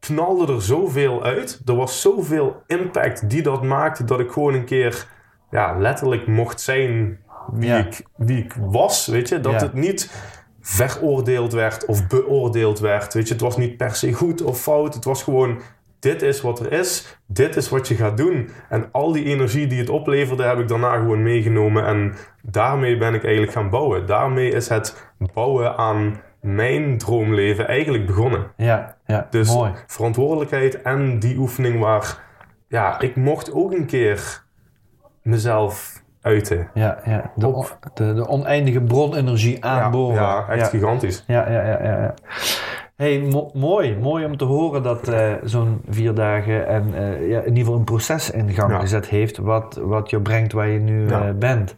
knalde 0.00 0.52
er 0.52 0.62
zoveel 0.62 1.22
uit. 1.24 1.60
Er 1.66 1.74
was 1.76 2.00
zoveel 2.00 2.62
impact 2.66 3.30
die 3.30 3.42
dat 3.42 3.62
maakte 3.62 4.04
dat 4.04 4.20
ik 4.20 4.30
gewoon 4.30 4.54
een 4.54 4.64
keer 4.64 5.06
ja, 5.50 5.78
letterlijk 5.78 6.26
mocht 6.26 6.60
zijn 6.60 7.18
wie, 7.52 7.68
Ja. 7.68 7.76
ik, 7.78 8.02
wie 8.16 8.38
ik 8.44 8.54
was. 8.60 9.06
Weet 9.06 9.28
je? 9.28 9.40
Dat 9.40 9.52
Ja. 9.52 9.58
het 9.58 9.72
niet 9.72 10.10
veroordeeld 10.60 11.52
werd 11.52 11.84
of 11.84 12.06
beoordeeld 12.06 12.78
werd. 12.78 13.14
Weet 13.14 13.26
je? 13.26 13.32
Het 13.32 13.42
was 13.42 13.56
niet 13.56 13.76
per 13.76 13.94
se 13.94 14.12
goed 14.12 14.42
of 14.42 14.60
fout. 14.60 14.94
Het 14.94 15.04
was 15.04 15.22
gewoon, 15.22 15.60
dit 15.98 16.22
is 16.22 16.40
wat 16.40 16.60
er 16.60 16.72
is. 16.72 17.18
Dit 17.26 17.56
is 17.56 17.68
wat 17.68 17.88
je 17.88 17.94
gaat 17.94 18.16
doen. 18.16 18.50
En 18.68 18.88
al 18.92 19.12
die 19.12 19.24
energie 19.24 19.66
die 19.66 19.78
het 19.78 19.88
opleverde, 19.88 20.42
heb 20.42 20.58
ik 20.58 20.68
daarna 20.68 20.96
gewoon 20.96 21.22
meegenomen. 21.22 21.86
En 21.86 22.14
daarmee 22.42 22.96
ben 22.96 23.14
ik 23.14 23.22
eigenlijk 23.22 23.52
gaan 23.52 23.70
bouwen. 23.70 24.06
Daarmee 24.06 24.50
is 24.50 24.68
het 24.68 25.10
bouwen 25.34 25.76
aan 25.76 26.20
mijn 26.40 26.98
droomleven 26.98 27.68
eigenlijk 27.68 28.06
begonnen. 28.06 28.52
Ja. 28.56 28.96
Ja. 29.06 29.26
Dus 29.30 29.54
Mooi. 29.54 29.72
verantwoordelijkheid 29.86 30.82
en 30.82 31.18
die 31.18 31.38
oefening 31.38 31.80
waar... 31.80 32.26
Ja, 32.68 33.00
ik 33.00 33.16
mocht 33.16 33.52
ook 33.52 33.72
een 33.72 33.86
keer 33.86 34.42
mezelf 35.22 35.97
uiten. 36.28 36.68
Ja, 36.74 36.98
ja. 37.04 37.30
De, 37.34 37.46
on- 37.46 37.64
de, 37.94 38.14
de 38.14 38.28
oneindige 38.28 38.80
bronenergie 38.80 39.64
aanboren. 39.64 40.14
Ja, 40.14 40.46
echt 40.48 40.68
gigantisch. 40.68 41.24
Ja, 41.26 41.50
ja, 41.50 41.62
ja, 41.66 41.82
ja. 41.82 42.00
ja. 42.00 42.14
Hey, 42.96 43.18
mo- 43.32 43.50
mooi. 43.54 43.96
Mooi 44.00 44.24
om 44.24 44.36
te 44.36 44.44
horen 44.44 44.82
dat 44.82 45.08
eh, 45.08 45.32
zo'n 45.44 45.80
vier 45.88 46.14
dagen 46.14 46.66
en 46.68 46.84
eh, 46.94 47.28
ja, 47.28 47.38
in 47.40 47.46
ieder 47.46 47.58
geval 47.58 47.74
een 47.74 47.84
proces 47.84 48.30
in 48.30 48.50
gang 48.50 48.80
gezet 48.80 49.08
heeft 49.08 49.38
wat, 49.38 49.80
wat 49.82 50.10
je 50.10 50.20
brengt 50.20 50.52
waar 50.52 50.68
je 50.68 50.78
nu 50.78 51.06
eh, 51.08 51.20
bent. 51.38 51.76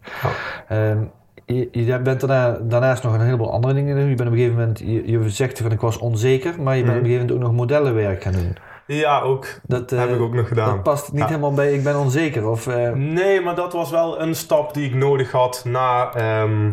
Ehm, 0.68 0.98
je, 1.46 1.68
je 1.72 1.98
bent 2.00 2.20
daarna, 2.20 2.58
daarnaast 2.62 3.02
nog 3.02 3.14
een 3.14 3.20
heleboel 3.20 3.52
andere 3.52 3.74
dingen 3.74 3.96
doen. 3.96 4.08
Je 4.08 4.14
bent 4.14 4.28
op 4.28 4.34
een 4.34 4.40
gegeven 4.40 4.58
moment, 4.60 4.78
je, 4.78 5.10
je 5.10 5.28
zegt 5.30 5.58
van 5.60 5.72
ik 5.72 5.80
was 5.80 5.98
onzeker, 5.98 6.54
maar 6.62 6.76
je 6.76 6.82
bent 6.84 6.94
Mhm. 6.94 7.04
op 7.04 7.04
een 7.04 7.10
gegeven 7.10 7.26
moment 7.26 7.32
ook 7.32 7.52
nog 7.56 7.60
modellenwerk 7.60 8.22
gaan 8.22 8.32
doen. 8.32 8.56
Ja, 8.92 9.20
ook. 9.20 9.46
Dat, 9.62 9.92
eh, 9.92 9.98
heb 9.98 10.10
ik 10.10 10.20
ook 10.20 10.34
nog 10.34 10.48
gedaan. 10.48 10.74
dat 10.74 10.82
past 10.82 11.12
niet 11.12 11.20
Ja. 11.20 11.26
helemaal 11.26 11.52
bij 11.52 11.72
ik 11.72 11.82
ben 11.84 11.96
onzeker. 11.98 12.48
Of, 12.48 12.66
eh, 12.66 12.92
Nee, 12.92 13.40
maar 13.40 13.54
dat 13.54 13.72
was 13.72 13.90
wel 13.90 14.20
een 14.20 14.34
stap 14.34 14.74
die 14.74 14.84
ik 14.88 14.94
nodig 14.94 15.30
had 15.30 15.62
na 15.66 16.12
ehm, 16.14 16.72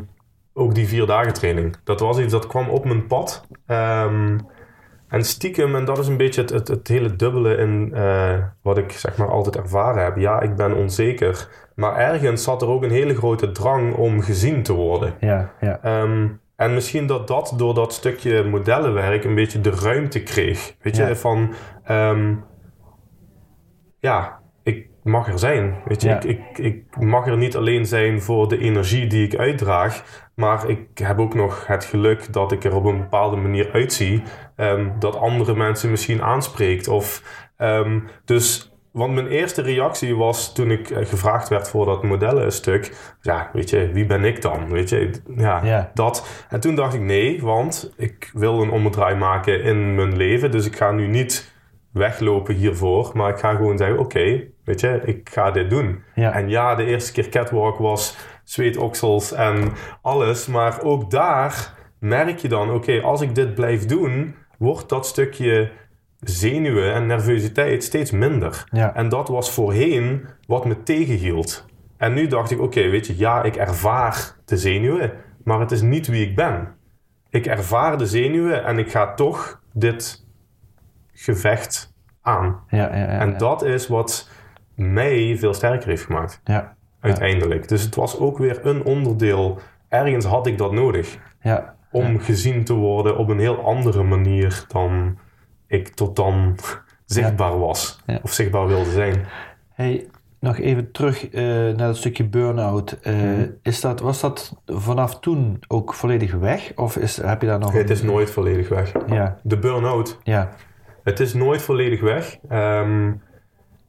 ook 0.54 0.76
die 0.76 0.88
vier 0.88 1.06
dagen 1.06 1.34
training. 1.34 1.76
Dat 1.84 2.00
was 2.00 2.20
iets 2.20 2.32
dat 2.32 2.48
kwam 2.48 2.70
op 2.70 2.86
mijn 2.86 3.08
pad. 3.08 3.48
Ehm, 3.66 4.38
en 5.08 5.24
stiekem, 5.24 5.76
en 5.76 5.86
dat 5.86 5.98
is 5.98 6.08
een 6.08 6.18
beetje 6.18 6.42
het, 6.42 6.50
het, 6.50 6.68
het 6.68 6.88
hele 6.88 7.16
dubbele 7.16 7.56
in 7.56 7.92
eh, 7.94 8.34
wat 8.62 8.78
ik 8.78 8.92
zeg 8.92 9.18
maar 9.18 9.30
altijd 9.32 9.56
ervaren 9.58 10.04
heb. 10.04 10.18
Ja, 10.18 10.42
ik 10.42 10.56
ben 10.56 10.76
onzeker. 10.76 11.48
Maar 11.76 11.96
ergens 11.96 12.44
zat 12.44 12.62
er 12.62 12.68
ook 12.68 12.84
een 12.84 12.92
hele 12.92 13.16
grote 13.16 13.52
drang 13.52 13.96
om 13.96 14.22
gezien 14.22 14.64
te 14.64 14.74
worden. 14.74 15.14
ja, 15.20 15.52
ja, 15.62 15.80
Ehm, 15.82 16.28
en 16.58 16.74
misschien 16.74 17.08
dat 17.08 17.28
dat 17.28 17.54
door 17.58 17.74
dat 17.74 17.94
stukje 17.94 18.44
modellenwerk 18.44 19.24
een 19.24 19.36
beetje 19.36 19.62
de 19.62 19.70
ruimte 19.70 20.24
kreeg. 20.24 20.76
Weet 20.82 20.96
je, 20.96 21.04
Ja. 21.04 21.16
van 21.16 21.54
ehm, 21.84 22.36
ja, 24.00 24.40
ik 24.64 24.90
mag 25.04 25.28
er 25.28 25.40
zijn. 25.40 25.76
Weet 25.86 26.02
je, 26.02 26.08
Ja. 26.08 26.16
ik, 26.22 26.24
ik, 26.24 26.58
ik 26.58 26.98
mag 27.00 27.28
er 27.28 27.38
niet 27.38 27.56
alleen 27.56 27.86
zijn 27.86 28.22
voor 28.22 28.48
de 28.50 28.58
energie 28.58 29.08
die 29.08 29.26
ik 29.26 29.36
uitdraag, 29.40 30.04
maar 30.36 30.70
ik 30.70 30.98
heb 30.98 31.20
ook 31.20 31.34
nog 31.34 31.68
het 31.68 31.86
geluk 31.86 32.34
dat 32.34 32.52
ik 32.52 32.64
er 32.64 32.76
op 32.76 32.86
een 32.86 32.98
bepaalde 32.98 33.36
manier 33.36 33.72
uitzie, 33.72 34.24
ehm, 34.56 34.90
dat 35.00 35.16
andere 35.16 35.56
mensen 35.56 35.90
misschien 35.90 36.22
aanspreekt. 36.24 36.88
Of, 36.88 37.24
ehm, 37.58 38.00
dus 38.26 38.72
want 38.92 39.14
mijn 39.14 39.28
eerste 39.28 39.62
reactie 39.62 40.16
was 40.16 40.54
toen 40.54 40.72
ik 40.72 40.90
eh, 40.90 41.06
gevraagd 41.06 41.48
werd 41.50 41.70
voor 41.70 41.86
dat 41.86 42.04
modellenstuk. 42.04 43.14
Ja, 43.22 43.50
weet 43.54 43.70
je, 43.70 43.92
wie 43.92 44.06
ben 44.06 44.24
ik 44.24 44.42
dan? 44.42 44.70
Weet 44.70 44.90
je, 44.90 45.12
ja, 45.36 45.62
Ja. 45.64 45.92
dat. 45.94 46.46
En 46.50 46.60
toen 46.60 46.76
dacht 46.76 46.94
ik 46.94 47.02
nee, 47.02 47.42
want 47.42 47.94
ik 47.98 48.30
wil 48.34 48.62
een 48.62 48.70
ommedraai 48.72 49.16
maken 49.16 49.64
in 49.64 49.96
mijn 49.96 50.18
leven. 50.18 50.52
Dus 50.52 50.66
ik 50.66 50.76
ga 50.76 50.92
nu 50.92 51.08
niet 51.08 51.56
weglopen 51.92 52.56
hiervoor. 52.56 53.12
Maar 53.14 53.30
ik 53.30 53.38
ga 53.40 53.56
gewoon 53.56 53.78
zeggen, 53.78 54.00
oké, 54.00 54.44
weet 54.64 54.80
je, 54.82 55.02
ik 55.06 55.30
ga 55.32 55.52
dit 55.52 55.70
doen. 55.70 56.04
Ja. 56.16 56.32
En 56.34 56.50
ja, 56.50 56.76
de 56.76 56.86
eerste 56.86 57.12
keer 57.12 57.30
catwalk 57.30 57.78
was 57.78 58.18
zweetoksels 58.44 59.32
en 59.32 59.72
alles. 60.02 60.48
Maar 60.48 60.82
ook 60.82 61.12
daar 61.12 61.74
merk 62.00 62.40
je 62.40 62.48
dan, 62.48 62.72
oké, 62.72 63.02
als 63.02 63.22
ik 63.22 63.36
dit 63.36 63.56
blijf 63.56 63.86
doen, 63.86 64.36
wordt 64.58 64.90
dat 64.90 65.06
stukje 65.06 65.72
zenuwen 66.20 66.94
en 66.94 67.06
nervositeit 67.06 67.84
steeds 67.84 68.12
minder. 68.12 68.64
Ja. 68.72 68.96
En 68.96 69.10
dat 69.10 69.28
was 69.28 69.52
voorheen 69.52 70.26
wat 70.48 70.66
me 70.66 70.84
tegenhield. 70.84 71.66
En 71.98 72.14
nu 72.14 72.28
dacht 72.28 72.52
ik, 72.52 72.62
oké, 72.62 72.90
weet 72.90 73.08
je, 73.08 73.18
ja, 73.18 73.44
ik 73.44 73.56
ervaar 73.56 74.36
de 74.46 74.58
zenuwen, 74.58 75.12
maar 75.44 75.60
het 75.60 75.72
is 75.72 75.82
niet 75.82 76.08
wie 76.08 76.26
ik 76.26 76.36
ben. 76.36 76.76
Ik 77.30 77.46
ervaar 77.46 77.98
de 77.98 78.06
zenuwen 78.06 78.66
en 78.66 78.78
ik 78.78 78.92
ga 78.92 79.14
toch 79.14 79.62
dit 79.74 80.26
gevecht 81.14 81.94
aan. 82.22 82.60
ja, 82.70 82.78
ja, 82.78 82.96
ja, 82.96 83.08
En 83.08 83.38
dat 83.38 83.64
is 83.64 83.88
wat 83.88 84.30
mij 84.76 85.36
veel 85.38 85.54
sterker 85.54 85.88
heeft 85.88 86.04
gemaakt, 86.04 86.42
ja, 86.44 86.76
uiteindelijk. 87.00 87.68
Dus 87.68 87.82
het 87.84 87.96
was 87.96 88.20
ook 88.20 88.38
weer 88.38 88.66
een 88.66 88.84
onderdeel. 88.84 89.60
Ergens 89.90 90.26
had 90.26 90.48
ik 90.48 90.58
dat 90.58 90.72
nodig 90.72 91.18
ja, 91.42 91.76
om 91.92 92.20
gezien 92.20 92.64
te 92.64 92.74
worden 92.74 93.18
op 93.18 93.30
een 93.30 93.40
heel 93.40 93.66
andere 93.66 94.04
manier 94.04 94.66
dan 94.68 95.18
ik 95.68 95.88
tot 95.90 96.16
dan 96.16 96.56
zichtbaar 97.06 97.60
was. 97.60 98.00
Ja. 98.06 98.20
Of 98.24 98.32
zichtbaar 98.32 98.68
wilde 98.68 98.92
zijn. 98.92 99.26
Hey, 99.74 100.08
nog 100.40 100.58
even 100.58 100.92
terug 100.92 101.30
eh, 101.30 101.44
naar 101.54 101.88
het 101.88 101.98
stukje 101.98 102.24
burn-out. 102.28 102.92
Eh, 103.02 103.14
Mhm. 103.14 103.50
is 103.62 103.82
dat, 103.82 104.00
was 104.00 104.20
dat 104.22 104.56
vanaf 104.66 105.20
toen 105.20 105.60
ook 105.68 105.94
volledig 105.94 106.34
weg? 106.34 106.72
Of 106.76 106.98
is, 106.98 107.18
heb 107.18 107.42
je 107.42 107.48
daar 107.48 107.60
nog... 107.60 107.74
Het 107.74 107.90
is 107.90 108.02
nooit 108.02 108.30
volledig 108.30 108.70
weg. 108.70 108.92
Ja, 109.08 109.40
De 109.44 109.58
burn-out, 109.60 110.18
ja, 110.24 110.54
het 111.04 111.20
is 111.20 111.34
nooit 111.34 111.62
volledig 111.62 112.02
weg. 112.02 112.38
Ehm, 112.50 113.12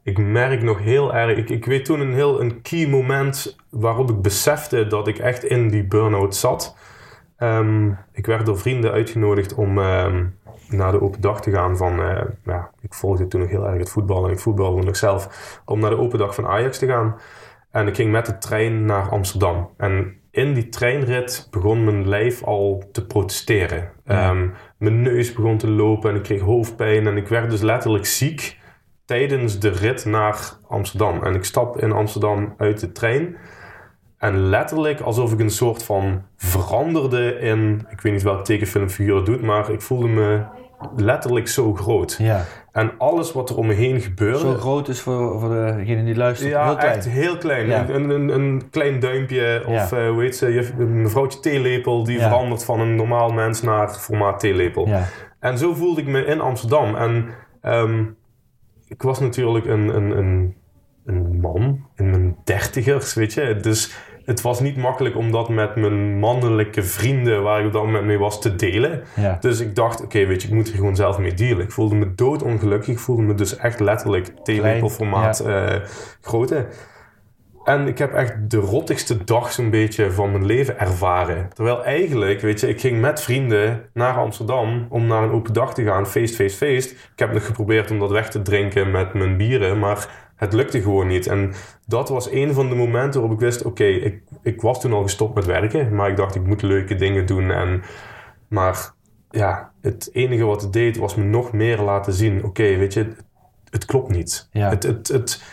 ik 0.03 0.17
merk 0.17 0.61
nog 0.61 0.79
heel 0.79 1.13
erg... 1.15 1.37
Ik, 1.37 1.49
ik 1.49 1.65
weet 1.65 1.85
toen 1.85 1.99
een 1.99 2.13
heel 2.13 2.41
een 2.41 2.61
key 2.61 2.87
moment 2.87 3.57
waarop 3.69 4.09
ik 4.09 4.21
besefte 4.21 4.87
dat 4.87 5.07
ik 5.07 5.17
echt 5.17 5.43
in 5.43 5.69
die 5.69 5.83
burn-out 5.83 6.35
zat. 6.35 6.75
Ehm, 7.39 7.89
ik 8.11 8.25
werd 8.25 8.45
door 8.45 8.59
vrienden 8.59 8.91
uitgenodigd 8.91 9.53
om 9.53 9.77
ehm, 9.79 10.25
naar 10.69 10.91
de 10.91 11.01
open 11.01 11.21
dag 11.21 11.41
te 11.41 11.51
gaan 11.51 11.77
van... 11.77 12.01
eh, 12.01 12.21
ja, 12.43 12.71
ik 12.81 12.93
volgde 12.93 13.27
toen 13.27 13.41
nog 13.41 13.49
heel 13.49 13.67
erg 13.67 13.77
het 13.77 13.89
voetbal 13.89 14.25
en 14.25 14.31
ik 14.31 14.39
voetbalde 14.39 14.83
nog 14.83 14.95
zelf. 14.95 15.61
Om 15.65 15.79
naar 15.79 15.89
de 15.89 15.97
open 15.97 16.19
dag 16.19 16.35
van 16.35 16.47
Ajax 16.47 16.77
te 16.77 16.87
gaan. 16.87 17.15
En 17.71 17.87
ik 17.87 17.95
ging 17.95 18.11
met 18.11 18.25
de 18.25 18.37
trein 18.37 18.85
naar 18.85 19.09
Amsterdam. 19.09 19.69
En 19.77 20.17
in 20.31 20.53
die 20.53 20.69
treinrit 20.69 21.47
begon 21.51 21.83
mijn 21.83 22.07
lijf 22.07 22.43
al 22.43 22.83
te 22.91 23.05
protesteren. 23.05 23.91
Ehm, 24.05 24.47
mijn 24.77 25.01
neus 25.01 25.33
begon 25.33 25.57
te 25.57 25.69
lopen 25.69 26.09
en 26.09 26.15
ik 26.15 26.23
kreeg 26.23 26.41
hoofdpijn. 26.41 27.07
En 27.07 27.17
ik 27.17 27.27
werd 27.27 27.49
dus 27.49 27.61
letterlijk 27.61 28.05
ziek 28.05 28.57
tijdens 29.05 29.59
de 29.59 29.69
rit 29.69 30.05
naar 30.05 30.57
Amsterdam. 30.67 31.23
En 31.23 31.35
ik 31.35 31.43
stap 31.43 31.77
in 31.77 31.91
Amsterdam 31.91 32.53
uit 32.57 32.79
de 32.79 32.91
trein. 32.91 33.35
En 34.19 34.49
letterlijk 34.49 34.99
alsof 35.01 35.33
ik 35.33 35.39
een 35.39 35.49
soort 35.49 35.83
van 35.83 36.21
veranderde 36.35 37.39
in... 37.39 37.85
Ik 37.89 38.01
weet 38.01 38.13
niet 38.13 38.23
welk 38.23 38.45
tekenfilmfiguur 38.45 39.15
het 39.15 39.25
doet, 39.25 39.41
maar 39.41 39.69
ik 39.71 39.81
voelde 39.81 40.07
me 40.07 40.41
letterlijk 40.95 41.47
zo 41.47 41.73
groot. 41.73 42.15
ja. 42.19 42.45
En 42.71 42.91
alles 42.97 43.31
wat 43.31 43.49
er 43.49 43.57
om 43.57 43.67
me 43.67 43.73
heen 43.73 44.01
gebeurde... 44.01 44.39
Zo 44.39 44.53
groot 44.53 44.87
is 44.87 45.01
voor, 45.01 45.39
voor 45.39 45.49
degene 45.49 46.03
die 46.03 46.15
luistert. 46.15 46.49
Ja, 46.51 46.65
heel 46.65 46.75
klein. 46.75 46.95
echt 46.95 47.07
heel 47.09 47.37
klein. 47.37 47.67
Ja. 47.67 47.89
Een, 47.89 48.09
een, 48.09 48.29
een 48.29 48.69
klein 48.69 48.99
duimpje 48.99 49.63
of 49.67 49.91
Ja. 49.91 49.97
eh, 49.97 50.09
hoe 50.09 50.21
heet 50.21 50.35
ze, 50.35 50.47
je- 50.53 50.69
een 50.79 51.01
mevrouwtje 51.01 51.39
theelepel 51.39 52.03
die 52.03 52.17
Ja. 52.19 52.27
verandert 52.27 52.65
van 52.65 52.79
een 52.79 52.95
normaal 52.95 53.29
mens 53.29 53.61
naar 53.61 53.89
formaat 53.89 54.39
theelepel. 54.39 54.87
Ja, 54.87 55.03
En 55.39 55.57
zo 55.57 55.73
voelde 55.73 56.01
ik 56.01 56.07
me 56.07 56.25
in 56.25 56.41
Amsterdam. 56.41 56.95
En 56.95 57.25
ehm, 57.61 58.03
ik 58.87 59.01
was 59.01 59.19
natuurlijk 59.19 59.65
een, 59.65 59.95
een, 59.95 60.17
een, 60.17 60.55
een 61.05 61.39
man 61.39 61.85
in 61.95 62.09
mijn 62.09 62.35
dertigers, 62.43 63.13
weet 63.13 63.33
je. 63.33 63.55
Dus 63.61 63.95
het 64.25 64.41
was 64.41 64.59
niet 64.59 64.77
makkelijk 64.77 65.15
om 65.15 65.31
dat 65.31 65.49
met 65.49 65.75
mijn 65.75 66.19
mannelijke 66.19 66.83
vrienden, 66.83 67.43
waar 67.43 67.59
ik 67.59 67.65
op 67.65 67.73
dat 67.73 67.83
moment 67.83 68.05
mee 68.05 68.19
was, 68.19 68.41
te 68.41 68.55
delen. 68.55 69.03
ja, 69.15 69.37
Dus 69.39 69.59
ik 69.59 69.75
dacht, 69.75 70.03
oké, 70.03 70.25
weet 70.25 70.41
je, 70.41 70.47
ik 70.47 70.53
moet 70.53 70.67
er 70.67 70.75
gewoon 70.75 70.95
zelf 70.95 71.17
mee 71.17 71.33
dealen. 71.33 71.63
Ik 71.63 71.71
voelde 71.71 71.95
me 71.95 72.15
doodongelukkig. 72.15 72.87
Ik 72.87 72.99
voelde 72.99 73.21
me 73.21 73.33
dus 73.33 73.57
echt 73.57 73.79
letterlijk 73.79 74.31
theelepelformaat 74.43 75.39
eh 75.39 75.75
grootte. 76.21 76.65
En 77.63 77.87
ik 77.87 77.97
heb 77.97 78.13
echt 78.13 78.49
de 78.49 78.57
rottigste 78.57 79.23
dag 79.23 79.51
zo'n 79.51 79.69
beetje 79.69 80.11
van 80.11 80.31
mijn 80.31 80.45
leven 80.45 80.79
ervaren. 80.79 81.49
Terwijl 81.53 81.83
eigenlijk, 81.83 82.41
weet 82.41 82.59
je, 82.59 82.67
ik 82.67 82.79
ging 82.79 83.01
met 83.01 83.21
vrienden 83.21 83.89
naar 83.93 84.13
Amsterdam 84.13 84.85
om 84.89 85.07
naar 85.07 85.23
een 85.23 85.31
open 85.31 85.53
dag 85.53 85.73
te 85.73 85.83
gaan. 85.83 86.07
Feest, 86.07 86.35
feest, 86.35 86.57
feest. 86.57 86.91
Ik 86.91 87.19
heb 87.19 87.33
nog 87.33 87.45
geprobeerd 87.45 87.91
om 87.91 87.99
dat 87.99 88.11
weg 88.11 88.29
te 88.29 88.41
drinken 88.41 88.91
met 88.91 89.13
mijn 89.13 89.37
bieren, 89.37 89.79
maar 89.79 90.28
het 90.39 90.53
lukte 90.53 90.81
gewoon 90.81 91.07
niet. 91.07 91.27
En 91.27 91.53
dat 91.85 92.09
was 92.09 92.31
een 92.31 92.53
van 92.53 92.69
de 92.69 92.75
momenten 92.75 93.19
waarop 93.21 93.39
ik 93.39 93.45
wist, 93.45 93.63
oké, 93.63 93.83
ik, 93.83 94.21
ik 94.41 94.61
was 94.61 94.81
toen 94.81 94.93
al 94.93 95.01
gestopt 95.01 95.35
met 95.35 95.45
werken. 95.45 95.95
Maar 95.95 96.09
ik 96.09 96.17
dacht, 96.17 96.35
ik 96.35 96.45
moet 96.45 96.61
leuke 96.61 96.95
dingen 96.95 97.25
doen. 97.25 97.51
En, 97.51 97.81
maar 98.47 98.91
ja, 99.29 99.71
het 99.81 100.09
enige 100.13 100.43
wat 100.43 100.61
het 100.61 100.73
deed 100.73 100.97
was 100.97 101.15
me 101.15 101.23
nog 101.23 101.51
meer 101.51 101.81
laten 101.81 102.13
zien, 102.13 102.43
oké, 102.43 102.63
weet 102.77 102.93
je, 102.93 102.99
het, 102.99 103.23
het 103.69 103.85
klopt 103.85 104.09
niet. 104.11 104.47
Ja. 104.51 104.69
Het, 104.69 104.83
het, 104.83 105.07
het, 105.07 105.43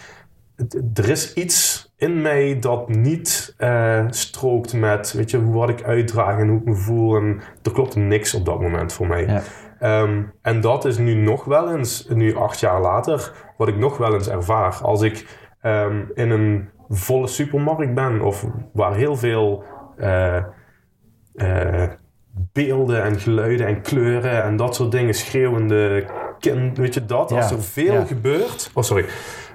het- 0.56 0.98
er 0.98 1.08
is 1.08 1.34
iets 1.34 1.92
in 1.96 2.22
mij 2.22 2.58
dat 2.58 2.88
niet 2.88 3.54
eh, 3.56 4.04
strookt 4.10 4.72
met, 4.72 5.12
weet 5.12 5.30
je, 5.30 5.50
wat 5.50 5.68
ik 5.68 5.82
uitdraag 5.82 6.38
en 6.38 6.48
hoe 6.48 6.58
ik 6.58 6.64
me 6.64 6.74
voel. 6.74 7.16
En 7.16 7.40
er 7.62 7.72
klopt 7.72 7.96
niks 7.96 8.34
op 8.34 8.44
dat 8.44 8.60
moment 8.60 8.92
voor 8.92 9.06
mij. 9.06 9.26
ja, 9.26 9.42
Ehm, 9.78 10.22
en 10.42 10.60
dat 10.60 10.84
is 10.84 10.98
nu 10.98 11.14
nog 11.14 11.44
wel 11.44 11.76
eens, 11.76 12.06
nu 12.08 12.36
acht 12.36 12.60
jaar 12.60 12.80
later, 12.80 13.32
wat 13.56 13.68
ik 13.68 13.76
nog 13.76 13.96
wel 13.96 14.14
eens 14.14 14.28
ervaar. 14.28 14.78
Als 14.82 15.02
ik 15.02 15.26
ehm, 15.60 16.02
in 16.14 16.30
een 16.30 16.68
volle 16.88 17.26
supermarkt 17.26 17.94
ben 17.94 18.20
of 18.20 18.46
waar 18.72 18.94
heel 18.94 19.16
veel 19.16 19.64
eh, 19.96 20.36
eh, 21.34 21.90
beelden 22.52 23.02
en 23.02 23.20
geluiden 23.20 23.66
en 23.66 23.80
kleuren 23.80 24.42
en 24.42 24.56
dat 24.56 24.74
soort 24.74 24.92
dingen, 24.92 25.14
schreeuwende 25.14 26.06
kind, 26.38 26.78
weet 26.78 26.94
je 26.94 27.04
dat? 27.04 27.30
Ja, 27.30 27.36
Als 27.36 27.50
er 27.50 27.62
veel 27.62 27.92
ja. 27.92 28.04
gebeurt, 28.04 28.70
oh 28.74 28.82
sorry, 28.82 29.04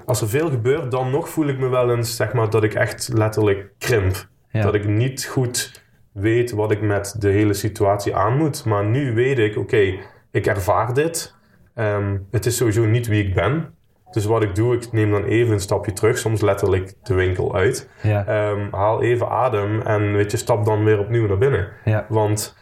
als 0.06 0.22
er 0.22 0.30
veel 0.30 0.50
gebeurt, 0.50 0.92
dan 0.92 1.12
nog 1.12 1.30
voel 1.30 1.48
ik 1.48 1.60
me 1.60 1.68
wel 1.68 1.92
eens, 1.92 2.16
zeg 2.16 2.34
maar, 2.34 2.50
dat 2.50 2.64
ik 2.64 2.74
echt 2.74 3.10
letterlijk 3.14 3.72
krimp. 3.78 4.28
Ja. 4.52 4.62
Dat 4.62 4.74
ik 4.74 4.88
niet 4.88 5.26
goed 5.26 5.84
weet 6.12 6.52
wat 6.52 6.72
ik 6.72 6.82
met 6.82 7.16
de 7.20 7.30
hele 7.30 7.54
situatie 7.54 8.16
aan 8.16 8.38
moet. 8.38 8.66
Maar 8.66 8.86
nu 8.86 9.14
weet 9.14 9.40
ik, 9.40 9.58
oké, 9.58 10.00
ik 10.32 10.46
ervaar 10.46 10.94
dit. 10.94 11.36
Ehm, 11.76 12.18
het 12.32 12.46
is 12.46 12.58
sowieso 12.58 12.86
niet 12.86 13.08
wie 13.08 13.28
ik 13.28 13.34
ben. 13.34 13.74
Dus 14.12 14.26
wat 14.26 14.44
ik 14.44 14.56
doe, 14.56 14.76
ik 14.76 14.92
neem 14.92 15.12
dan 15.12 15.24
even 15.24 15.54
een 15.54 15.60
stapje 15.60 15.94
terug, 15.94 16.18
soms 16.18 16.42
letterlijk 16.42 16.94
de 17.04 17.14
winkel 17.14 17.56
uit. 17.56 17.90
Ja. 18.02 18.26
Ehm, 18.26 18.68
haal 18.72 19.02
even 19.02 19.30
adem 19.30 19.82
en 19.82 20.14
weet 20.14 20.32
je, 20.32 20.38
stap 20.38 20.66
dan 20.66 20.84
weer 20.84 21.00
opnieuw 21.00 21.28
naar 21.28 21.38
binnen. 21.38 21.70
Ja. 21.86 22.06
Want 22.10 22.58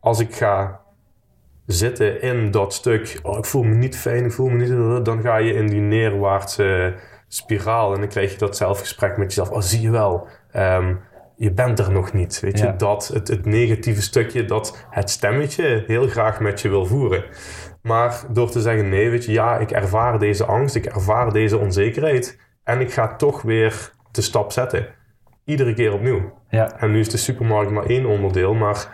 als 0.00 0.20
ik 0.20 0.34
ga 0.34 0.80
zitten 1.66 2.22
in 2.22 2.50
dat 2.50 2.74
stuk, 2.74 3.18
oh, 3.22 3.38
ik 3.38 3.44
voel 3.44 3.62
me 3.62 3.74
niet 3.74 3.96
fijn, 3.96 4.24
ik 4.24 4.32
voel 4.32 4.48
me 4.48 4.66
niet, 4.66 5.04
dan 5.04 5.20
ga 5.20 5.36
je 5.36 5.52
in 5.52 5.66
die 5.66 5.80
neerwaartse 5.80 6.94
spiraal 7.28 7.94
en 7.94 8.00
dan 8.00 8.08
krijg 8.08 8.32
je 8.32 8.38
dat 8.38 8.56
zelfgesprek 8.56 9.16
met 9.16 9.34
jezelf. 9.34 9.50
Oh, 9.50 9.60
zie 9.60 9.80
je 9.80 9.90
wel, 9.90 10.26
ehm, 10.50 10.94
je 11.38 11.52
bent 11.52 11.78
er 11.78 11.92
nog 11.92 12.12
niet. 12.12 12.40
Weet 12.40 12.58
Ja. 12.58 12.66
je, 12.66 12.76
dat, 12.76 13.10
het, 13.14 13.28
het 13.28 13.44
negatieve 13.44 14.02
stukje 14.02 14.44
dat 14.44 14.86
het 14.90 15.10
stemmetje 15.10 15.84
heel 15.86 16.08
graag 16.08 16.40
met 16.40 16.60
je 16.60 16.68
wil 16.68 16.86
voeren. 16.86 17.24
Maar 17.82 18.20
door 18.32 18.50
te 18.50 18.60
zeggen, 18.60 18.88
nee, 18.88 19.10
weet 19.10 19.24
je, 19.24 19.32
ja, 19.32 19.58
ik 19.58 19.70
ervaar 19.70 20.18
deze 20.18 20.44
angst, 20.44 20.74
ik 20.74 20.86
ervaar 20.86 21.32
deze 21.32 21.58
onzekerheid 21.58 22.40
en 22.64 22.80
ik 22.80 22.92
ga 22.92 23.16
toch 23.16 23.42
weer 23.42 23.90
de 24.10 24.22
stap 24.22 24.52
zetten. 24.52 24.86
Iedere 25.44 25.74
keer 25.74 25.92
opnieuw. 25.92 26.32
Ja. 26.48 26.78
En 26.78 26.90
nu 26.90 26.98
is 27.00 27.08
de 27.10 27.16
supermarkt 27.16 27.70
maar 27.70 27.86
één 27.86 28.06
onderdeel, 28.06 28.54
maar 28.54 28.86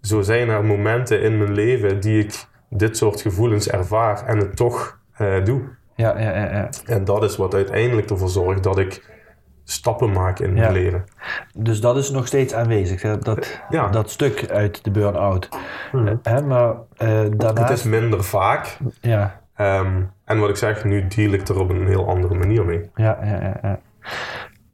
zo 0.00 0.22
zijn 0.22 0.48
er 0.48 0.64
momenten 0.64 1.20
in 1.22 1.38
mijn 1.38 1.52
leven 1.52 2.00
die 2.00 2.24
ik 2.24 2.44
dit 2.70 2.96
soort 2.96 3.20
gevoelens 3.20 3.68
ervaar 3.68 4.26
en 4.26 4.38
het 4.38 4.56
toch 4.56 4.98
eh, 5.16 5.44
doe. 5.44 5.62
Ja, 5.94 6.18
ja, 6.20 6.36
ja, 6.36 6.52
ja. 6.52 6.68
En 6.86 7.04
dat 7.04 7.22
is 7.22 7.36
wat 7.36 7.54
uiteindelijk 7.54 8.10
ervoor 8.10 8.28
zorgt 8.28 8.62
dat 8.62 8.78
ik 8.78 9.15
stappen 9.68 10.12
maak 10.12 10.38
in 10.38 10.52
mijn 10.52 10.64
Ja. 10.64 10.70
leven. 10.72 11.04
Dus 11.54 11.80
dat 11.80 11.96
is 11.96 12.10
nog 12.10 12.26
steeds 12.26 12.54
aanwezig, 12.54 13.02
hè? 13.02 13.18
Dat, 13.18 13.60
Ja. 13.68 13.88
dat 13.88 14.10
stuk 14.10 14.50
uit 14.50 14.84
de 14.84 14.90
burn-out. 14.90 15.48
Hè, 16.22 16.42
maar 16.42 16.74
eh 16.96 17.20
Het 17.38 17.70
is 17.70 17.82
minder 17.82 18.24
vaak. 18.24 18.76
Ja, 19.00 19.40
Ehm, 19.56 20.02
en 20.24 20.38
wat 20.38 20.48
ik 20.48 20.56
zeg, 20.56 20.84
nu 20.84 21.06
deal 21.06 21.32
ik 21.32 21.48
er 21.48 21.60
op 21.60 21.68
een 21.70 21.86
heel 21.86 22.08
andere 22.08 22.34
manier 22.34 22.64
mee. 22.64 22.90
ja, 22.94 23.18
ja, 23.22 23.40
ja. 23.42 23.58
ja. 23.62 23.78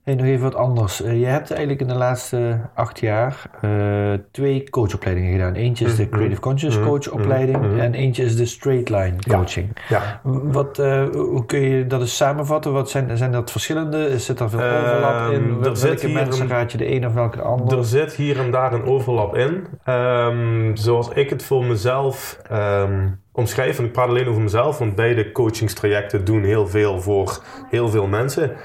Hey, 0.02 0.14
nog 0.14 0.26
even 0.26 0.42
wat 0.42 0.54
anders. 0.54 1.02
Eh, 1.02 1.20
je 1.20 1.26
hebt 1.26 1.50
eigenlijk 1.50 1.80
in 1.80 1.88
de 1.88 1.94
laatste 1.94 2.60
acht 2.74 3.00
jaar 3.00 3.50
eh, 3.60 4.12
twee 4.30 4.70
coachopleidingen 4.70 5.32
gedaan. 5.32 5.54
Eentje 5.54 5.84
is 5.84 5.96
de 5.96 6.08
Creative 6.08 6.40
Conscious 6.40 6.80
coachopleiding 6.80 7.80
en 7.80 7.94
eentje 7.94 8.24
is 8.24 8.36
de 8.36 8.46
Straight 8.46 8.88
Line 8.88 9.14
coaching. 9.28 9.76
Ja. 9.88 10.20
Wat, 10.22 10.78
eh, 10.78 11.04
hoe 11.12 11.46
kun 11.46 11.60
je 11.60 11.86
dat 11.86 12.00
eens 12.00 12.16
samenvatten? 12.16 12.72
Wat 12.72 12.90
zijn, 12.90 13.16
zijn 13.16 13.32
dat 13.32 13.50
verschillende? 13.50 14.18
Zit 14.18 14.40
er 14.40 14.50
veel 14.50 14.60
overlap 14.60 15.30
in? 15.30 15.42
Ehm, 15.42 15.54
er 15.54 15.60
Welke 15.60 15.78
zit 15.78 16.12
mensen 16.12 16.48
raad 16.48 16.72
je 16.72 16.78
de 16.78 16.94
een 16.94 17.06
of 17.06 17.14
welke 17.14 17.36
de 17.36 17.42
ander? 17.42 17.78
Er 17.78 17.84
zit 17.84 18.12
hier 18.12 18.38
en 18.38 18.50
daar 18.50 18.72
een 18.72 18.84
overlap 18.84 19.36
in. 19.36 19.66
Ehm, 19.84 20.76
zoals 20.76 21.08
ik 21.08 21.30
het 21.30 21.42
voor 21.42 21.64
mezelf 21.64 22.40
ehm, 22.48 23.08
omschrijf, 23.32 23.78
en 23.78 23.84
ik 23.84 23.92
praat 23.92 24.08
alleen 24.08 24.28
over 24.28 24.42
mezelf, 24.42 24.78
want 24.78 24.94
beide 24.94 25.32
coachingstrajecten 25.32 26.24
doen 26.24 26.42
heel 26.44 26.66
veel 26.66 27.00
voor 27.00 27.42
heel 27.70 27.88
veel 27.88 28.06
mensen. 28.06 28.56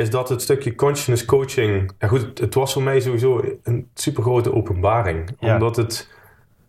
Is 0.00 0.10
dat 0.10 0.28
het 0.28 0.42
stukje 0.42 0.74
consciousness 0.74 1.24
coaching. 1.24 1.92
Ja 1.98 2.08
goed, 2.08 2.20
het, 2.20 2.38
het 2.38 2.54
was 2.54 2.72
voor 2.72 2.82
mij 2.82 3.00
sowieso 3.00 3.44
een 3.62 3.88
super 3.94 4.22
grote 4.22 4.54
openbaring. 4.54 5.30
Ja. 5.38 5.54
Omdat 5.54 5.76
het 5.76 6.10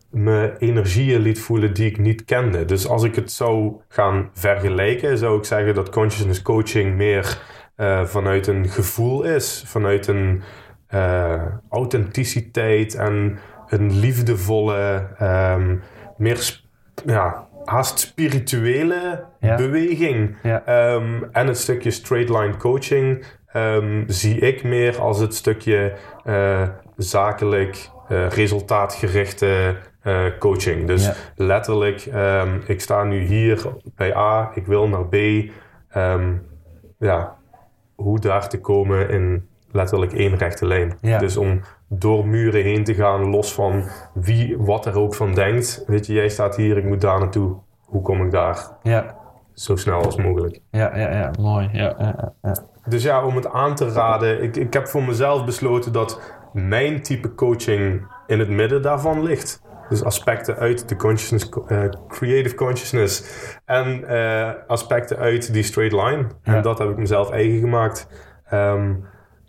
me 0.10 0.56
energieën 0.60 1.22
liet 1.22 1.40
voelen 1.40 1.74
die 1.74 1.90
ik 1.90 1.98
niet 1.98 2.26
kende. 2.26 2.66
Dus 2.66 2.88
als 2.88 3.04
ik 3.04 3.16
het 3.16 3.32
zou 3.32 3.82
gaan 3.88 4.30
vergelijken, 4.34 5.18
zou 5.18 5.38
ik 5.38 5.46
zeggen 5.46 5.76
dat 5.76 5.90
consciousness 5.90 6.42
coaching 6.42 6.96
meer 6.96 7.42
eh, 7.76 8.06
vanuit 8.06 8.48
een 8.48 8.70
gevoel 8.70 9.24
is, 9.24 9.64
vanuit 9.66 10.08
een 10.08 10.42
eh, 10.88 11.46
authenticiteit 11.70 12.96
en 12.96 13.40
een 13.68 14.00
liefdevolle, 14.00 15.08
ehm, 15.18 15.76
meer 16.18 16.62
ja, 17.06 17.48
haast 17.66 18.00
spirituele 18.00 19.24
Ja. 19.40 19.56
beweging. 19.56 20.36
Ja. 20.44 20.66
Ehm, 20.66 21.24
en 21.32 21.48
het 21.48 21.58
stukje 21.58 21.92
straight 21.92 22.30
line 22.30 22.58
coaching 22.58 23.26
ehm, 23.52 24.04
zie 24.08 24.40
ik 24.40 24.64
meer 24.64 25.00
als 25.00 25.20
het 25.20 25.36
stukje 25.36 25.94
eh, 26.24 26.68
zakelijk, 26.98 27.90
eh, 28.08 28.28
resultaatgerichte 28.30 29.76
eh, 30.02 30.26
coaching. 30.40 30.88
Dus 30.88 31.06
Ja. 31.06 31.14
letterlijk, 31.36 32.06
ehm, 32.06 32.60
ik 32.66 32.82
sta 32.82 33.04
nu 33.04 33.20
hier 33.20 33.62
bij 33.96 34.16
A, 34.16 34.52
ik 34.54 34.66
wil 34.66 34.88
naar 34.88 35.06
B. 35.08 35.16
Ja, 37.00 37.36
hoe 37.96 38.20
daar 38.20 38.50
te 38.50 38.60
komen 38.60 39.10
in 39.10 39.50
letterlijk 39.72 40.14
één 40.14 40.38
rechte 40.38 40.68
lijn. 40.68 40.98
Dus 41.20 41.38
om 41.38 41.62
door 41.94 42.28
muren 42.28 42.64
heen 42.64 42.84
te 42.84 42.94
gaan, 42.94 43.30
los 43.30 43.54
van 43.54 43.84
wie, 44.14 44.58
wat 44.58 44.86
er 44.86 45.00
ook 45.00 45.16
van 45.16 45.34
denkt. 45.34 45.84
Weet 45.88 46.06
je, 46.06 46.14
jij 46.14 46.30
staat 46.30 46.56
hier, 46.56 46.78
ik 46.78 46.86
moet 46.86 47.02
daar 47.02 47.20
naartoe. 47.20 47.56
Hoe 47.86 48.02
kom 48.02 48.26
ik 48.26 48.32
daar 48.32 48.68
Ja, 48.84 49.16
zo 49.54 49.76
snel 49.76 50.04
als 50.04 50.16
mogelijk? 50.16 50.60
ja, 50.70 50.98
ja, 50.98 51.10
ja, 51.12 51.32
mooi. 51.40 51.70
Ja, 51.74 51.96
ja, 52.00 52.34
ja. 52.42 52.56
Dus 52.86 53.04
ja, 53.04 53.26
om 53.26 53.36
het 53.36 53.48
aan 53.52 53.76
te 53.76 53.92
raden, 53.92 54.44
ik, 54.44 54.56
ik 54.56 54.74
heb 54.74 54.88
voor 54.88 55.04
mezelf 55.04 55.46
besloten 55.46 55.92
dat 55.94 56.22
mijn 56.54 57.02
type 57.02 57.36
coaching 57.36 58.08
in 58.28 58.40
het 58.40 58.50
midden 58.50 58.82
daarvan 58.82 59.24
ligt. 59.24 59.62
Dus 59.90 60.04
aspecten 60.04 60.56
uit 60.56 60.90
de 60.90 60.96
consciousness, 60.96 61.50
eh, 61.68 61.84
creative 62.08 62.56
consciousness 62.56 63.24
en 63.66 64.08
eh, 64.08 64.50
aspecten 64.68 65.18
uit 65.18 65.54
die 65.54 65.64
straight 65.64 65.94
line. 66.04 66.28
Ja. 66.44 66.56
En 66.56 66.62
dat 66.62 66.78
heb 66.80 66.90
ik 66.90 66.98
mezelf 66.98 67.30
eigen 67.30 67.60
gemaakt. 67.60 68.08
Ehm, 68.46 68.94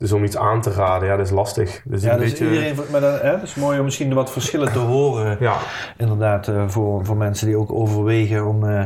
dus 0.03 0.13
om 0.13 0.25
iets 0.25 0.37
aan 0.37 0.61
te 0.61 0.71
raden, 0.71 1.09
ja, 1.09 1.17
dat 1.17 1.27
is 1.27 1.33
lastig. 1.33 1.83
Dus 1.85 2.03
Ja, 2.03 2.13
een 2.13 2.19
dus 2.19 2.31
beetje, 2.31 2.45
iedereen, 2.45 2.77
maar 2.91 3.01
dan, 3.01 3.13
hè, 3.13 3.31
het 3.31 3.43
is 3.43 3.55
mooi 3.55 3.79
om 3.79 3.85
misschien 3.85 4.15
wat 4.15 4.33
verschillen 4.33 4.73
te 4.73 4.79
horen. 4.79 5.37
ja, 5.49 5.57
Inderdaad, 5.97 6.49
eh, 6.49 6.69
voor, 6.69 7.05
voor 7.05 7.17
mensen 7.17 7.47
die 7.47 7.57
ook 7.57 7.73
overwegen 7.73 8.47
om 8.47 8.65
eh, 8.65 8.85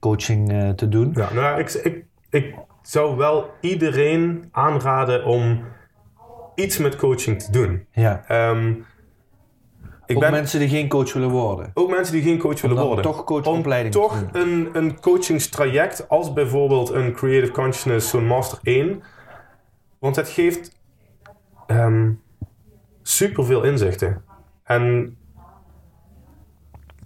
coaching 0.00 0.52
eh, 0.52 0.68
te 0.68 0.88
doen. 0.88 1.10
ja, 1.14 1.28
nou, 1.32 1.46
ja, 1.46 1.56
ik, 1.56 1.72
ik, 1.72 2.04
ik 2.30 2.54
zou 2.82 3.16
wel 3.16 3.50
iedereen 3.60 4.48
aanraden 4.52 5.24
om 5.24 5.64
iets 6.54 6.78
met 6.78 6.96
coaching 6.96 7.42
te 7.42 7.52
doen. 7.52 7.86
Ja. 7.92 8.24
Ehm, 8.28 8.72
ik 10.06 10.16
ook 10.16 10.22
ben, 10.22 10.30
mensen 10.30 10.58
die 10.58 10.68
geen 10.68 10.88
coach 10.88 11.12
willen 11.12 11.30
worden. 11.30 11.70
Ook 11.74 11.90
mensen 11.90 12.14
die 12.14 12.22
geen 12.22 12.38
coach 12.38 12.60
willen 12.60 12.84
worden. 12.86 13.04
toch 13.04 13.24
coachopleiding 13.24 13.94
Om 13.94 14.02
toch 14.02 14.22
een, 14.32 14.68
een 14.72 15.00
coachingstraject 15.00 16.08
als 16.08 16.32
bijvoorbeeld 16.32 16.90
een 16.90 17.12
Creative 17.12 17.52
Consciousness, 17.52 18.10
zo'n 18.10 18.26
Master 18.26 18.58
1. 18.62 19.02
Want 20.04 20.16
het 20.16 20.28
geeft 20.28 20.78
ehm 21.66 22.12
super 23.02 23.44
veel 23.44 23.62
inzichten. 23.62 24.22
En 24.64 25.16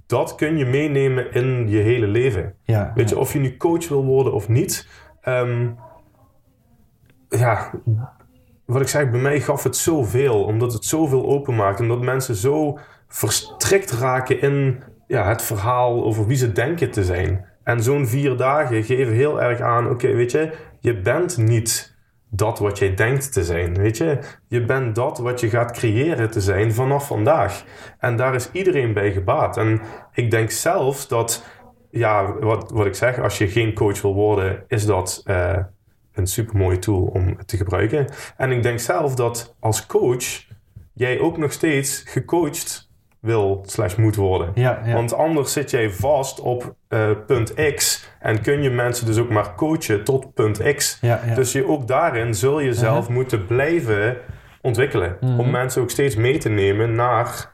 dat 0.07 0.35
kun 0.35 0.57
je 0.57 0.67
meenemen 0.67 1.33
in 1.33 1.69
je 1.69 1.79
hele 1.79 2.07
leven. 2.07 2.55
Ja, 2.63 2.93
Weet 2.95 3.09
je, 3.09 3.19
of 3.19 3.33
je 3.33 3.39
nu 3.39 3.57
coach 3.57 3.89
wil 3.89 4.05
worden 4.05 4.33
of 4.33 4.49
niet. 4.49 4.89
ehm, 5.21 5.71
ja, 7.29 7.71
wat 8.65 8.81
ik 8.81 8.89
zeg, 8.89 9.11
bij 9.11 9.21
mij 9.21 9.41
gaf 9.41 9.63
het 9.63 9.77
zoveel. 9.77 10.45
Omdat 10.45 10.73
het 10.73 10.85
zoveel 10.85 11.27
openmaakt. 11.27 11.81
Omdat 11.81 12.01
mensen 12.01 12.35
zo 12.35 12.79
verstrikt 13.09 13.91
raken 13.91 14.41
in 14.41 14.83
ja, 15.07 15.29
het 15.29 15.43
verhaal 15.43 16.05
over 16.05 16.27
wie 16.27 16.37
ze 16.37 16.53
denken 16.53 16.91
te 16.91 17.05
zijn. 17.05 17.47
En 17.63 17.83
zo'n 17.83 18.07
vier 18.07 18.37
dagen 18.37 18.85
geven 18.85 19.15
heel 19.15 19.43
erg 19.43 19.61
aan, 19.61 19.91
oké, 19.91 20.15
weet 20.15 20.31
je, 20.31 20.53
je 20.81 21.01
bent 21.01 21.37
niet 21.37 21.97
dat 22.31 22.59
wat 22.59 22.79
jij 22.79 22.95
denkt 22.95 23.33
te 23.33 23.45
zijn, 23.45 23.75
weet 23.75 23.97
je. 23.97 24.19
Je 24.49 24.65
bent 24.65 24.95
dat 24.95 25.19
wat 25.19 25.41
je 25.41 25.49
gaat 25.49 25.73
creëren 25.73 26.31
te 26.31 26.41
zijn 26.41 26.73
vanaf 26.73 27.07
vandaag. 27.07 27.65
En 27.99 28.17
daar 28.17 28.35
is 28.35 28.49
iedereen 28.53 28.93
bij 28.93 29.13
gebaat. 29.13 29.57
En 29.57 29.81
ik 30.13 30.31
denk 30.31 30.51
zelfs 30.51 31.09
dat, 31.09 31.45
ja, 31.91 32.33
wat, 32.39 32.71
wat 32.71 32.87
ik 32.87 32.95
zeg, 32.95 33.19
als 33.21 33.39
je 33.39 33.49
geen 33.49 33.75
coach 33.75 34.03
wil 34.03 34.15
worden, 34.15 34.65
is 34.69 34.87
dat 34.87 35.23
eh, 35.25 35.59
een 36.13 36.27
supermooie 36.27 36.79
tool 36.79 37.03
om 37.03 37.45
te 37.47 37.57
gebruiken. 37.57 38.07
En 38.37 38.51
ik 38.51 38.63
denk 38.63 38.79
zelf 38.79 39.15
dat 39.15 39.57
als 39.61 39.87
coach 39.87 40.47
jij 40.95 41.21
ook 41.21 41.39
nog 41.39 41.53
steeds 41.53 42.03
gecoacht 42.07 42.88
wil 43.21 43.63
slash 43.67 43.95
moet 43.97 44.17
worden. 44.17 44.51
Ja, 44.55 44.81
ja. 44.85 44.95
Want 44.95 45.15
anders 45.15 45.53
zit 45.53 45.71
jij 45.71 45.91
vast 45.91 46.41
op 46.41 46.75
eh, 46.89 47.11
punt 47.27 47.55
X 47.75 48.09
en 48.21 48.41
kun 48.41 48.63
je 48.63 48.71
mensen 48.71 49.07
dus 49.07 49.19
ook 49.19 49.31
maar 49.31 49.55
coachen 49.55 50.05
tot 50.05 50.35
punt 50.35 50.75
X. 50.75 50.99
Ja. 51.01 51.21
Dus 51.35 51.53
je, 51.53 51.67
ook 51.69 51.89
daarin 51.89 52.35
zul 52.35 52.61
je 52.61 52.73
zelf 52.75 52.99
Uh-huh. 52.99 53.15
moeten 53.15 53.47
blijven 53.47 54.17
ontwikkelen. 54.61 55.17
Mhm. 55.21 55.41
Om 55.41 55.51
mensen 55.51 55.83
ook 55.83 55.91
steeds 55.91 56.17
mee 56.17 56.39
te 56.39 56.49
nemen 56.49 56.95
naar 56.95 57.51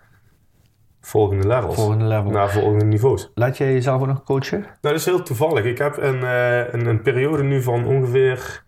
volgende 1.01 1.47
levels. 1.49 1.75
volgende 1.75 2.05
level. 2.05 2.31
Naar 2.31 2.51
volgende 2.51 2.85
niveaus. 2.85 3.31
Laat 3.35 3.57
jij 3.59 3.73
jezelf 3.73 4.01
ook 4.01 4.07
nog 4.07 4.25
coachen? 4.25 4.61
Nou, 4.61 4.73
dat 4.81 4.95
is 4.95 5.05
heel 5.05 5.23
toevallig. 5.23 5.65
Ik 5.65 5.79
heb 5.79 5.97
een, 5.97 6.23
eh, 6.25 6.73
een, 6.73 6.87
een 6.87 7.03
periode 7.03 7.43
nu 7.43 7.63
van 7.63 7.87
ongeveer 7.87 8.63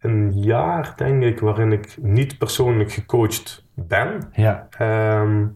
een 0.00 0.32
jaar, 0.32 0.92
denk 0.96 1.22
ik, 1.22 1.40
waarin 1.40 1.72
ik 1.72 1.96
niet 2.00 2.38
persoonlijk 2.38 2.92
gecoacht 2.92 3.66
ben. 3.74 4.28
Ja. 4.32 4.66
Ehm, 4.78 5.46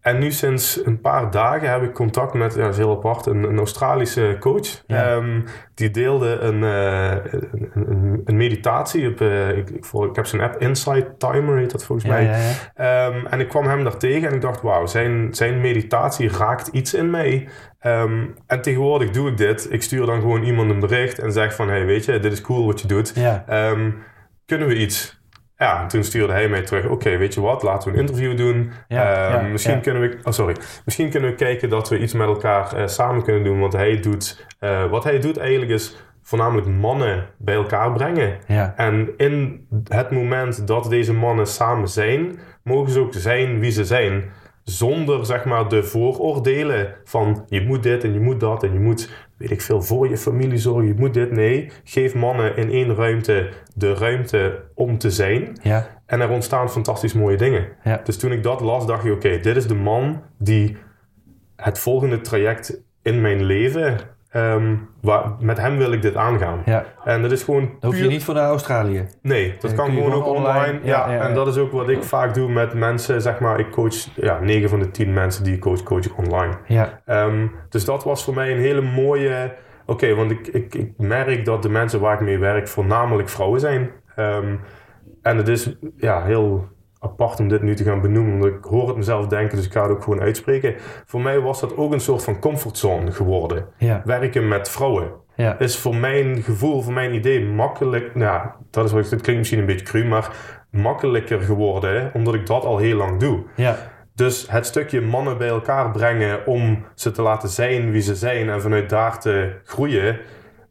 En 0.00 0.18
nu 0.18 0.30
sinds 0.32 0.80
een 0.84 1.00
paar 1.00 1.30
dagen 1.30 1.70
heb 1.70 1.82
ik 1.82 1.92
contact 1.92 2.34
met, 2.34 2.54
ja, 2.54 2.60
dat 2.60 2.70
is 2.70 2.76
heel 2.76 2.90
apart, 2.96 3.26
een, 3.26 3.42
een 3.42 3.58
Australische 3.58 4.36
coach. 4.38 4.82
Ja. 4.86 5.04
Ehm, 5.12 5.40
die 5.74 5.90
deelde 5.90 6.38
een, 6.38 6.64
eh, 6.64 7.32
een, 7.32 7.70
een, 7.74 8.20
een 8.24 8.36
meditatie. 8.36 9.08
Op, 9.08 9.20
eh, 9.20 9.48
ik, 9.56 9.70
ik, 9.70 9.84
ik 10.08 10.16
heb 10.16 10.26
zijn 10.26 10.42
app 10.42 10.60
Insight 10.60 11.18
Timer, 11.18 11.56
heet 11.56 11.70
dat 11.70 11.84
volgens 11.84 12.08
Ja, 12.08 12.14
mij. 12.14 12.24
ja. 12.24 12.54
Ehm, 12.74 13.26
en 13.26 13.40
ik 13.40 13.48
kwam 13.48 13.66
hem 13.66 13.84
daar 13.84 13.96
tegen 13.96 14.28
en 14.28 14.34
ik 14.34 14.40
dacht, 14.40 14.62
wauw, 14.62 14.86
zijn, 14.86 15.34
zijn 15.34 15.60
meditatie 15.60 16.28
raakt 16.28 16.66
iets 16.66 16.94
in 16.94 17.10
mij. 17.10 17.48
Ehm, 17.78 18.26
en 18.46 18.60
tegenwoordig 18.62 19.10
doe 19.10 19.30
ik 19.30 19.36
dit. 19.36 19.72
Ik 19.72 19.82
stuur 19.82 20.06
dan 20.06 20.20
gewoon 20.20 20.42
iemand 20.42 20.70
een 20.70 20.80
bericht 20.80 21.18
en 21.18 21.32
zeg 21.32 21.54
van, 21.54 21.68
hey, 21.68 21.84
weet 21.86 22.04
je, 22.04 22.18
dit 22.20 22.32
is 22.32 22.40
cool 22.40 22.66
wat 22.66 22.80
je 22.80 22.86
doet. 22.88 23.12
Kunnen 24.46 24.68
we 24.68 24.76
iets? 24.76 25.19
Ja, 25.60 25.82
en 25.82 25.88
toen 25.88 26.04
stuurde 26.04 26.32
hij 26.32 26.48
mij 26.48 26.62
terug. 26.62 26.86
Oké, 26.86 27.16
weet 27.16 27.34
je 27.34 27.40
wat? 27.40 27.62
Laten 27.62 27.88
we 27.88 27.94
een 27.94 28.00
interview 28.00 28.36
doen. 28.36 28.72
Ja, 28.88 29.30
ja, 29.32 29.40
misschien 29.40 29.74
ja. 29.74 29.80
kunnen 29.80 30.02
we... 30.02 30.18
Oh, 30.22 30.32
sorry. 30.32 30.56
Misschien 30.84 31.10
kunnen 31.10 31.30
we 31.30 31.36
kijken 31.36 31.68
dat 31.68 31.88
we 31.88 31.98
iets 31.98 32.12
met 32.12 32.26
elkaar 32.26 32.72
eh, 32.72 32.86
samen 32.86 33.22
kunnen 33.22 33.44
doen. 33.44 33.60
Want 33.60 33.72
hij 33.72 33.96
doet... 34.00 34.46
eh, 34.58 34.90
wat 34.90 35.04
hij 35.04 35.18
doet 35.18 35.36
eigenlijk 35.36 35.70
is 35.70 35.96
voornamelijk 36.22 36.66
mannen 36.66 37.26
bij 37.38 37.54
elkaar 37.54 37.92
brengen. 37.92 38.38
Ja. 38.46 38.72
En 38.76 39.10
in 39.16 39.66
het 39.88 40.10
moment 40.10 40.66
dat 40.66 40.90
deze 40.90 41.12
mannen 41.12 41.46
samen 41.46 41.88
zijn, 41.88 42.38
mogen 42.62 42.92
ze 42.92 43.00
ook 43.00 43.14
zijn 43.14 43.60
wie 43.60 43.70
ze 43.70 43.84
zijn. 43.84 44.30
Zonder 44.64 45.26
zeg 45.26 45.44
maar 45.44 45.68
de 45.68 45.82
vooroordelen 45.82 46.94
van 47.04 47.44
je 47.48 47.60
moet 47.60 47.82
dit 47.82 48.04
en 48.04 48.12
je 48.12 48.20
moet 48.20 48.40
dat 48.40 48.62
en 48.62 48.72
je 48.72 48.80
moet, 48.80 49.10
weet 49.40 49.50
ik 49.50 49.60
veel, 49.60 49.82
voor 49.82 50.08
je 50.08 50.16
familie 50.16 50.58
zorgen, 50.58 50.86
je 50.86 50.94
moet 50.94 51.14
dit. 51.14 51.30
Nee, 51.30 51.70
geef 51.84 52.14
mannen 52.14 52.56
in 52.56 52.70
één 52.70 52.94
ruimte 52.94 53.48
de 53.74 53.94
ruimte 53.94 54.64
om 54.74 54.98
te 54.98 55.10
zijn. 55.10 55.58
Ja. 55.62 56.02
En 56.06 56.20
er 56.20 56.28
ontstaan 56.28 56.70
fantastisch 56.70 57.12
mooie 57.12 57.36
dingen. 57.36 57.68
Ja. 57.84 58.00
Dus 58.04 58.16
toen 58.18 58.32
ik 58.32 58.42
dat 58.42 58.60
las, 58.60 58.86
dacht 58.86 59.04
ik: 59.04 59.12
oké, 59.12 59.40
dit 59.40 59.56
is 59.56 59.66
de 59.66 59.74
man 59.74 60.22
die 60.38 60.76
het 61.56 61.78
volgende 61.78 62.20
traject 62.20 62.82
in 63.02 63.20
mijn 63.20 63.44
leven. 63.44 63.98
Ehm, 64.30 64.74
waar, 65.00 65.32
met 65.40 65.58
hem 65.58 65.76
wil 65.78 65.92
ik 65.92 66.02
dit 66.02 66.16
aangaan. 66.16 66.62
Ja. 66.64 66.84
En 67.04 67.22
dat 67.22 67.30
is 67.30 67.42
gewoon. 67.42 67.60
Dan 67.60 67.76
hoef 67.80 67.94
je 67.94 68.00
puur- 68.00 68.10
niet 68.10 68.24
voor 68.24 68.34
naar 68.34 68.48
Australië. 68.48 69.06
Nee, 69.22 69.56
dat 69.60 69.74
kan 69.74 69.90
gewoon 69.90 70.12
ook 70.12 70.26
online. 70.26 70.48
online. 70.58 70.78
Ja, 70.82 71.08
Ja, 71.08 71.14
ja, 71.14 71.28
en 71.28 71.34
dat 71.34 71.46
is 71.46 71.56
ook 71.56 71.72
wat 71.72 71.88
ik 71.88 72.02
vaak 72.02 72.34
doe 72.34 72.48
met 72.50 72.74
mensen. 72.74 73.22
Zeg 73.22 73.38
maar, 73.40 73.58
ik 73.58 73.70
coach 73.70 73.94
ja, 74.14 74.38
9 74.40 74.68
van 74.68 74.78
de 74.78 74.90
10 74.90 75.12
mensen 75.12 75.44
die 75.44 75.54
ik 75.54 75.60
coach, 75.60 75.82
coach 75.82 76.04
ik 76.04 76.18
online. 76.18 76.54
Ja. 76.66 77.00
Ehm, 77.06 77.46
dus 77.68 77.84
dat 77.84 78.04
was 78.04 78.24
voor 78.24 78.34
mij 78.34 78.52
een 78.52 78.60
hele 78.60 78.80
mooie. 78.80 79.52
Oké, 79.86 80.14
want 80.14 80.30
ik, 80.30 80.46
ik, 80.46 80.74
ik 80.74 80.92
merk 80.96 81.44
dat 81.44 81.62
de 81.62 81.68
mensen 81.68 82.00
waar 82.00 82.14
ik 82.14 82.20
mee 82.20 82.38
werk 82.38 82.68
voornamelijk 82.68 83.28
vrouwen 83.28 83.60
zijn. 83.60 83.90
Ehm, 84.16 84.54
en 85.22 85.36
het 85.36 85.48
is 85.48 85.76
ja, 85.96 86.22
heel 86.24 86.68
apart 87.00 87.40
om 87.40 87.48
dit 87.48 87.62
nu 87.62 87.74
te 87.74 87.84
gaan 87.84 88.00
benoemen, 88.00 88.32
omdat 88.34 88.48
ik 88.48 88.64
hoor 88.64 88.86
het 88.88 88.96
mezelf 88.96 89.26
denken, 89.26 89.56
dus 89.56 89.66
ik 89.66 89.72
ga 89.72 89.82
het 89.82 89.90
ook 89.90 90.02
gewoon 90.02 90.20
uitspreken. 90.20 90.74
Voor 91.06 91.20
mij 91.20 91.40
was 91.40 91.60
dat 91.60 91.76
ook 91.76 91.92
een 91.92 92.00
soort 92.00 92.24
van 92.24 92.38
comfortzone 92.40 93.12
geworden. 93.12 93.66
Ja. 93.76 94.02
Werken 94.04 94.48
met 94.48 94.68
vrouwen 94.70 95.10
Ja. 95.34 95.58
is 95.58 95.78
voor 95.78 95.96
mijn 95.96 96.42
gevoel, 96.42 96.82
voor 96.82 96.92
mijn 96.92 97.14
idee 97.14 97.44
makkelijk. 97.44 98.14
Nou, 98.14 98.48
dat 98.70 98.84
is 98.84 98.92
wat 98.92 99.04
ik, 99.04 99.10
dit 99.10 99.20
klinkt 99.20 99.38
misschien 99.38 99.60
een 99.60 99.66
beetje 99.66 99.86
cru, 99.86 100.04
maar 100.04 100.30
makkelijker 100.70 101.40
geworden, 101.40 102.00
hè, 102.00 102.08
omdat 102.12 102.34
ik 102.34 102.46
dat 102.46 102.64
al 102.64 102.78
heel 102.78 102.96
lang 102.96 103.20
doe. 103.20 103.42
Ja. 103.56 103.76
Dus 104.14 104.46
het 104.50 104.66
stukje 104.66 105.00
mannen 105.00 105.38
bij 105.38 105.48
elkaar 105.48 105.90
brengen 105.90 106.46
om 106.46 106.84
ze 106.94 107.10
te 107.10 107.22
laten 107.22 107.48
zijn 107.48 107.90
wie 107.90 108.02
ze 108.02 108.14
zijn 108.14 108.48
en 108.48 108.60
vanuit 108.62 108.90
daar 108.90 109.20
te 109.20 109.52
groeien, 109.64 110.18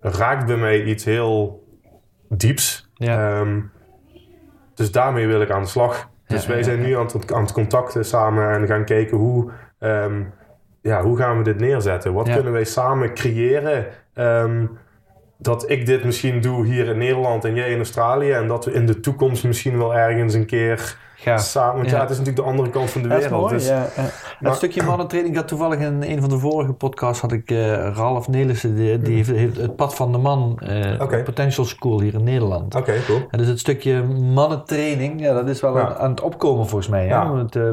raakt 0.02 0.46
bij 0.46 0.58
mij 0.58 0.84
iets 0.84 1.06
heel 1.06 1.64
dieps. 2.30 2.90
Ja. 2.94 3.40
Ehm, 3.40 3.60
dus 4.76 4.92
daarmee 4.92 5.28
wil 5.28 5.42
ik 5.42 5.50
aan 5.52 5.62
de 5.62 5.68
slag. 5.68 6.10
Dus 6.30 6.46
wij 6.48 6.64
zijn 6.64 6.82
nu 6.82 6.98
aan 6.98 7.06
het, 7.06 7.34
aan 7.34 7.42
het 7.42 7.52
contacten 7.52 8.06
samen 8.06 8.50
en 8.50 8.68
gaan 8.68 8.86
kijken 8.86 9.18
hoe, 9.18 9.52
ehm, 9.80 10.24
ja, 10.82 11.02
hoe 11.02 11.18
gaan 11.18 11.38
we 11.38 11.44
dit 11.44 11.60
neerzetten? 11.60 12.14
Wat 12.14 12.30
kunnen 12.34 12.52
wij 12.52 12.64
samen 12.64 13.14
creëren? 13.14 13.86
Ehm, 14.14 14.66
dat 15.38 15.70
ik 15.70 15.86
dit 15.86 16.04
misschien 16.04 16.42
doe 16.42 16.66
hier 16.66 16.88
in 16.88 16.98
Nederland 16.98 17.46
en 17.46 17.56
jij 17.56 17.72
in 17.72 17.78
Australië. 17.78 18.32
En 18.32 18.48
dat 18.48 18.66
we 18.66 18.72
in 18.72 18.86
de 18.86 19.00
toekomst 19.00 19.44
misschien 19.44 19.78
wel 19.78 19.96
ergens 19.96 20.34
een 20.34 20.46
keer 20.46 20.98
Ja. 21.24 21.38
samen... 21.38 21.76
Want 21.76 21.90
ja, 21.90 21.96
Ja. 21.96 22.02
het 22.02 22.10
is 22.10 22.18
natuurlijk 22.18 22.46
de 22.46 22.52
andere 22.52 22.70
kant 22.70 22.90
van 22.90 23.02
de 23.02 23.08
Dat 23.08 23.22
wereld. 23.22 23.42
mooi. 23.42 23.54
dus, 23.54 23.68
ja, 23.68 23.88
maar- 23.98 24.14
een 24.52 24.56
stukje 24.56 24.84
mannentraining. 24.84 25.34
Ik 25.36 25.40
had 25.40 25.50
toevallig 25.50 25.80
in 25.80 26.04
een 26.04 26.20
van 26.20 26.30
de 26.30 26.38
vorige 26.40 26.74
podcasts 26.74 27.22
had 27.22 27.32
ik 27.32 27.52
eh 27.52 27.74
Ralf 27.96 28.28
Nelissen, 28.28 28.76
die, 28.76 29.00
die 29.00 29.16
heeft, 29.16 29.30
heeft 29.30 29.58
het 29.58 29.76
pad 29.76 29.96
van 29.96 30.12
de 30.12 30.18
man, 30.18 30.60
Oké. 31.00 31.24
Potential 31.24 31.66
School 31.66 32.02
hier 32.02 32.14
in 32.14 32.24
Nederland. 32.24 32.76
Oké, 32.76 32.94
cool. 33.06 33.20
En 33.32 33.38
dus 33.38 33.48
het 33.48 33.60
stukje 33.60 34.04
mannentraining, 34.04 35.22
ja, 35.22 35.34
dat 35.34 35.48
is 35.50 35.62
wel 35.62 35.80
aan, 35.80 35.96
aan 35.96 36.10
het 36.10 36.22
opkomen 36.22 36.68
volgens 36.68 36.90
mij. 36.90 37.06
Ja. 37.06 37.24
Met, 37.24 37.56
eh, 37.56 37.64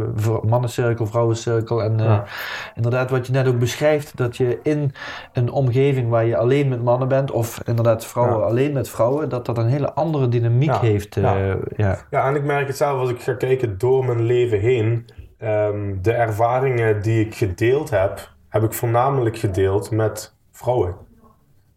mannencirkel, 0.42 1.06
vrouwencirkel. 1.06 1.82
En 1.82 2.24
inderdaad, 2.74 3.10
wat 3.10 3.26
je 3.26 3.32
net 3.32 3.46
ook 3.48 3.58
beschrijft, 3.58 4.16
dat 4.16 4.36
je 4.36 4.58
in 4.62 4.92
een 5.32 5.50
omgeving 5.50 6.08
waar 6.10 6.24
je 6.24 6.36
alleen 6.36 6.68
met 6.68 6.82
mannen 6.84 7.08
bent, 7.08 7.30
of 7.30 7.60
inderdaad 7.64 8.04
vrouwen 8.06 8.46
alleen 8.46 8.72
met 8.72 8.88
vrouwen, 8.88 9.28
dat 9.28 9.46
dat 9.46 9.58
een 9.58 9.66
hele 9.68 9.92
andere 9.92 10.28
dynamiek 10.28 10.76
heeft. 10.76 11.14
Ja. 11.14 11.36
ja. 11.76 11.98
Ja, 12.10 12.28
en 12.28 12.34
ik 12.34 12.44
merk 12.44 12.66
het 12.66 12.76
zelf 12.76 13.00
als 13.00 13.10
ik 13.10 13.20
ga 13.22 13.34
kijken 13.36 13.78
door 13.78 14.04
mijn 14.04 14.22
leven 14.22 14.60
heen. 14.60 15.06
ehm, 15.38 15.94
de 16.02 16.12
ervaringen 16.12 17.02
die 17.02 17.24
ik 17.24 17.34
gedeeld 17.34 17.90
heb, 17.90 18.34
heb 18.48 18.62
ik 18.62 18.72
voornamelijk 18.72 19.38
gedeeld 19.38 19.90
met 19.90 20.36
vrouwen. 20.52 20.96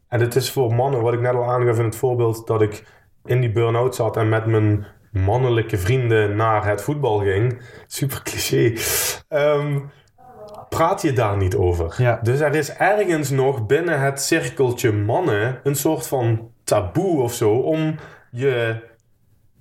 En 0.07 0.19
het 0.19 0.35
is 0.35 0.51
voor 0.51 0.73
mannen, 0.73 1.01
wat 1.01 1.13
ik 1.13 1.19
net 1.21 1.33
al 1.33 1.51
aangaf 1.51 1.77
in 1.77 1.83
het 1.85 1.95
voorbeeld, 1.95 2.47
dat 2.47 2.61
ik 2.61 2.83
in 3.25 3.41
die 3.41 3.51
burn-out 3.51 3.95
zat 3.95 4.17
en 4.17 4.29
met 4.29 4.45
mijn 4.45 4.85
mannelijke 5.11 5.77
vrienden 5.77 6.35
naar 6.35 6.65
het 6.65 6.81
voetbal 6.81 7.19
ging. 7.19 7.61
Super 7.87 8.21
cliché. 8.23 8.73
Ehm, 9.27 9.79
praat 10.69 11.01
je 11.01 11.13
daar 11.13 11.37
niet 11.37 11.55
over. 11.55 11.95
Ja. 11.97 12.19
Dus 12.23 12.39
er 12.39 12.55
is 12.55 12.73
ergens 12.73 13.29
nog 13.29 13.65
binnen 13.65 14.01
het 14.01 14.21
cirkeltje 14.21 14.91
mannen 14.91 15.59
een 15.63 15.75
soort 15.75 16.07
van 16.07 16.51
taboe 16.63 17.21
of 17.21 17.33
zo 17.33 17.51
om 17.51 17.95
je 18.31 18.75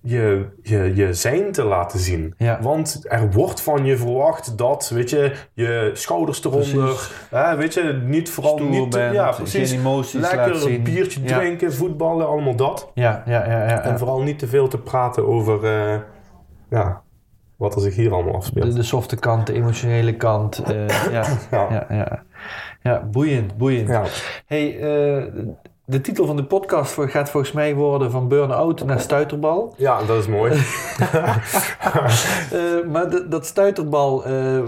je, 0.08 0.46
je, 0.62 0.92
je 0.94 1.14
zijn 1.14 1.52
te 1.52 1.64
laten 1.64 1.98
zien. 1.98 2.34
Ja. 2.36 2.58
Want 2.62 3.04
er 3.08 3.30
wordt 3.30 3.60
van 3.60 3.84
je 3.84 3.96
verwacht 3.96 4.58
dat, 4.58 4.88
weet 4.94 5.10
je, 5.10 5.32
je 5.54 5.90
schouders 5.94 6.44
eronder, 6.44 7.10
hè, 7.30 7.56
weet 7.56 7.74
je, 7.74 8.00
niet 8.04 8.30
vooral 8.30 8.56
Stoer 8.56 8.70
niet, 8.70 8.90
bent, 8.90 9.14
ja, 9.14 9.30
precies, 9.30 9.72
emoties 9.72 10.20
lekker 10.20 10.66
een 10.66 10.82
biertje 10.82 11.20
Ja. 11.22 11.38
drinken, 11.38 11.72
voetballen, 11.74 12.26
allemaal 12.28 12.56
dat. 12.56 12.90
Ja, 12.94 13.22
ja, 13.26 13.46
ja, 13.46 13.68
ja, 13.68 13.82
En 13.82 13.98
vooral 13.98 14.22
niet 14.22 14.38
te 14.38 14.46
veel 14.46 14.68
te 14.68 14.78
praten 14.78 15.26
over, 15.26 15.64
eh, 15.64 15.98
ja, 16.70 17.02
wat 17.56 17.74
er 17.74 17.80
zich 17.80 17.94
hier 17.96 18.12
allemaal 18.12 18.34
afspeelt. 18.34 18.66
De, 18.66 18.72
de 18.74 18.82
softe 18.82 19.16
kant, 19.16 19.46
de 19.46 19.52
emotionele 19.52 20.16
kant. 20.16 20.58
eh, 20.62 20.88
ja, 21.12 21.24
Ja. 21.50 21.66
ja, 21.70 21.86
ja. 21.88 22.22
ja, 22.82 23.02
boeiend, 23.10 23.56
boeiend. 23.56 23.88
Hey, 24.46 24.78
eh, 24.80 25.24
de 25.90 26.00
titel 26.00 26.26
van 26.26 26.36
de 26.36 26.44
podcast 26.44 26.94
gaat 27.00 27.30
volgens 27.30 27.52
mij 27.52 27.74
worden 27.74 28.10
van 28.10 28.28
burn-out 28.28 28.84
naar 28.84 29.00
stuiterbal. 29.00 29.74
ja, 29.76 30.02
dat 30.02 30.18
is 30.18 30.26
mooi. 30.26 30.52
Eh, 32.52 32.90
maar 32.92 33.10
de- 33.10 33.28
dat 33.28 33.46
stuiterbal, 33.46 34.24
eh, 34.24 34.58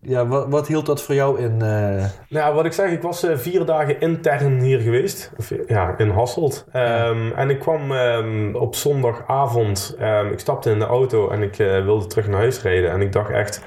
ja, 0.00 0.26
wat, 0.26 0.46
wat 0.48 0.66
hield 0.66 0.86
dat 0.86 1.02
voor 1.02 1.14
jou 1.14 1.40
in? 1.40 1.62
eh, 1.62 2.04
Nou, 2.28 2.54
wat 2.54 2.64
ik 2.64 2.72
zeg, 2.72 2.90
ik 2.90 3.02
was 3.02 3.26
vier 3.34 3.64
dagen 3.64 4.00
intern 4.00 4.60
hier 4.60 4.78
geweest. 4.80 5.32
Of, 5.36 5.52
ja, 5.66 5.94
in 5.98 6.10
Hasselt. 6.10 6.66
Ehm, 6.72 7.32
En 7.36 7.50
ik 7.50 7.58
kwam 7.58 7.92
ehm, 7.92 8.54
op 8.54 8.74
zondagavond. 8.74 9.96
ehm, 9.98 10.26
ik 10.26 10.38
stapte 10.38 10.70
in 10.70 10.78
de 10.78 10.84
auto 10.86 11.28
en 11.30 11.42
ik 11.42 11.56
wilde 11.56 12.06
terug 12.06 12.28
naar 12.28 12.38
huis 12.40 12.62
rijden. 12.62 12.90
En 12.90 13.00
ik 13.00 13.12
dacht 13.12 13.30
echt, 13.30 13.62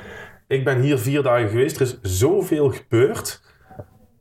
ik 0.47 0.63
ben 0.65 0.80
hier 0.82 0.97
vier 0.97 1.24
dagen 1.24 1.49
geweest. 1.49 1.76
Er 1.76 1.82
is 1.82 1.99
zoveel 2.01 2.70
gebeurd. 2.72 3.41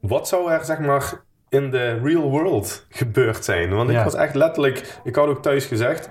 Wat 0.01 0.29
zou 0.29 0.51
er, 0.51 0.65
zeg 0.65 0.79
maar, 0.79 1.25
in 1.57 1.71
de 1.71 1.99
real 2.03 2.31
world 2.31 2.87
gebeurd 2.89 3.45
zijn? 3.45 3.71
Want 3.75 3.91
ik 3.91 3.97
was 3.97 4.15
echt 4.15 4.35
letterlijk... 4.35 4.99
Ik 5.05 5.17
had 5.17 5.29
ook 5.29 5.43
thuis 5.43 5.67
gezegd, 5.67 6.09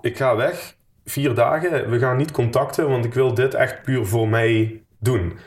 ik 0.00 0.16
ga 0.16 0.36
weg. 0.36 0.74
Vier 1.04 1.34
dagen. 1.34 1.90
We 1.90 1.98
gaan 1.98 2.16
niet 2.16 2.30
contacten, 2.30 2.88
want 2.88 3.04
ik 3.04 3.14
wil 3.14 3.34
dit 3.34 3.54
echt 3.54 3.82
puur 3.82 4.06
voor 4.06 4.28
mij 4.28 4.82
doen. 4.98 5.38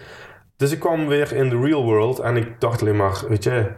Dus 0.57 0.71
ik 0.71 0.79
kwam 0.79 1.07
weer 1.07 1.33
in 1.33 1.49
de 1.49 1.59
real 1.59 1.83
world 1.83 2.19
en 2.19 2.37
ik 2.37 2.59
dacht 2.59 2.81
alleen 2.81 2.95
maar, 2.95 3.23
weet 3.27 3.43
je, 3.43 3.71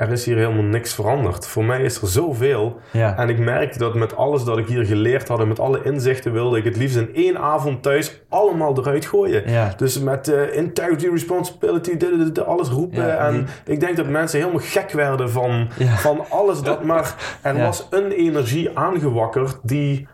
er 0.00 0.12
is 0.12 0.24
hier 0.24 0.36
helemaal 0.36 0.62
niks 0.62 0.94
veranderd. 0.94 1.46
Voor 1.46 1.64
mij 1.64 1.82
is 1.82 2.00
er 2.02 2.08
zoveel. 2.08 2.80
ja, 2.90 3.16
En 3.18 3.28
ik 3.28 3.38
merkde 3.38 3.78
dat 3.78 3.94
met 3.94 4.16
alles 4.16 4.44
dat 4.44 4.58
ik 4.58 4.66
hier 4.66 4.84
geleerd 4.84 5.28
had 5.28 5.40
en 5.40 5.48
met 5.48 5.60
alle 5.60 5.82
inzichten 5.82 6.32
wilde 6.32 6.58
ik 6.58 6.64
het 6.64 6.76
liefst 6.76 6.96
in 6.96 7.14
één 7.14 7.38
avond 7.38 7.82
thuis 7.82 8.20
allemaal 8.28 8.78
eruit 8.78 9.06
gooien. 9.06 9.50
ja, 9.50 9.74
Dus 9.76 9.98
met 10.00 10.28
eh, 10.28 10.56
integrity, 10.56 11.08
responsibility, 11.08 11.96
dit, 11.96 12.18
dit, 12.18 12.34
dit, 12.34 12.44
alles 12.44 12.68
roepen. 12.68 13.06
Ja, 13.06 13.16
en 13.26 13.32
die- 13.64 13.74
ik 13.74 13.80
denk 13.80 13.96
dat 13.96 14.06
mensen 14.08 14.38
helemaal 14.38 14.62
gek 14.64 14.90
werden 14.90 15.30
van, 15.30 15.68
van 15.96 16.24
alles. 16.30 16.62
Dat, 16.62 16.84
maar 16.84 17.14
er 17.42 17.58
was 17.58 17.86
een 17.90 18.10
energie 18.10 18.78
aangewakkerd 18.78 19.58
die, 19.62 20.08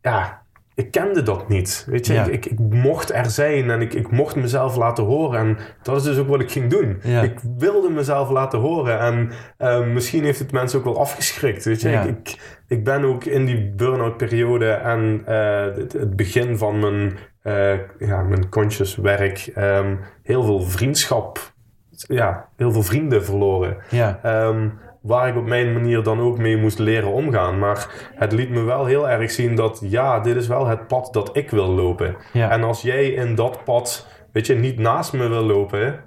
ja, 0.00 0.42
ik 0.74 0.90
kende 0.90 1.22
dat 1.22 1.48
niet. 1.48 1.86
Weet 1.88 2.06
je, 2.06 2.12
Ja. 2.12 2.24
ik, 2.24 2.46
ik, 2.46 2.58
mocht 2.58 3.12
er 3.12 3.30
zijn 3.30 3.70
en 3.70 3.80
ik, 3.80 3.94
ik 3.94 4.10
mocht 4.10 4.36
mezelf 4.36 4.76
laten 4.76 5.04
horen. 5.04 5.38
En 5.40 5.58
dat 5.82 5.96
is 5.96 6.02
dus 6.02 6.18
ook 6.18 6.28
wat 6.28 6.40
ik 6.40 6.50
ging 6.50 6.70
doen. 6.70 7.00
Ja. 7.02 7.22
Ik 7.22 7.38
wilde 7.58 7.90
mezelf 7.90 8.30
laten 8.30 8.58
horen. 8.58 8.98
En 8.98 9.30
eh, 9.58 9.86
misschien 9.86 10.24
heeft 10.24 10.38
het 10.38 10.52
mensen 10.52 10.78
ook 10.78 10.84
wel 10.84 10.98
afgeschrikt. 11.00 11.64
Weet 11.64 11.80
je, 11.80 11.88
Ja. 11.90 12.02
ik, 12.02 12.08
ik, 12.08 12.56
ik 12.68 12.84
ben 12.84 13.04
ook 13.04 13.24
in 13.24 13.44
die 13.44 13.72
burn-out 13.76 14.16
periode 14.16 14.70
en 14.70 15.22
eh, 15.26 15.76
het, 15.76 15.92
het 15.92 16.16
begin 16.16 16.58
van 16.58 16.78
mijn, 16.78 17.16
eh, 17.42 17.78
ja, 17.98 18.22
mijn 18.22 18.48
conscious 18.48 18.96
werk 18.96 19.50
ehm, 19.54 19.96
heel 20.22 20.42
veel 20.44 20.60
vriendschap, 20.60 21.52
ja, 21.90 22.48
heel 22.56 22.72
veel 22.72 22.82
vrienden 22.82 23.24
verloren. 23.24 23.76
Ja, 23.90 24.18
Ehm, 24.22 24.68
waar 25.04 25.28
ik 25.28 25.36
op 25.36 25.46
mijn 25.46 25.72
manier 25.72 26.02
dan 26.02 26.20
ook 26.20 26.38
mee 26.38 26.56
moest 26.56 26.78
leren 26.78 27.12
omgaan. 27.12 27.58
Maar 27.58 28.10
het 28.14 28.32
liet 28.32 28.50
me 28.50 28.62
wel 28.62 28.84
heel 28.84 29.08
erg 29.08 29.30
zien 29.30 29.54
dat 29.54 29.80
ja, 29.82 30.20
dit 30.20 30.36
is 30.36 30.46
wel 30.46 30.66
het 30.66 30.86
pad 30.86 31.08
dat 31.12 31.36
ik 31.36 31.50
wil 31.50 31.66
lopen. 31.66 32.16
Ja. 32.32 32.50
En 32.50 32.62
als 32.62 32.82
jij 32.82 33.08
in 33.08 33.34
dat 33.34 33.64
pad, 33.64 34.06
weet 34.32 34.46
je, 34.46 34.54
niet 34.54 34.78
naast 34.78 35.12
me 35.12 35.28
wil 35.28 35.42
lopen, 35.42 36.00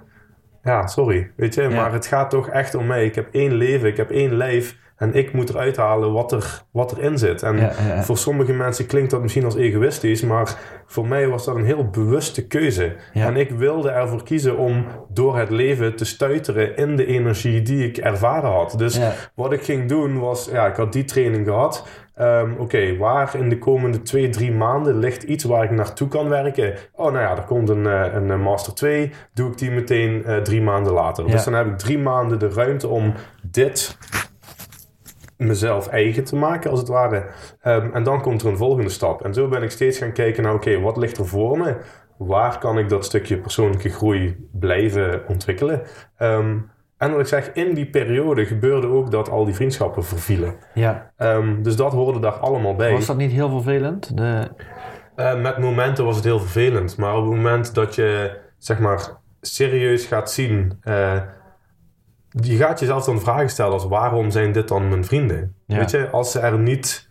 ja, 0.62 0.86
sorry, 0.86 1.30
weet 1.36 1.54
je, 1.54 1.62
Ja. 1.62 1.68
maar 1.68 1.92
het 1.92 2.06
gaat 2.06 2.30
toch 2.30 2.48
echt 2.48 2.74
om 2.74 2.86
mij. 2.86 3.04
Ik 3.04 3.14
heb 3.14 3.28
één 3.32 3.52
leven, 3.54 3.88
ik 3.88 3.96
heb 3.96 4.10
één 4.10 4.34
lijf 4.36 4.76
en 4.96 5.14
ik 5.14 5.32
moet 5.32 5.48
eruit 5.48 5.76
halen 5.76 6.12
wat, 6.12 6.32
er, 6.32 6.62
wat 6.70 6.96
erin 6.96 7.18
zit. 7.18 7.42
En 7.42 7.56
Ja, 7.56 7.62
ja, 7.62 7.94
ja. 7.94 8.02
voor 8.02 8.18
sommige 8.18 8.52
mensen 8.52 8.86
klinkt 8.86 9.10
dat 9.10 9.22
misschien 9.22 9.44
als 9.44 9.56
egoïstisch, 9.56 10.22
maar 10.22 10.56
voor 10.86 11.06
mij 11.06 11.28
was 11.28 11.44
dat 11.44 11.54
een 11.56 11.64
heel 11.64 11.88
bewuste 11.90 12.46
keuze. 12.46 12.96
Ja. 13.12 13.26
En 13.26 13.36
ik 13.36 13.50
wilde 13.50 13.90
ervoor 13.90 14.22
kiezen 14.22 14.56
om 14.56 14.86
door 15.08 15.38
het 15.38 15.50
leven 15.50 15.96
te 15.96 16.04
stuiteren 16.04 16.76
in 16.76 16.96
de 16.96 17.06
energie 17.06 17.62
die 17.62 17.86
ik 17.88 17.96
ervaren 17.96 18.50
had. 18.50 18.74
Dus 18.76 19.00
wat 19.34 19.52
ik 19.52 19.62
ging 19.62 19.88
doen 19.88 20.18
was, 20.20 20.48
ja, 20.52 20.66
ik 20.66 20.76
had 20.76 20.92
die 20.92 21.04
training 21.04 21.46
gehad. 21.46 21.86
Ehm, 22.18 22.52
Oké, 22.58 22.96
waar 22.96 23.36
in 23.36 23.48
de 23.48 23.58
komende 23.58 24.02
twee, 24.02 24.28
drie 24.28 24.52
maanden 24.52 24.98
ligt 24.98 25.22
iets 25.22 25.44
waar 25.44 25.64
ik 25.64 25.70
naartoe 25.70 26.08
kan 26.08 26.28
werken? 26.28 26.74
Oh, 26.92 27.12
nou 27.12 27.18
ja, 27.18 27.36
er 27.36 27.44
komt 27.44 27.68
een, 27.68 27.86
eh, 27.86 28.14
een 28.14 28.30
eh, 28.30 28.38
Master 28.38 28.74
2. 28.74 29.12
Doe 29.34 29.50
ik 29.50 29.58
die 29.58 29.70
meteen 29.70 30.24
eh, 30.24 30.36
drie 30.36 30.62
maanden 30.62 30.92
later. 30.92 31.24
Ja. 31.26 31.30
Dus 31.30 31.44
dan 31.44 31.54
heb 31.54 31.66
ik 31.66 31.78
drie 31.78 31.98
maanden 31.98 32.38
de 32.38 32.48
ruimte 32.48 32.88
om 32.88 33.14
dit 33.42 33.98
mezelf 35.36 35.86
eigen 35.88 36.24
te 36.24 36.36
maken, 36.36 36.70
als 36.70 36.78
het 36.78 36.88
ware. 36.88 37.24
Ehm, 37.60 37.90
en 37.92 38.02
dan 38.02 38.20
komt 38.20 38.42
er 38.42 38.48
een 38.48 38.56
volgende 38.56 38.90
stap. 38.90 39.24
En 39.24 39.34
zo 39.34 39.48
ben 39.48 39.62
ik 39.62 39.70
steeds 39.70 39.98
gaan 39.98 40.12
kijken 40.12 40.42
naar, 40.42 40.54
oké, 40.54 40.80
wat 40.80 40.96
ligt 40.96 41.18
er 41.18 41.26
voor 41.26 41.58
me? 41.58 41.76
Waar 42.16 42.58
kan 42.58 42.78
ik 42.78 42.88
dat 42.88 43.04
stukje 43.04 43.38
persoonlijke 43.38 43.88
groei 43.88 44.48
blijven 44.52 45.22
ontwikkelen? 45.28 45.82
Ehm, 46.16 46.56
en 46.98 47.10
wat 47.10 47.20
ik 47.20 47.26
zeg, 47.26 47.52
in 47.52 47.74
die 47.74 47.86
periode 47.86 48.46
gebeurde 48.46 48.86
ook 48.86 49.10
dat 49.10 49.30
al 49.30 49.44
die 49.44 49.54
vriendschappen 49.54 50.04
vervielen. 50.04 50.54
ja. 50.74 51.10
Ehm, 51.16 51.62
dus 51.62 51.76
dat 51.76 51.92
hoorde 51.92 52.20
daar 52.20 52.32
allemaal 52.32 52.74
bij. 52.74 52.92
Was 52.92 53.06
dat 53.06 53.16
niet 53.16 53.32
heel 53.32 53.50
vervelend? 53.50 54.16
De... 54.16 54.48
Eh, 55.14 55.40
met 55.40 55.58
momenten 55.58 56.04
was 56.04 56.16
het 56.16 56.24
heel 56.24 56.40
vervelend. 56.40 56.96
Maar 56.96 57.16
op 57.16 57.22
het 57.22 57.34
moment 57.34 57.74
dat 57.74 57.94
je, 57.94 58.38
zeg 58.58 58.78
maar, 58.78 59.10
serieus 59.40 60.06
gaat 60.06 60.30
zien... 60.30 60.78
eh, 60.80 61.20
je 62.30 62.56
gaat 62.56 62.80
jezelf 62.80 63.04
dan 63.04 63.20
vragen 63.20 63.48
stellen 63.50 63.72
als 63.72 63.86
waarom 63.86 64.30
zijn 64.30 64.52
dit 64.52 64.68
dan 64.68 64.88
mijn 64.88 65.04
vrienden? 65.04 65.54
Ja. 65.66 65.76
Weet 65.76 65.90
je, 65.90 66.08
als 66.10 66.32
ze 66.32 66.38
er 66.38 66.58
niet 66.58 67.08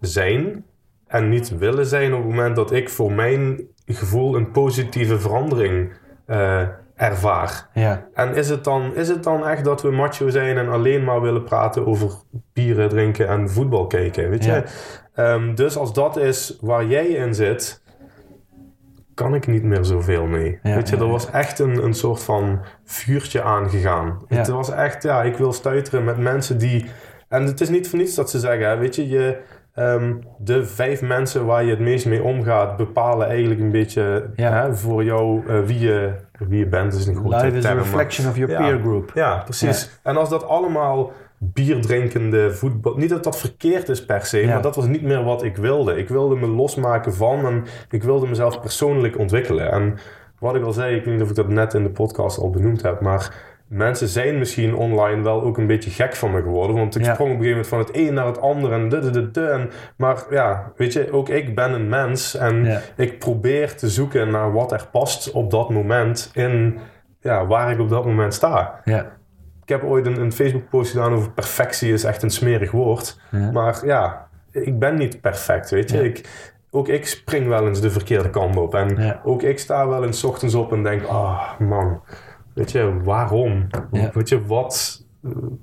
zijn 0.00 0.64
en 1.06 1.28
niet 1.28 1.58
willen 1.58 1.86
zijn 1.86 2.12
op 2.12 2.18
het 2.18 2.28
moment 2.28 2.56
dat 2.56 2.72
ik 2.72 2.88
voor 2.88 3.12
mijn 3.12 3.60
gevoel 3.86 4.36
een 4.36 4.50
positieve 4.50 5.18
verandering 5.20 5.92
eh, 6.26 6.68
ervaar. 7.00 7.68
Ja, 7.74 8.06
En 8.14 8.34
is 8.34 8.48
het, 8.48 8.64
dan, 8.64 8.94
is 8.94 9.08
het 9.08 9.22
dan 9.22 9.46
echt 9.46 9.64
dat 9.64 9.82
we 9.82 9.90
macho 9.90 10.28
zijn 10.28 10.58
en 10.58 10.68
alleen 10.68 11.04
maar 11.04 11.20
willen 11.20 11.44
praten 11.44 11.86
over 11.86 12.10
bieren 12.52 12.88
drinken 12.88 13.28
en 13.28 13.50
voetbal 13.50 13.86
kijken? 13.86 14.30
Weet 14.30 14.44
je? 14.44 14.64
Ehm, 15.14 15.54
dus 15.54 15.76
als 15.76 15.92
dat 15.92 16.16
is 16.16 16.58
waar 16.60 16.84
jij 16.84 17.06
in 17.06 17.34
zit, 17.34 17.82
kan 19.14 19.34
ik 19.34 19.46
niet 19.46 19.62
meer 19.62 19.84
zoveel 19.84 20.26
mee. 20.26 20.58
Ja, 20.62 20.74
weet 20.74 20.88
je, 20.88 20.96
ja, 20.96 21.02
er 21.02 21.08
was 21.08 21.30
echt 21.30 21.58
een, 21.58 21.84
een 21.84 21.94
soort 21.94 22.22
van 22.22 22.60
vuurtje 22.84 23.42
aangegaan. 23.42 24.22
Het 24.26 24.48
was 24.48 24.70
echt, 24.70 25.02
ja, 25.02 25.22
ik 25.22 25.36
wil 25.36 25.52
stuiteren 25.52 26.04
met 26.04 26.18
mensen 26.18 26.58
die. 26.58 26.90
En 27.28 27.44
het 27.44 27.60
is 27.60 27.68
niet 27.68 27.88
voor 27.88 27.98
niets 27.98 28.14
dat 28.14 28.30
ze 28.30 28.38
zeggen, 28.38 28.68
hè, 28.68 28.76
weet 28.76 28.94
je, 28.94 29.08
je 29.08 29.40
ehm, 29.74 30.14
de 30.38 30.64
vijf 30.64 31.02
mensen 31.02 31.46
waar 31.46 31.64
je 31.64 31.70
het 31.70 31.80
meest 31.80 32.06
mee 32.06 32.22
omgaat, 32.22 32.76
bepalen 32.76 33.26
eigenlijk 33.28 33.60
een 33.60 33.70
beetje 33.70 34.30
Ja. 34.36 34.52
hè, 34.66 34.74
voor 34.74 35.04
jou 35.04 35.46
eh, 35.48 35.60
wie, 35.60 35.78
je, 35.78 36.10
wie 36.38 36.58
je 36.58 36.66
bent. 36.66 36.90
Dat 36.90 37.00
is 37.00 37.06
een 37.06 37.14
goede 37.14 37.36
life 37.36 37.56
is 37.56 37.64
a 37.66 37.68
maar- 37.74 37.82
reflection 37.82 38.28
of 38.28 38.36
your 38.36 38.52
Ja. 38.52 38.58
peer 38.58 38.78
group. 38.80 39.10
ja, 39.14 39.36
precies. 39.44 40.00
En 40.02 40.16
als 40.16 40.28
dat 40.28 40.46
allemaal 40.46 41.12
bierdrinkende 41.38 42.50
voetbal... 42.50 42.94
Niet 42.96 43.10
dat 43.10 43.24
dat 43.24 43.38
verkeerd 43.38 43.88
is 43.88 44.04
per 44.04 44.24
se, 44.26 44.44
maar 44.46 44.62
dat 44.62 44.76
was 44.76 44.86
niet 44.86 45.02
meer 45.02 45.24
wat 45.24 45.42
ik 45.42 45.56
wilde. 45.56 45.96
Ik 45.96 46.08
wilde 46.08 46.36
me 46.36 46.46
losmaken 46.46 47.14
van 47.14 47.46
en 47.46 47.64
ik 47.90 48.02
wilde 48.02 48.26
mezelf 48.26 48.60
persoonlijk 48.60 49.18
ontwikkelen. 49.18 49.72
En 49.72 49.98
wat 50.38 50.54
ik 50.54 50.64
al 50.64 50.72
zei, 50.72 50.96
ik 50.96 51.04
weet 51.04 51.14
niet 51.14 51.22
of 51.22 51.28
ik 51.30 51.34
dat 51.36 51.48
net 51.48 51.74
in 51.74 51.82
de 51.82 51.90
podcast 51.90 52.38
al 52.38 52.50
benoemd 52.50 52.82
heb, 52.82 53.00
maar... 53.00 53.48
Mensen 53.70 54.08
zijn 54.08 54.38
misschien 54.38 54.74
online 54.74 55.22
wel 55.22 55.42
ook 55.42 55.58
een 55.58 55.66
beetje 55.66 55.90
gek 55.90 56.16
van 56.16 56.30
me 56.30 56.42
geworden. 56.42 56.76
Want 56.76 56.96
ik 56.96 57.04
Ja. 57.04 57.12
sprong 57.14 57.30
op 57.32 57.38
een 57.38 57.44
gegeven 57.44 57.68
moment 57.70 57.88
van 57.90 57.94
het 57.96 58.06
een 58.08 58.14
naar 58.14 58.26
het 58.26 58.40
ander 58.40 58.72
en 59.52 59.70
maar 59.96 60.24
ja, 60.30 60.72
weet 60.76 60.92
je, 60.92 61.12
ook 61.12 61.28
ik 61.28 61.54
ben 61.54 61.72
een 61.72 61.88
mens. 61.88 62.36
En 62.36 62.64
Ja. 62.64 62.80
ik 62.96 63.18
probeer 63.18 63.74
te 63.76 63.88
zoeken 63.88 64.30
naar 64.30 64.52
wat 64.52 64.72
er 64.72 64.86
past 64.92 65.30
op 65.30 65.50
dat 65.50 65.70
moment 65.70 66.30
in 66.34 66.78
ja, 67.20 67.46
waar 67.46 67.70
ik 67.70 67.78
op 67.80 67.88
dat 67.88 68.04
moment 68.04 68.34
sta. 68.34 68.80
Ja. 68.84 69.18
Ik 69.62 69.68
heb 69.68 69.84
ooit 69.84 70.06
een, 70.06 70.20
een 70.20 70.32
Facebook-post 70.32 70.90
gedaan 70.90 71.12
over 71.12 71.30
perfectie 71.30 71.92
is 71.92 72.04
echt 72.04 72.22
een 72.22 72.30
smerig 72.30 72.70
woord. 72.70 73.20
Maar 73.52 73.80
ja, 73.86 74.28
ik 74.50 74.78
ben 74.78 74.94
niet 74.94 75.20
perfect, 75.20 75.70
weet 75.70 75.90
je. 75.90 76.04
Ik, 76.04 76.28
ook 76.70 76.88
ik 76.88 77.06
spring 77.06 77.48
wel 77.48 77.66
eens 77.66 77.80
de 77.80 77.90
verkeerde 77.90 78.30
kant 78.30 78.56
op. 78.56 78.74
En 78.74 79.20
ook 79.24 79.42
ik 79.42 79.58
sta 79.58 79.88
wel 79.88 80.04
eens 80.04 80.18
's 80.20 80.24
ochtends 80.24 80.54
op 80.54 80.72
en 80.72 80.82
denk, 80.82 81.02
ah 81.06 81.58
man, 81.58 82.00
weet 82.54 82.70
je, 82.72 82.92
waarom? 83.04 83.66
Ja. 83.92 84.10
Weet 84.14 84.28
je, 84.28 84.46
wat, 84.46 85.04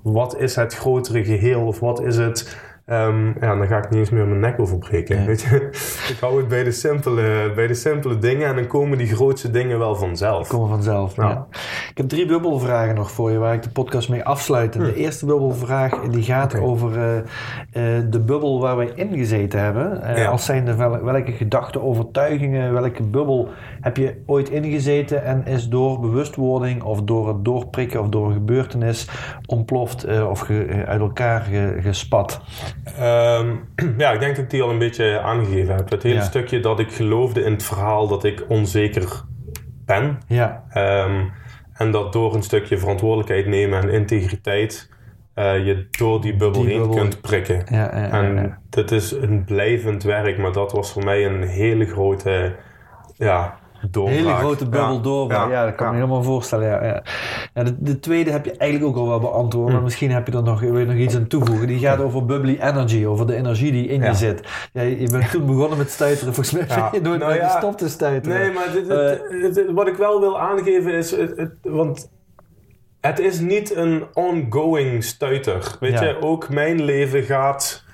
wat 0.02 0.38
is 0.38 0.56
het 0.56 0.74
grotere 0.74 1.24
geheel 1.24 1.66
of 1.66 1.80
wat 1.80 2.02
is 2.02 2.16
het... 2.16 2.66
Ehm, 2.88 3.26
ja, 3.40 3.56
dan 3.56 3.66
ga 3.66 3.76
ik 3.78 3.90
niet 3.90 3.98
eens 3.98 4.10
meer 4.10 4.26
mijn 4.26 4.40
nek 4.40 4.60
over 4.60 4.78
breken. 4.78 5.20
Ja. 5.20 5.24
Weet 5.26 5.40
je? 5.40 5.56
Ik 6.12 6.16
hou 6.20 6.36
het 6.38 6.48
bij 6.48 6.64
de, 6.64 6.72
simpele, 6.72 7.52
bij 7.54 7.66
de 7.66 7.74
simpele 7.74 8.18
dingen 8.18 8.46
en 8.48 8.54
dan 8.54 8.66
komen 8.66 8.98
die 8.98 9.06
grootste 9.06 9.50
dingen 9.50 9.78
wel 9.78 9.94
vanzelf. 9.96 10.48
Komen 10.48 10.68
vanzelf. 10.68 11.16
Ja. 11.16 11.28
Ja. 11.28 11.46
Ik 11.90 11.96
heb 11.96 12.08
drie 12.08 12.26
bubbelvragen 12.26 12.94
nog 12.94 13.10
voor 13.10 13.30
je 13.30 13.38
waar 13.38 13.54
ik 13.54 13.62
de 13.62 13.70
podcast 13.70 14.08
mee 14.08 14.24
afsluit. 14.24 14.74
En 14.76 14.82
De 14.82 14.94
eerste 14.94 15.26
bubbelvraag 15.26 16.00
die 16.00 16.22
gaat 16.22 16.58
over 16.58 16.98
eh, 16.98 17.16
eh, 17.18 18.04
de 18.10 18.20
bubbel 18.20 18.60
waar 18.60 18.76
wij 18.76 18.92
in 18.94 19.16
gezeten 19.16 19.60
hebben. 19.60 20.02
Eh, 20.02 20.16
Ja. 20.16 20.28
Als 20.30 20.44
zijnde 20.44 20.76
wel, 20.76 21.02
welke 21.04 21.32
gedachten, 21.32 21.82
overtuigingen, 21.82 22.72
welke 22.72 23.02
bubbel 23.02 23.48
heb 23.88 23.96
je 23.96 24.22
ooit 24.26 24.50
ingezeten 24.50 25.24
en 25.24 25.46
is 25.46 25.68
door 25.68 26.00
bewustwording 26.00 26.82
of 26.82 27.02
door 27.02 27.28
het 27.28 27.44
doorprikken 27.44 28.00
of 28.00 28.08
door 28.08 28.26
een 28.26 28.32
gebeurtenis 28.32 29.08
ontploft 29.46 30.04
eh, 30.04 30.28
of 30.30 30.40
ge- 30.40 30.64
eh, 30.64 30.82
uit 30.82 31.00
elkaar 31.00 31.40
ge- 31.40 31.76
gespat. 31.80 32.40
Ehm, 32.98 33.54
ja, 33.98 34.10
ik 34.12 34.20
denk 34.20 34.34
dat 34.36 34.44
ik 34.44 34.50
die 34.50 34.62
al 34.62 34.70
een 34.70 34.78
beetje 34.78 35.20
aangegeven 35.20 35.74
heb. 35.74 35.90
Het 35.90 36.02
hele 36.02 36.14
Ja. 36.14 36.22
stukje 36.22 36.60
dat 36.60 36.80
ik 36.80 36.92
geloofde 36.92 37.42
in 37.44 37.52
het 37.52 37.62
verhaal 37.62 38.08
dat 38.08 38.24
ik 38.24 38.44
onzeker 38.48 39.22
ben. 39.84 40.18
Ja, 40.26 40.64
Ehm, 40.70 41.24
en 41.72 41.90
dat 41.90 42.12
door 42.12 42.34
een 42.34 42.42
stukje 42.42 42.78
verantwoordelijkheid 42.78 43.46
nemen 43.46 43.82
en 43.82 43.88
integriteit 43.90 44.90
eh, 45.34 45.66
je 45.66 45.86
door 45.90 46.20
die 46.20 46.36
bubbel 46.36 46.60
Die 46.62 46.70
heen 46.70 46.78
bubbel. 46.80 46.96
kunt 46.96 47.20
prikken. 47.20 47.62
ja, 47.70 47.90
ja, 47.96 48.04
ja, 48.06 48.10
En 48.10 48.58
dit 48.70 48.90
is 48.90 49.10
een 49.12 49.44
blijvend 49.44 50.02
werk, 50.02 50.38
maar 50.38 50.52
dat 50.52 50.72
was 50.72 50.92
voor 50.92 51.04
mij 51.04 51.26
een 51.26 51.42
hele 51.42 51.84
grote 51.86 52.54
ja, 53.14 53.57
doorbraak. 53.90 54.16
Hele 54.18 54.34
grote 54.34 54.64
bubbel 54.68 54.92
Ja, 54.94 55.00
doorbraak. 55.02 55.50
Ja, 55.50 55.64
dat 55.64 55.74
kan 55.74 55.86
ik 55.86 55.92
me 55.92 55.98
helemaal 55.98 56.22
voorstellen. 56.22 56.68
Ja, 56.68 56.84
ja. 56.84 57.02
Ja, 57.54 57.62
de, 57.62 57.74
de 57.78 58.00
tweede 58.00 58.30
heb 58.30 58.44
je 58.44 58.52
eigenlijk 58.56 58.90
ook 58.90 58.96
al 59.02 59.08
wel 59.08 59.20
beantwoord. 59.20 59.68
Hm. 59.68 59.74
Maar 59.74 59.82
misschien 59.82 60.10
heb 60.10 60.26
je 60.26 60.32
er 60.32 60.42
nog, 60.42 60.60
wil 60.60 60.78
je 60.78 60.84
nog 60.86 60.94
iets 60.96 61.16
aan 61.16 61.26
toevoegen. 61.26 61.66
Die 61.66 61.78
gaat 61.78 62.00
over 62.00 62.24
bubbly 62.24 62.58
energy. 62.60 63.04
Over 63.06 63.26
de 63.26 63.34
energie 63.34 63.72
die 63.72 63.86
in 63.86 64.00
Ja. 64.00 64.06
je 64.08 64.14
zit. 64.14 64.48
Ja, 64.72 64.82
je 64.82 65.08
bent 65.10 65.30
toen 65.30 65.46
begonnen 65.46 65.78
met 65.78 65.90
stuiteren. 65.90 66.34
Volgens 66.34 66.56
mij 66.56 66.76
Ja. 66.76 66.90
ben 66.90 67.00
je 67.00 67.06
nooit 67.06 67.20
Nou 67.20 67.32
meer 67.32 67.40
ja. 67.40 67.48
gestopt 67.48 67.78
te 67.78 67.88
stuiteren. 67.88 68.38
Nee, 68.38 68.52
maar 68.52 68.68
dit, 68.72 68.88
het- 68.88 69.56
het- 69.56 69.70
wat 69.72 69.86
ik 69.88 69.96
wel 69.96 70.20
wil 70.20 70.40
aangeven 70.40 70.92
is... 70.94 71.10
Het, 71.10 71.32
het- 71.36 71.54
want 71.62 72.10
het 73.00 73.18
is 73.18 73.40
niet 73.40 73.76
een 73.76 74.04
ongoing 74.14 75.04
stuiter. 75.04 75.76
Weet 75.80 75.92
Ja. 75.92 76.04
je, 76.04 76.22
ook 76.22 76.48
mijn 76.48 76.82
leven 76.82 77.22
gaat 77.22 77.84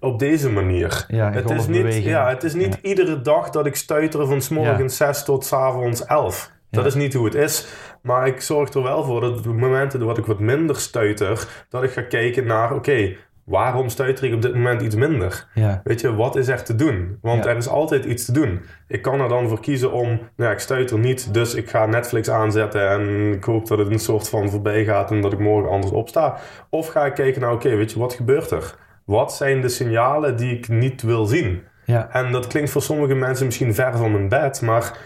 op 0.00 0.18
deze 0.18 0.50
manier. 0.50 1.04
Ja, 1.08 1.30
het, 1.32 1.50
is 1.50 1.66
niet, 1.66 1.94
ja, 2.04 2.28
het 2.28 2.42
is 2.42 2.54
niet 2.54 2.78
iedere 2.82 3.20
dag 3.20 3.50
dat 3.50 3.66
ik 3.66 3.76
stuiter 3.76 4.26
van 4.26 4.40
s 4.42 4.48
morgens 4.48 4.96
6 4.96 5.24
tot 5.24 5.44
s 5.44 5.52
avonds 5.52 6.04
11. 6.04 6.50
Dat 6.70 6.86
is 6.86 6.94
niet 6.94 7.14
hoe 7.14 7.24
het 7.24 7.34
is. 7.34 7.66
Maar 8.02 8.26
ik 8.26 8.40
zorg 8.40 8.72
er 8.72 8.82
wel 8.82 9.04
voor 9.04 9.20
dat 9.20 9.36
op 9.36 9.42
de 9.42 9.48
momenten 9.48 10.00
dat 10.00 10.18
ik 10.18 10.26
wat 10.26 10.38
minder 10.38 10.76
stuiter... 10.76 11.46
dat 11.68 11.82
ik 11.82 11.90
ga 11.90 12.02
kijken 12.02 12.46
naar, 12.46 12.74
oké, 12.74 13.16
waarom 13.44 13.88
stuiter 13.88 14.24
ik 14.24 14.34
op 14.34 14.42
dit 14.42 14.54
moment 14.54 14.82
iets 14.82 14.94
minder? 14.94 15.46
Ja, 15.54 15.80
Weet 15.84 16.00
je, 16.00 16.14
wat 16.14 16.36
is 16.36 16.48
er 16.48 16.62
te 16.64 16.74
doen? 16.74 17.18
Want 17.22 17.44
Ja. 17.44 17.50
er 17.50 17.56
is 17.56 17.68
altijd 17.68 18.04
iets 18.04 18.24
te 18.24 18.32
doen. 18.32 18.60
Ik 18.88 19.02
kan 19.02 19.20
er 19.20 19.28
dan 19.28 19.48
voor 19.48 19.60
kiezen 19.60 19.92
om, 19.92 20.06
nou 20.08 20.20
ja, 20.36 20.50
ik 20.50 20.58
stuiter 20.58 20.98
niet, 20.98 21.34
dus 21.34 21.54
ik 21.54 21.70
ga 21.70 21.86
Netflix 21.86 22.30
aanzetten 22.30 22.88
en 22.88 23.32
ik 23.32 23.44
hoop 23.44 23.66
dat 23.66 23.78
het 23.78 23.90
een 23.90 23.98
soort 23.98 24.28
van 24.28 24.50
voorbij 24.50 24.84
gaat 24.84 25.10
en 25.10 25.20
dat 25.20 25.32
ik 25.32 25.38
morgen 25.38 25.70
anders 25.70 25.92
opsta. 25.92 26.38
Of 26.70 26.88
ga 26.88 27.06
ik 27.06 27.14
kijken 27.14 27.40
naar, 27.40 27.52
oké, 27.52 27.76
weet 27.76 27.92
je, 27.92 27.98
wat 27.98 28.14
gebeurt 28.14 28.50
er? 28.50 28.74
Wat 29.10 29.32
zijn 29.32 29.60
de 29.60 29.68
signalen 29.68 30.36
die 30.36 30.56
ik 30.56 30.68
niet 30.68 31.02
wil 31.02 31.26
zien? 31.26 31.62
Ja. 31.84 32.08
En 32.12 32.32
dat 32.32 32.46
klinkt 32.46 32.70
voor 32.70 32.82
sommige 32.82 33.14
mensen 33.14 33.46
misschien 33.46 33.74
ver 33.74 33.96
van 33.96 34.12
mijn 34.12 34.28
bed, 34.28 34.60
maar 34.62 34.98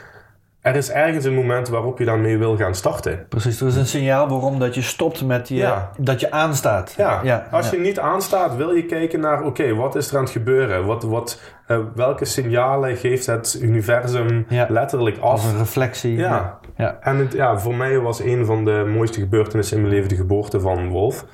er 0.60 0.76
is 0.76 0.90
ergens 0.90 1.24
een 1.24 1.34
moment 1.34 1.68
waarop 1.68 1.98
je 1.98 2.04
daarmee 2.04 2.38
wil 2.38 2.56
gaan 2.56 2.74
starten. 2.74 3.26
Precies, 3.28 3.60
er 3.60 3.66
is 3.66 3.76
een 3.76 3.86
signaal 3.86 4.28
waarom 4.28 4.58
dat 4.58 4.74
je 4.74 4.82
stopt 4.82 5.24
met 5.24 5.48
je, 5.48 5.54
Ja. 5.54 5.90
dat 5.98 6.20
je 6.20 6.30
aanstaat. 6.30 6.94
Ja, 6.96 7.44
als 7.50 7.70
ja. 7.70 7.76
je 7.76 7.82
niet 7.82 7.98
aanstaat, 7.98 8.56
wil 8.56 8.70
je 8.70 8.86
kijken 8.86 9.20
naar, 9.20 9.42
oké, 9.42 9.74
wat 9.74 9.94
is 9.94 10.10
er 10.10 10.16
aan 10.16 10.22
het 10.22 10.32
gebeuren? 10.32 10.84
Wat, 10.86 11.02
wat, 11.02 11.40
eh, 11.66 11.78
welke 11.94 12.24
signalen 12.24 12.96
geeft 12.96 13.26
het 13.26 13.58
universum 13.60 14.46
Ja. 14.48 14.66
letterlijk 14.68 15.16
af? 15.18 15.30
Als 15.30 15.44
een 15.44 15.58
reflectie. 15.58 16.16
Ja. 16.16 16.58
ja. 16.76 16.98
En 17.00 17.16
het, 17.16 17.32
ja, 17.32 17.58
voor 17.58 17.74
mij 17.74 17.98
was 18.00 18.20
een 18.20 18.44
van 18.44 18.64
de 18.64 18.90
mooiste 18.94 19.20
gebeurtenissen 19.20 19.76
in 19.76 19.82
mijn 19.82 19.94
leven 19.94 20.08
de 20.08 20.16
geboorte 20.16 20.60
van 20.60 20.88
Wolf. 20.88 21.24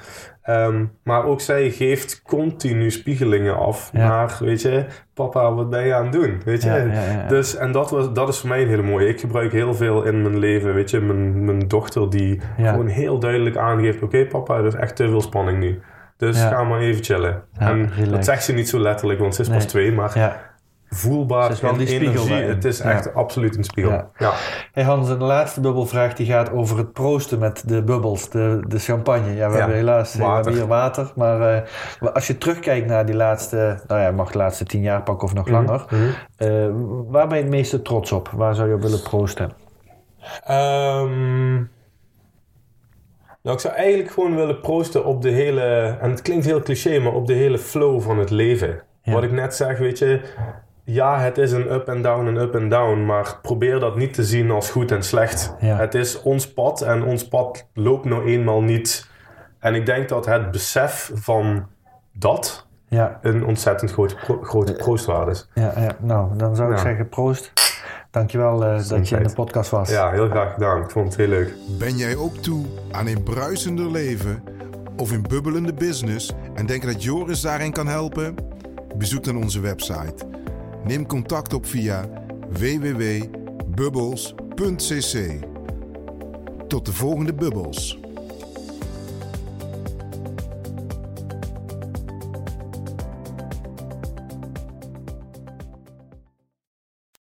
Ehm, 0.42 0.84
maar 1.02 1.24
ook 1.24 1.40
zij 1.40 1.70
geeft 1.70 2.22
continu 2.22 2.90
spiegelingen 2.90 3.56
af 3.56 3.90
Ja. 3.92 4.08
naar, 4.08 4.36
weet 4.40 4.62
je, 4.62 4.84
papa, 5.14 5.54
wat 5.54 5.70
ben 5.70 5.86
je 5.86 5.94
aan 5.94 6.02
het 6.02 6.12
doen? 6.12 6.40
Weet 6.44 6.62
je? 6.62 6.68
Ja, 6.68 6.76
ja, 6.76 7.02
ja. 7.12 7.26
Dus, 7.28 7.56
en 7.56 7.72
dat, 7.72 7.90
was, 7.90 8.12
dat 8.12 8.28
is 8.28 8.38
voor 8.38 8.48
mij 8.48 8.62
een 8.62 8.68
hele 8.68 8.82
mooie. 8.82 9.08
Ik 9.08 9.20
gebruik 9.20 9.52
heel 9.52 9.74
veel 9.74 10.02
in 10.02 10.22
mijn 10.22 10.38
leven, 10.38 10.74
weet 10.74 10.90
je, 10.90 11.00
mijn, 11.00 11.44
mijn 11.44 11.68
dochter 11.68 12.10
die 12.10 12.40
gewoon 12.56 12.86
heel 12.86 13.18
duidelijk 13.18 13.56
aangeeft, 13.56 14.02
oké 14.02 14.26
papa, 14.26 14.56
er 14.56 14.66
is 14.66 14.74
echt 14.74 14.96
te 14.96 15.08
veel 15.08 15.20
spanning 15.20 15.58
nu. 15.58 15.80
Dus 16.16 16.42
ga 16.42 16.64
maar 16.64 16.80
even 16.80 17.04
chillen. 17.04 17.42
En 17.58 17.90
relax. 17.94 18.10
dat 18.10 18.24
zegt 18.24 18.44
ze 18.44 18.52
niet 18.52 18.68
zo 18.68 18.78
letterlijk, 18.78 19.20
want 19.20 19.34
ze 19.34 19.42
is 19.42 19.48
pas 19.48 19.64
twee, 19.64 19.92
maar 19.92 20.18
ja. 20.18 20.49
Voelbaar 20.92 21.58
wel 21.60 21.72
in 21.72 21.78
die 21.78 21.86
spiegel 21.86 22.08
energie. 22.10 22.28
daarin. 22.30 22.48
Het 22.48 22.64
is 22.64 22.78
Ja. 22.78 22.90
echt 22.90 23.14
absoluut 23.14 23.56
een 23.56 23.64
spiegel. 23.64 23.92
Ja. 23.92 24.10
Ja. 24.18 24.32
Hey 24.72 24.84
Hans, 24.84 25.10
en 25.10 25.18
de 25.18 25.24
laatste 25.24 25.60
bubbelvraag 25.60 26.14
die 26.14 26.26
gaat 26.26 26.52
over 26.52 26.78
het 26.78 26.92
proosten 26.92 27.38
met 27.38 27.68
de 27.68 27.82
bubbels, 27.82 28.30
de, 28.30 28.64
de 28.68 28.78
champagne. 28.78 29.34
Ja, 29.34 29.46
we 29.48 29.52
Ja, 29.52 29.58
hebben 29.58 29.76
helaas 29.76 30.14
we 30.14 30.22
water. 30.22 30.34
hebben 30.36 30.54
hier 30.54 30.66
water. 30.66 31.12
Maar 31.14 31.40
eh, 32.00 32.12
als 32.14 32.26
je 32.26 32.38
terugkijkt 32.38 32.86
naar 32.86 33.06
die 33.06 33.14
laatste, 33.14 33.80
nou 33.86 34.00
ja, 34.00 34.10
mag 34.10 34.30
de 34.32 34.38
laatste 34.38 34.64
tien 34.64 34.82
jaar 34.82 35.02
pakken 35.02 35.28
of 35.28 35.34
nog 35.34 35.48
langer. 35.48 35.84
Mhm. 35.90 36.02
eh, 36.36 36.68
waar 37.08 37.26
ben 37.28 37.36
je 37.36 37.42
het 37.42 37.52
meeste 37.52 37.82
trots 37.82 38.12
op? 38.12 38.28
Waar 38.28 38.54
zou 38.54 38.68
je 38.68 38.74
op 38.74 38.82
willen 38.82 39.02
proosten? 39.02 39.52
Ehm, 40.44 41.54
nou, 43.42 43.56
ik 43.56 43.60
zou 43.60 43.74
eigenlijk 43.74 44.10
gewoon 44.10 44.36
willen 44.36 44.60
proosten 44.60 45.04
op 45.04 45.22
de 45.22 45.30
hele, 45.30 45.96
en 46.00 46.10
het 46.10 46.22
klinkt 46.22 46.44
heel 46.44 46.62
cliché, 46.62 46.98
maar 46.98 47.12
op 47.12 47.26
de 47.26 47.32
hele 47.32 47.58
flow 47.58 48.00
van 48.00 48.18
het 48.18 48.30
leven. 48.30 48.80
Ja. 49.02 49.12
Wat 49.12 49.22
ik 49.22 49.32
net 49.32 49.54
zeg, 49.54 49.78
weet 49.78 49.98
je, 49.98 50.20
ja, 50.84 51.18
het 51.20 51.38
is 51.38 51.52
een 51.52 51.72
up 51.72 51.88
en 51.88 52.02
down, 52.02 52.26
een 52.26 52.36
up 52.36 52.54
en 52.54 52.68
down, 52.68 53.04
maar 53.04 53.38
probeer 53.42 53.80
dat 53.80 53.96
niet 53.96 54.14
te 54.14 54.24
zien 54.24 54.50
als 54.50 54.70
goed 54.70 54.90
en 54.92 55.02
slecht. 55.02 55.54
Ja. 55.60 55.76
Het 55.76 55.94
is 55.94 56.22
ons 56.22 56.52
pad 56.52 56.80
en 56.82 57.02
ons 57.02 57.28
pad 57.28 57.66
loopt 57.74 58.04
nou 58.04 58.24
eenmaal 58.26 58.62
niet. 58.62 59.08
En 59.58 59.74
ik 59.74 59.86
denk 59.86 60.08
dat 60.08 60.26
het 60.26 60.50
besef 60.50 61.10
van 61.14 61.66
dat 62.12 62.66
Ja, 62.88 63.18
een 63.22 63.44
ontzettend 63.44 63.90
grote, 63.92 64.14
pro- 64.14 64.42
grote 64.42 64.72
proostwaarde 64.72 65.30
is. 65.30 65.48
ja, 65.54 65.72
ja. 65.76 65.96
nou, 66.00 66.36
dan 66.36 66.56
zou 66.56 66.70
ik 66.70 66.76
Ja. 66.76 66.82
zeggen 66.82 67.08
proost. 67.08 67.52
Dankjewel 68.10 68.64
eh 68.64 68.88
dat 68.88 69.08
je 69.08 69.16
in 69.16 69.22
de 69.22 69.32
podcast 69.34 69.70
was. 69.70 69.90
Ja, 69.90 70.10
heel 70.10 70.28
graag 70.28 70.52
gedaan. 70.52 70.82
Ik 70.82 70.90
vond 70.90 71.06
het 71.06 71.16
heel 71.16 71.28
leuk. 71.28 71.54
Ben 71.78 71.96
jij 71.96 72.16
ook 72.16 72.36
toe 72.36 72.64
aan 72.92 73.06
een 73.06 73.22
bruisender 73.22 73.90
leven 73.90 74.42
of 74.96 75.10
een 75.10 75.22
bubbelende 75.28 75.72
business 75.74 76.32
en 76.54 76.66
denk 76.66 76.82
dat 76.82 77.02
Joris 77.02 77.40
daarin 77.40 77.72
kan 77.72 77.86
helpen? 77.86 78.34
Bezoek 78.96 79.24
dan 79.24 79.36
onze 79.36 79.60
website. 79.60 80.14
Neem 80.84 81.06
contact 81.06 81.54
op 81.54 81.66
via 81.66 82.08
www.bubbles.cc. 82.48 85.38
Tot 86.68 86.86
de 86.86 86.92
volgende 86.92 87.34
bubbels. 87.34 87.98